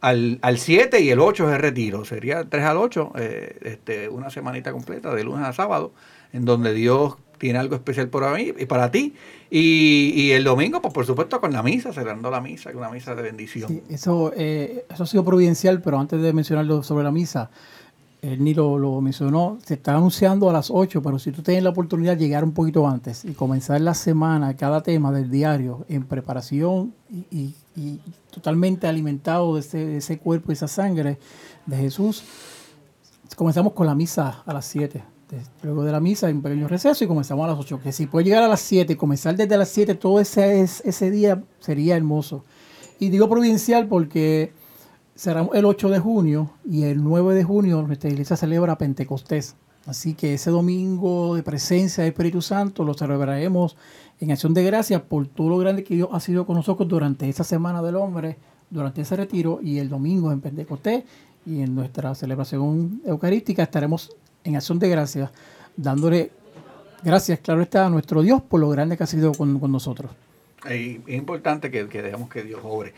al, 0.03 0.37
al 0.41 0.57
7 0.57 0.99
y 1.01 1.09
el 1.09 1.19
8 1.19 1.49
es 1.49 1.55
el 1.55 1.61
retiro. 1.61 2.05
Sería 2.05 2.39
el 2.41 2.49
3 2.49 2.63
al 2.65 2.77
8, 2.77 3.13
eh, 3.15 3.57
este, 3.63 4.09
una 4.09 4.29
semanita 4.29 4.71
completa, 4.71 5.13
de 5.15 5.23
lunes 5.23 5.45
a 5.45 5.53
sábado, 5.53 5.93
en 6.33 6.45
donde 6.45 6.73
Dios 6.73 7.15
tiene 7.37 7.59
algo 7.59 7.75
especial 7.75 8.07
para 8.09 8.33
mí 8.33 8.53
y 8.57 8.65
para 8.65 8.91
ti. 8.91 9.13
Y, 9.49 10.11
y 10.15 10.31
el 10.31 10.43
domingo, 10.43 10.81
pues 10.81 10.93
por 10.93 11.05
supuesto, 11.05 11.39
con 11.41 11.51
la 11.53 11.63
misa, 11.63 11.91
celebrando 11.93 12.29
la 12.29 12.41
misa, 12.41 12.69
es 12.69 12.75
una 12.75 12.89
misa 12.89 13.15
de 13.15 13.21
bendición. 13.21 13.81
Eso, 13.89 14.31
eh, 14.35 14.85
eso 14.93 15.03
ha 15.03 15.07
sido 15.07 15.23
providencial, 15.25 15.81
pero 15.81 15.99
antes 15.99 16.21
de 16.21 16.33
mencionarlo 16.33 16.83
sobre 16.83 17.03
la 17.03 17.11
misa, 17.11 17.49
él 18.21 18.41
ni 18.43 18.53
lo, 18.53 18.77
lo 18.79 19.01
mencionó, 19.01 19.57
se 19.65 19.73
está 19.73 19.95
anunciando 19.95 20.49
a 20.49 20.53
las 20.53 20.69
8, 20.71 21.01
pero 21.01 21.19
si 21.19 21.31
tú 21.31 21.41
tienes 21.41 21.63
la 21.63 21.71
oportunidad 21.71 22.15
de 22.15 22.23
llegar 22.23 22.43
un 22.45 22.53
poquito 22.53 22.87
antes 22.87 23.25
y 23.25 23.33
comenzar 23.33 23.81
la 23.81 23.93
semana, 23.93 24.55
cada 24.55 24.81
tema 24.81 25.11
del 25.11 25.29
diario, 25.29 25.85
en 25.89 26.03
preparación 26.05 26.93
y, 27.11 27.25
y- 27.37 27.55
y 27.76 27.99
totalmente 28.32 28.88
alimentado 28.88 29.55
de 29.55 29.61
ese, 29.61 29.97
ese 29.97 30.19
cuerpo 30.19 30.51
y 30.51 30.53
esa 30.53 30.67
sangre 30.67 31.17
de 31.65 31.78
Jesús, 31.78 32.24
comenzamos 33.36 33.74
con 33.74 33.88
la 33.88 33.95
misa 33.95 34.43
a 34.45 34.53
las 34.53 34.65
7. 34.65 35.03
De- 35.30 35.41
Luego 35.63 35.84
de 35.84 35.91
la 35.91 35.99
misa 35.99 36.28
hay 36.28 36.34
un 36.34 36.41
pequeño 36.41 36.67
receso 36.67 37.03
y 37.03 37.07
comenzamos 37.07 37.45
a 37.45 37.47
las 37.49 37.57
8. 37.59 37.80
Que 37.82 37.91
si 37.91 38.05
puede 38.05 38.26
llegar 38.26 38.43
a 38.43 38.47
las 38.47 38.59
7 38.61 38.93
y 38.93 38.95
comenzar 38.95 39.36
desde 39.36 39.57
las 39.57 39.69
7 39.69 39.95
todo 39.95 40.19
ese, 40.19 40.61
es- 40.61 40.82
ese 40.86 41.09
día 41.09 41.43
sería 41.59 41.95
hermoso. 41.95 42.43
Y 42.99 43.09
digo 43.09 43.28
provincial 43.30 43.88
porque 43.88 44.53
será 45.15 45.47
el 45.53 45.65
8 45.65 45.89
de 45.89 45.99
junio 45.99 46.51
y 46.69 46.84
el 46.84 47.03
9 47.03 47.34
de 47.34 47.43
junio 47.43 47.82
nuestra 47.82 48.09
iglesia 48.09 48.36
celebra 48.38 48.78
Pentecostés. 48.78 49.55
Así 49.86 50.13
que 50.13 50.36
ese 50.36 50.49
domingo 50.49 51.36
de 51.36 51.43
presencia 51.43 52.03
del 52.03 52.13
Espíritu 52.13 52.41
Santo 52.41 52.84
lo 52.84 52.93
celebraremos 52.93 53.75
en 54.19 54.31
acción 54.31 54.53
de 54.53 54.63
gracias 54.63 55.01
por 55.01 55.27
todo 55.27 55.49
lo 55.49 55.57
grande 55.57 55.84
que 55.84 55.95
Dios 55.95 56.09
ha 56.11 56.19
sido 56.19 56.45
con 56.45 56.55
nosotros 56.55 56.88
durante 56.88 57.27
esa 57.27 57.43
semana 57.43 57.81
del 57.81 57.95
hombre, 57.95 58.38
durante 58.69 59.01
ese 59.01 59.15
retiro 59.17 59.59
y 59.61 59.79
el 59.79 59.89
domingo 59.89 60.31
en 60.31 60.39
Pentecostés 60.39 61.03
y 61.45 61.61
en 61.61 61.75
nuestra 61.75 62.15
celebración 62.15 63.01
eucarística 63.05 63.63
estaremos 63.63 64.15
en 64.45 64.55
acción 64.55 64.79
de 64.79 64.89
gracias 64.89 65.31
dándole 65.75 66.31
gracias, 67.03 67.39
claro 67.39 67.61
está, 67.61 67.86
a 67.86 67.89
nuestro 67.89 68.21
Dios 68.21 68.41
por 68.41 68.59
lo 68.59 68.69
grande 68.69 68.97
que 68.97 69.03
ha 69.03 69.07
sido 69.07 69.34
con, 69.34 69.59
con 69.59 69.71
nosotros. 69.71 70.11
Y 70.69 71.01
es 71.05 71.17
importante 71.17 71.69
que, 71.69 71.88
que 71.89 72.01
dejemos 72.01 72.29
que 72.29 72.43
Dios 72.43 72.61
obre. 72.63 72.93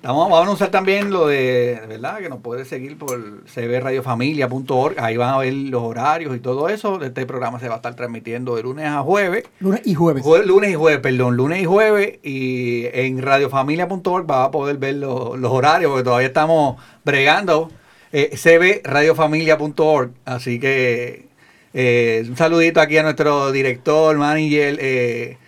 Vamos, 0.00 0.24
vamos 0.26 0.38
a 0.38 0.42
anunciar 0.42 0.70
también 0.70 1.10
lo 1.10 1.26
de, 1.26 1.80
¿verdad? 1.88 2.18
Que 2.18 2.28
nos 2.28 2.38
puede 2.40 2.64
seguir 2.64 2.96
por 2.96 3.42
cbradiofamilia.org. 3.46 4.94
Ahí 5.00 5.16
van 5.16 5.34
a 5.34 5.38
ver 5.38 5.52
los 5.52 5.82
horarios 5.82 6.36
y 6.36 6.38
todo 6.38 6.68
eso. 6.68 7.02
Este 7.02 7.26
programa 7.26 7.58
se 7.58 7.66
va 7.68 7.74
a 7.74 7.76
estar 7.78 7.94
transmitiendo 7.96 8.54
de 8.54 8.62
lunes 8.62 8.86
a 8.86 9.00
jueves. 9.02 9.44
Lunes 9.58 9.80
y 9.84 9.94
jueves. 9.94 10.24
Jue- 10.24 10.44
lunes 10.44 10.70
y 10.70 10.74
jueves, 10.74 11.00
perdón, 11.00 11.36
lunes 11.36 11.60
y 11.60 11.64
jueves. 11.64 12.18
Y 12.22 12.86
en 12.92 13.20
radiofamilia.org 13.20 14.30
va 14.30 14.44
a 14.44 14.50
poder 14.52 14.76
ver 14.78 14.94
los, 14.96 15.36
los 15.36 15.50
horarios, 15.50 15.90
porque 15.90 16.04
todavía 16.04 16.28
estamos 16.28 16.76
bregando. 17.04 17.70
Eh, 18.12 18.30
cbradiofamilia.org. 18.40 20.10
Así 20.24 20.60
que 20.60 21.26
eh, 21.74 22.24
un 22.28 22.36
saludito 22.36 22.80
aquí 22.80 22.96
a 22.98 23.02
nuestro 23.02 23.50
director, 23.52 24.16
manager, 24.16 24.78
eh, 24.80 25.38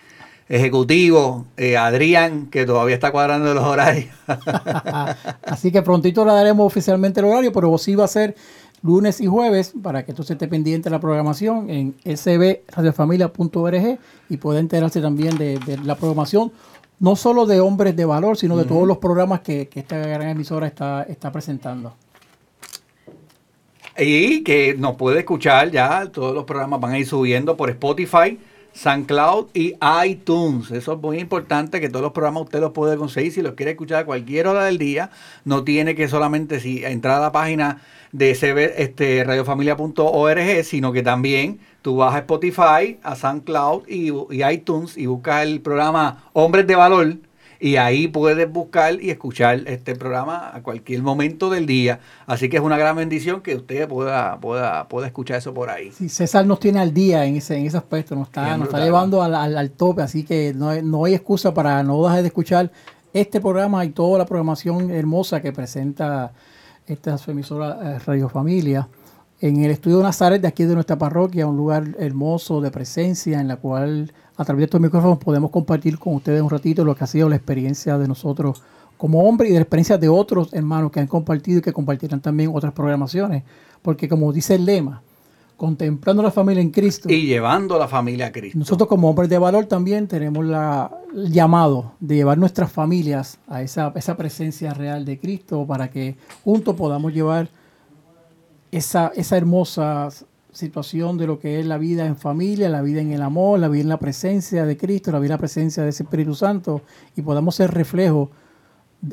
ejecutivo, 0.51 1.45
eh, 1.55 1.77
Adrián, 1.77 2.47
que 2.47 2.65
todavía 2.65 2.93
está 2.93 3.11
cuadrando 3.13 3.53
los 3.53 3.63
horarios. 3.63 4.13
Así 5.43 5.71
que 5.71 5.81
prontito 5.81 6.25
le 6.25 6.33
daremos 6.33 6.67
oficialmente 6.67 7.21
el 7.21 7.27
horario, 7.27 7.53
pero 7.53 7.77
sí 7.77 7.95
va 7.95 8.03
a 8.03 8.09
ser 8.09 8.35
lunes 8.83 9.21
y 9.21 9.27
jueves 9.27 9.71
para 9.81 10.03
que 10.03 10.11
entonces 10.11 10.33
esté 10.33 10.49
pendiente 10.49 10.89
de 10.89 10.91
la 10.91 10.99
programación 10.99 11.69
en 11.69 11.95
sbradiofamilia.org 12.03 13.97
y 14.27 14.37
pueda 14.37 14.59
enterarse 14.59 14.99
también 14.99 15.37
de, 15.37 15.57
de 15.59 15.77
la 15.77 15.95
programación, 15.95 16.51
no 16.99 17.15
solo 17.15 17.45
de 17.45 17.61
Hombres 17.61 17.95
de 17.95 18.03
Valor, 18.03 18.35
sino 18.35 18.57
de 18.57 18.65
todos 18.65 18.85
los 18.85 18.97
programas 18.97 19.39
que, 19.39 19.69
que 19.69 19.79
esta 19.79 19.97
gran 19.99 20.27
emisora 20.27 20.67
está, 20.67 21.03
está 21.03 21.31
presentando. 21.31 21.93
Y 23.97 24.43
que 24.43 24.75
nos 24.77 24.97
puede 24.97 25.19
escuchar 25.19 25.71
ya, 25.71 26.09
todos 26.11 26.35
los 26.35 26.43
programas 26.43 26.81
van 26.81 26.91
a 26.91 26.99
ir 26.99 27.07
subiendo 27.07 27.55
por 27.55 27.69
Spotify, 27.69 28.37
SoundCloud 28.73 29.47
y 29.53 29.75
iTunes. 30.05 30.71
Eso 30.71 30.93
es 30.93 30.99
muy 30.99 31.19
importante 31.19 31.81
que 31.81 31.89
todos 31.89 32.03
los 32.03 32.11
programas 32.11 32.43
usted 32.43 32.59
los 32.59 32.71
puede 32.71 32.97
conseguir 32.97 33.31
si 33.31 33.41
los 33.41 33.53
quiere 33.53 33.71
escuchar 33.71 34.01
a 34.01 34.05
cualquier 34.05 34.47
hora 34.47 34.65
del 34.65 34.77
día. 34.77 35.11
No 35.45 35.63
tiene 35.63 35.95
que 35.95 36.07
solamente 36.07 36.59
si 36.59 36.83
entrar 36.83 37.17
a 37.17 37.21
la 37.21 37.31
página 37.31 37.81
de 38.11 38.33
CB, 38.33 38.81
este, 38.81 39.23
radiofamilia.org, 39.23 40.63
sino 40.63 40.91
que 40.91 41.03
también 41.03 41.59
tú 41.81 41.97
vas 41.97 42.15
a 42.15 42.19
Spotify, 42.19 42.99
a 43.03 43.15
SoundCloud 43.15 43.87
y, 43.87 44.11
y 44.11 44.43
iTunes 44.43 44.97
y 44.97 45.05
buscas 45.05 45.43
el 45.43 45.61
programa 45.61 46.25
Hombres 46.33 46.67
de 46.67 46.75
Valor. 46.75 47.17
Y 47.63 47.75
ahí 47.75 48.07
puedes 48.07 48.51
buscar 48.51 48.99
y 48.99 49.11
escuchar 49.11 49.61
este 49.67 49.95
programa 49.95 50.49
a 50.51 50.63
cualquier 50.63 51.03
momento 51.03 51.51
del 51.51 51.67
día. 51.67 51.99
Así 52.25 52.49
que 52.49 52.57
es 52.57 52.63
una 52.63 52.75
gran 52.75 52.95
bendición 52.95 53.41
que 53.41 53.55
usted 53.55 53.87
pueda, 53.87 54.39
pueda, 54.39 54.87
pueda 54.87 55.05
escuchar 55.05 55.37
eso 55.37 55.53
por 55.53 55.69
ahí. 55.69 55.91
Sí, 55.91 56.09
César 56.09 56.43
nos 56.47 56.59
tiene 56.59 56.79
al 56.79 56.91
día 56.91 57.23
en 57.25 57.35
ese, 57.35 57.55
en 57.57 57.67
ese 57.67 57.77
aspecto, 57.77 58.15
nos 58.15 58.29
está, 58.29 58.45
Bien 58.45 58.57
nos 58.59 58.67
está 58.67 58.83
llevando 58.83 59.21
al, 59.21 59.35
al- 59.35 59.55
al 59.55 59.69
tope, 59.69 60.01
así 60.01 60.23
que 60.23 60.53
no 60.55 60.69
hay, 60.69 60.81
no 60.81 61.05
hay 61.05 61.13
excusa 61.13 61.53
para 61.53 61.83
no 61.83 62.03
dejar 62.03 62.21
de 62.21 62.27
escuchar 62.29 62.71
este 63.13 63.39
programa 63.39 63.85
y 63.85 63.89
toda 63.91 64.17
la 64.17 64.25
programación 64.25 64.89
hermosa 64.89 65.39
que 65.39 65.51
presenta 65.51 66.31
esta 66.87 67.17
su 67.19 67.29
emisora 67.29 67.77
eh, 67.83 67.99
Radio 67.99 68.27
Familia. 68.27 68.87
En 69.39 69.63
el 69.63 69.69
estudio 69.71 70.01
Nazaret 70.01 70.41
de 70.41 70.47
aquí 70.47 70.63
de 70.65 70.73
nuestra 70.73 70.97
parroquia, 70.97 71.45
un 71.47 71.57
lugar 71.57 71.83
hermoso 71.99 72.59
de 72.61 72.71
presencia 72.71 73.39
en 73.39 73.47
la 73.47 73.57
cual 73.57 74.13
a 74.41 74.45
través 74.45 74.61
de 74.61 74.65
estos 74.65 74.81
micrófonos 74.81 75.19
podemos 75.19 75.51
compartir 75.51 75.99
con 75.99 76.15
ustedes 76.15 76.41
un 76.41 76.49
ratito 76.49 76.83
lo 76.83 76.95
que 76.95 77.03
ha 77.03 77.07
sido 77.07 77.29
la 77.29 77.35
experiencia 77.35 77.97
de 77.99 78.07
nosotros 78.07 78.63
como 78.97 79.23
hombres 79.27 79.51
y 79.51 79.53
de 79.53 79.59
la 79.59 79.63
experiencia 79.63 79.97
de 79.97 80.09
otros 80.09 80.51
hermanos 80.53 80.91
que 80.91 80.99
han 80.99 81.07
compartido 81.07 81.59
y 81.59 81.61
que 81.61 81.71
compartirán 81.71 82.21
también 82.21 82.51
otras 82.53 82.73
programaciones. 82.73 83.43
Porque 83.81 84.09
como 84.09 84.33
dice 84.33 84.55
el 84.55 84.65
lema, 84.65 85.01
contemplando 85.57 86.23
la 86.23 86.31
familia 86.31 86.61
en 86.61 86.71
Cristo. 86.71 87.07
Y 87.07 87.27
llevando 87.27 87.77
la 87.77 87.87
familia 87.87 88.27
a 88.27 88.31
Cristo. 88.31 88.57
Nosotros 88.57 88.89
como 88.89 89.09
hombres 89.09 89.29
de 89.29 89.37
valor 89.37 89.65
también 89.65 90.07
tenemos 90.07 90.43
la, 90.43 90.91
el 91.15 91.31
llamado 91.31 91.93
de 91.99 92.15
llevar 92.15 92.39
nuestras 92.39 92.71
familias 92.71 93.37
a 93.47 93.61
esa, 93.61 93.91
esa 93.95 94.17
presencia 94.17 94.73
real 94.73 95.05
de 95.05 95.19
Cristo 95.19 95.65
para 95.67 95.91
que 95.91 96.15
juntos 96.43 96.75
podamos 96.75 97.13
llevar 97.13 97.49
esa, 98.71 99.11
esa 99.15 99.37
hermosa 99.37 100.09
situación 100.51 101.17
de 101.17 101.27
lo 101.27 101.39
que 101.39 101.59
es 101.59 101.65
la 101.65 101.77
vida 101.77 102.05
en 102.05 102.17
familia, 102.17 102.69
la 102.69 102.81
vida 102.81 103.01
en 103.01 103.11
el 103.11 103.21
amor, 103.21 103.59
la 103.59 103.67
vida 103.67 103.83
en 103.83 103.89
la 103.89 103.97
presencia 103.97 104.65
de 104.65 104.77
Cristo, 104.77 105.11
la 105.11 105.19
vida 105.19 105.33
en 105.33 105.37
la 105.37 105.37
presencia 105.37 105.83
de 105.83 105.89
ese 105.89 106.03
Espíritu 106.03 106.35
Santo 106.35 106.81
y 107.15 107.21
podamos 107.21 107.55
ser 107.55 107.71
reflejo 107.71 108.31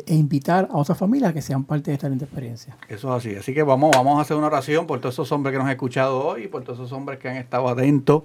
e 0.07 0.15
invitar 0.15 0.69
a 0.71 0.77
otras 0.77 0.99
familias 0.99 1.31
a 1.31 1.35
que 1.35 1.43
sean 1.43 1.65
parte 1.65 1.91
de 1.91 1.95
esta 1.95 2.09
linda 2.09 2.27
experiencia. 2.27 2.77
Eso 2.89 3.17
es 3.17 3.27
así. 3.27 3.37
Así 3.37 3.55
que 3.55 3.63
vamos, 3.63 3.91
vamos 3.95 4.19
a 4.19 4.23
hacer 4.23 4.37
una 4.37 4.49
oración 4.49 4.87
por 4.87 5.01
todos 5.01 5.15
esos 5.15 5.31
hombres 5.33 5.53
que 5.53 5.59
nos 5.59 5.67
han 5.67 5.73
escuchado 5.73 6.23
hoy 6.25 6.45
y 6.45 6.49
por 6.49 6.63
todos 6.63 6.79
esos 6.79 6.93
hombres 6.93 7.19
que 7.19 7.29
han 7.29 7.37
estado 7.37 7.69
atentos 7.69 8.25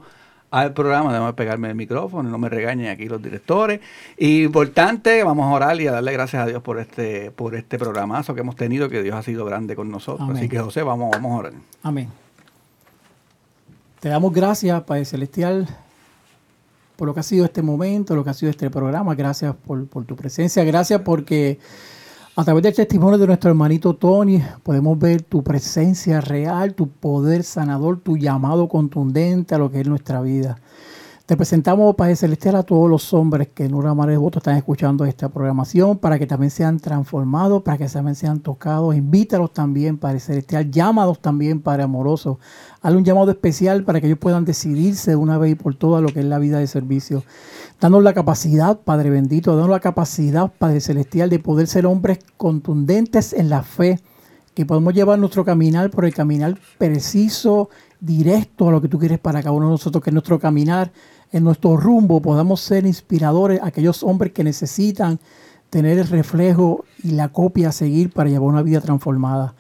al 0.52 0.74
programa. 0.74 1.14
Déjame 1.14 1.34
pegarme 1.34 1.70
el 1.70 1.76
micrófono, 1.76 2.30
no 2.30 2.38
me 2.38 2.50
regañen 2.50 2.88
aquí 2.88 3.08
los 3.08 3.22
directores. 3.22 3.80
Y 4.18 4.44
importante, 4.44 5.24
vamos 5.24 5.46
a 5.46 5.52
orar 5.52 5.80
y 5.80 5.88
a 5.88 5.94
darle 5.94 6.12
gracias 6.12 6.44
a 6.44 6.46
Dios 6.46 6.62
por 6.62 6.80
este, 6.80 7.32
por 7.32 7.56
este 7.56 7.80
programazo 7.80 8.36
que 8.36 8.42
hemos 8.42 8.56
tenido, 8.56 8.90
que 8.90 9.02
Dios 9.02 9.16
ha 9.16 9.24
sido 9.24 9.46
grande 9.46 9.76
con 9.76 9.90
nosotros. 9.90 10.28
Amén. 10.28 10.38
Así 10.38 10.50
que 10.50 10.60
José, 10.60 10.84
vamos, 10.84 11.12
vamos 11.12 11.32
a 11.32 11.36
orar. 11.36 11.54
Amén. 11.82 12.23
Te 14.04 14.10
damos 14.10 14.34
gracias, 14.34 14.84
Padre 14.84 15.06
Celestial, 15.06 15.66
por 16.98 17.08
lo 17.08 17.14
que 17.14 17.22
ha 17.22 17.24
sido 17.24 17.46
este 17.46 17.62
momento, 17.62 18.18
lo 18.18 18.24
que 18.26 18.32
ha 18.32 18.34
sido 18.34 18.50
este 18.50 18.70
programa. 18.70 19.16
Gracias 19.16 19.56
por, 19.56 19.88
tu 19.88 20.18
presencia. 20.18 20.62
Gracias 20.66 21.00
porque 21.04 21.58
a 22.36 22.44
través 22.44 22.64
del 22.64 22.76
testimonio 22.76 23.18
de 23.18 23.28
nuestro 23.28 23.50
hermanito 23.50 23.96
Tony 23.96 24.44
podemos 24.62 25.00
ver 25.00 25.22
tu 25.22 25.42
presencia 25.42 26.20
real, 26.20 26.74
tu 26.74 26.90
poder 26.90 27.46
sanador, 27.46 27.98
tu 28.02 28.18
llamado 28.18 28.68
contundente 28.68 29.56
a 29.56 29.58
lo 29.58 29.72
que 29.72 29.80
es 29.80 29.88
nuestra 29.88 30.20
vida. 30.20 30.58
Te 31.26 31.38
presentamos, 31.38 31.96
Padre 31.96 32.18
Celestial, 32.18 32.58
a 32.58 32.64
todos 32.64 32.90
los 32.90 33.14
hombres 33.14 33.48
que 33.56 33.64
en 33.64 33.74
una 33.74 33.94
manera 33.94 34.12
de 34.12 34.18
voto 34.18 34.40
están 34.40 34.58
escuchando 34.58 35.06
esta 35.06 35.30
programación 35.30 35.98
para 35.98 36.20
que 36.20 36.28
también 36.28 36.52
sean 36.52 36.82
transformados, 36.82 37.64
para 37.64 37.78
que 37.78 37.88
también 37.88 38.16
sean 38.16 38.42
tocados. 38.42 38.94
Invítalos 38.94 39.54
también, 39.54 39.98
Padre 39.98 40.20
Celestial. 40.20 40.70
Llámalos 40.70 41.20
también, 41.20 41.62
Padre 41.62 41.84
amoroso. 41.84 42.40
Hazle 42.82 42.98
un 42.98 43.06
llamado 43.06 43.32
especial 43.32 43.86
para 43.86 44.02
que 44.02 44.08
ellos 44.08 44.20
puedan 44.20 44.44
decidirse 44.44 45.12
de 45.12 45.16
una 45.16 45.38
vez 45.38 45.54
y 45.54 45.56
por 45.56 45.76
todas 45.76 46.04
lo 46.04 46.10
que 46.10 46.20
es 46.20 46.26
la 46.26 46.40
vida 46.40 46.60
de 46.60 46.68
servicio. 46.68 47.24
Danos 47.80 48.04
la 48.04 48.14
capacidad, 48.14 48.78
Padre 48.82 49.10
bendito, 49.10 49.56
danos 49.56 49.72
la 49.72 49.80
capacidad, 49.80 50.52
Padre 50.52 50.82
Celestial, 50.82 51.30
de 51.30 51.40
poder 51.40 51.68
ser 51.68 51.86
hombres 51.86 52.20
contundentes 52.36 53.32
en 53.32 53.48
la 53.48 53.64
fe, 53.64 54.02
que 54.54 54.66
podemos 54.66 54.94
llevar 54.94 55.18
nuestro 55.20 55.46
caminar 55.46 55.90
por 55.90 56.04
el 56.04 56.14
caminar 56.14 56.60
preciso, 56.78 57.70
directo 58.04 58.68
a 58.68 58.72
lo 58.72 58.82
que 58.82 58.90
tú 58.90 59.00
quieres 59.00 59.20
para 59.20 59.42
cada 59.42 59.54
uno 59.54 59.68
de 59.68 59.72
nosotros, 59.72 60.04
que 60.04 60.10
en 60.10 60.16
nuestro 60.16 60.38
caminar, 60.38 60.92
en 61.34 61.44
nuestro 61.44 61.76
rumbo, 61.76 62.22
podamos 62.22 62.62
ser 62.62 62.86
inspiradores 62.86 63.60
a 63.62 63.68
aquellos 63.68 64.04
hombres 64.04 64.32
que 64.32 64.44
necesitan 64.44 65.20
tener 65.72 65.98
el 65.98 66.08
reflejo 66.08 66.86
y 67.04 67.12
la 67.12 67.30
copia 67.30 67.70
a 67.70 67.72
seguir 67.72 68.12
para 68.12 68.30
llevar 68.30 68.48
una 68.48 68.62
vida 68.62 68.80
transformada. 68.80 69.56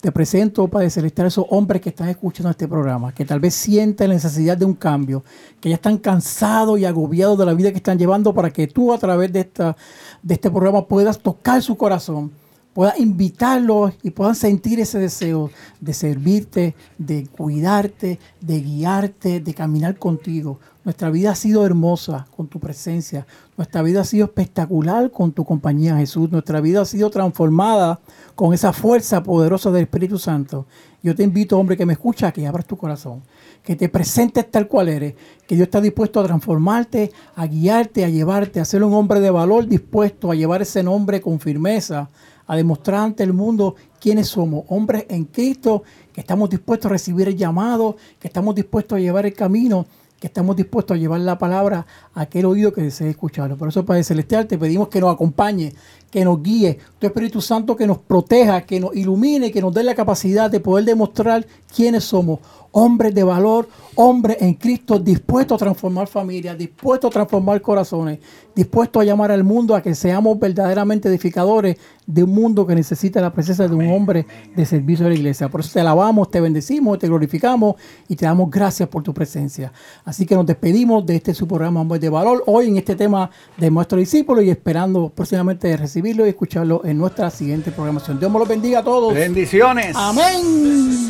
Te 0.00 0.12
presento, 0.12 0.68
Padre 0.68 0.88
Celestial, 0.88 1.24
a 1.24 1.28
esos 1.28 1.46
hombres 1.50 1.82
que 1.82 1.88
están 1.88 2.08
escuchando 2.08 2.50
este 2.50 2.68
programa, 2.68 3.12
que 3.12 3.24
tal 3.24 3.40
vez 3.40 3.54
sienten 3.54 4.08
la 4.08 4.14
necesidad 4.14 4.56
de 4.56 4.66
un 4.66 4.74
cambio, 4.74 5.24
que 5.60 5.68
ya 5.68 5.74
están 5.74 5.98
cansados 5.98 6.78
y 6.78 6.84
agobiados 6.84 7.36
de 7.36 7.46
la 7.46 7.54
vida 7.54 7.72
que 7.72 7.78
están 7.78 7.98
llevando 7.98 8.32
para 8.32 8.50
que 8.50 8.68
tú 8.68 8.92
a 8.92 8.98
través 8.98 9.32
de, 9.32 9.40
esta, 9.40 9.76
de 10.22 10.34
este 10.34 10.48
programa 10.48 10.86
puedas 10.86 11.18
tocar 11.18 11.60
su 11.60 11.76
corazón 11.76 12.30
pueda 12.76 12.92
invitarlos 12.98 13.94
y 14.02 14.10
puedan 14.10 14.34
sentir 14.34 14.78
ese 14.80 14.98
deseo 14.98 15.50
de 15.80 15.94
servirte, 15.94 16.74
de 16.98 17.26
cuidarte, 17.26 18.18
de 18.42 18.60
guiarte, 18.60 19.40
de 19.40 19.54
caminar 19.54 19.98
contigo. 19.98 20.60
Nuestra 20.86 21.10
vida 21.10 21.32
ha 21.32 21.34
sido 21.34 21.66
hermosa 21.66 22.28
con 22.36 22.46
tu 22.46 22.60
presencia. 22.60 23.26
Nuestra 23.56 23.82
vida 23.82 24.02
ha 24.02 24.04
sido 24.04 24.26
espectacular 24.26 25.10
con 25.10 25.32
tu 25.32 25.44
compañía, 25.44 25.96
Jesús. 25.96 26.30
Nuestra 26.30 26.60
vida 26.60 26.82
ha 26.82 26.84
sido 26.84 27.10
transformada 27.10 27.98
con 28.36 28.54
esa 28.54 28.72
fuerza 28.72 29.20
poderosa 29.24 29.72
del 29.72 29.82
Espíritu 29.82 30.16
Santo. 30.16 30.68
Yo 31.02 31.16
te 31.16 31.24
invito, 31.24 31.58
hombre, 31.58 31.76
que 31.76 31.84
me 31.84 31.94
escucha, 31.94 32.30
que 32.30 32.46
abras 32.46 32.66
tu 32.66 32.76
corazón, 32.76 33.24
que 33.64 33.74
te 33.74 33.88
presentes 33.88 34.48
tal 34.48 34.68
cual 34.68 34.88
eres, 34.88 35.16
que 35.48 35.56
Dios 35.56 35.66
está 35.66 35.80
dispuesto 35.80 36.20
a 36.20 36.24
transformarte, 36.24 37.10
a 37.34 37.48
guiarte, 37.48 38.04
a 38.04 38.08
llevarte, 38.08 38.60
a 38.60 38.64
ser 38.64 38.84
un 38.84 38.94
hombre 38.94 39.18
de 39.18 39.30
valor, 39.30 39.66
dispuesto 39.66 40.30
a 40.30 40.36
llevar 40.36 40.62
ese 40.62 40.84
nombre 40.84 41.20
con 41.20 41.40
firmeza 41.40 42.10
a 42.46 42.54
demostrar 42.54 43.00
ante 43.00 43.24
el 43.24 43.32
mundo 43.32 43.74
quiénes 44.00 44.28
somos, 44.28 44.64
hombres 44.68 45.06
en 45.08 45.24
Cristo, 45.24 45.82
que 46.12 46.20
estamos 46.20 46.48
dispuestos 46.48 46.88
a 46.88 46.92
recibir 46.92 47.26
el 47.26 47.36
llamado, 47.36 47.96
que 48.20 48.28
estamos 48.28 48.54
dispuestos 48.54 48.96
a 48.96 49.00
llevar 49.00 49.26
el 49.26 49.34
camino, 49.34 49.86
estamos 50.26 50.56
dispuestos 50.56 50.96
a 50.96 50.98
llevar 50.98 51.20
la 51.20 51.38
palabra 51.38 51.86
a 52.14 52.22
aquel 52.22 52.46
oído 52.46 52.72
que 52.72 52.82
desee 52.82 53.10
escucharlo. 53.10 53.56
Por 53.56 53.68
eso, 53.68 53.84
Padre 53.84 54.04
Celestial, 54.04 54.46
te 54.46 54.58
pedimos 54.58 54.88
que 54.88 55.00
nos 55.00 55.12
acompañe, 55.12 55.72
que 56.10 56.24
nos 56.24 56.42
guíe, 56.42 56.78
tu 56.98 57.06
Espíritu 57.06 57.40
Santo 57.40 57.76
que 57.76 57.86
nos 57.86 57.98
proteja, 57.98 58.62
que 58.62 58.80
nos 58.80 58.94
ilumine, 58.94 59.50
que 59.50 59.60
nos 59.60 59.72
dé 59.72 59.82
la 59.82 59.94
capacidad 59.94 60.50
de 60.50 60.60
poder 60.60 60.84
demostrar 60.84 61.46
quiénes 61.74 62.04
somos, 62.04 62.40
hombres 62.78 63.14
de 63.14 63.24
valor, 63.24 63.70
hombres 63.94 64.36
en 64.40 64.52
Cristo 64.52 64.98
dispuestos 64.98 65.56
a 65.56 65.64
transformar 65.64 66.08
familias, 66.08 66.58
dispuestos 66.58 67.08
a 67.08 67.12
transformar 67.12 67.62
corazones, 67.62 68.18
dispuestos 68.54 69.00
a 69.00 69.04
llamar 69.06 69.32
al 69.32 69.44
mundo 69.44 69.74
a 69.74 69.80
que 69.80 69.94
seamos 69.94 70.38
verdaderamente 70.38 71.08
edificadores 71.08 71.78
de 72.06 72.22
un 72.22 72.34
mundo 72.34 72.66
que 72.66 72.74
necesita 72.74 73.22
la 73.22 73.32
presencia 73.32 73.66
de 73.66 73.74
un 73.74 73.90
hombre 73.90 74.26
de 74.54 74.66
servicio 74.66 75.06
a 75.06 75.08
la 75.08 75.14
iglesia. 75.14 75.48
Por 75.48 75.60
eso 75.60 75.70
te 75.72 75.80
alabamos, 75.80 76.30
te 76.30 76.38
bendecimos, 76.38 76.98
te 76.98 77.06
glorificamos 77.06 77.76
y 78.08 78.16
te 78.16 78.26
damos 78.26 78.50
gracias 78.50 78.90
por 78.90 79.02
tu 79.02 79.14
presencia. 79.14 79.72
Así 80.04 80.26
que 80.26 80.34
nos 80.34 80.44
despedimos 80.44 81.06
de 81.06 81.16
este 81.16 81.32
su 81.32 81.48
programa 81.48 81.80
Hombres 81.80 82.02
de 82.02 82.10
Valor, 82.10 82.44
hoy 82.46 82.68
en 82.68 82.76
este 82.76 82.94
tema 82.94 83.30
de 83.56 83.70
nuestro 83.70 83.96
discípulo 83.96 84.42
y 84.42 84.50
esperando 84.50 85.08
próximamente 85.08 85.74
recibirlo 85.78 86.26
y 86.26 86.28
escucharlo 86.28 86.82
en 86.84 86.98
nuestra 86.98 87.30
siguiente 87.30 87.70
programación. 87.70 88.18
Dios 88.18 88.30
me 88.30 88.38
los 88.38 88.46
bendiga 88.46 88.80
a 88.80 88.84
todos. 88.84 89.14
Bendiciones. 89.14 89.96
Amén. 89.96 91.08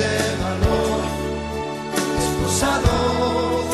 de 0.00 0.16
valor, 0.44 1.02
esposados, 2.24 3.66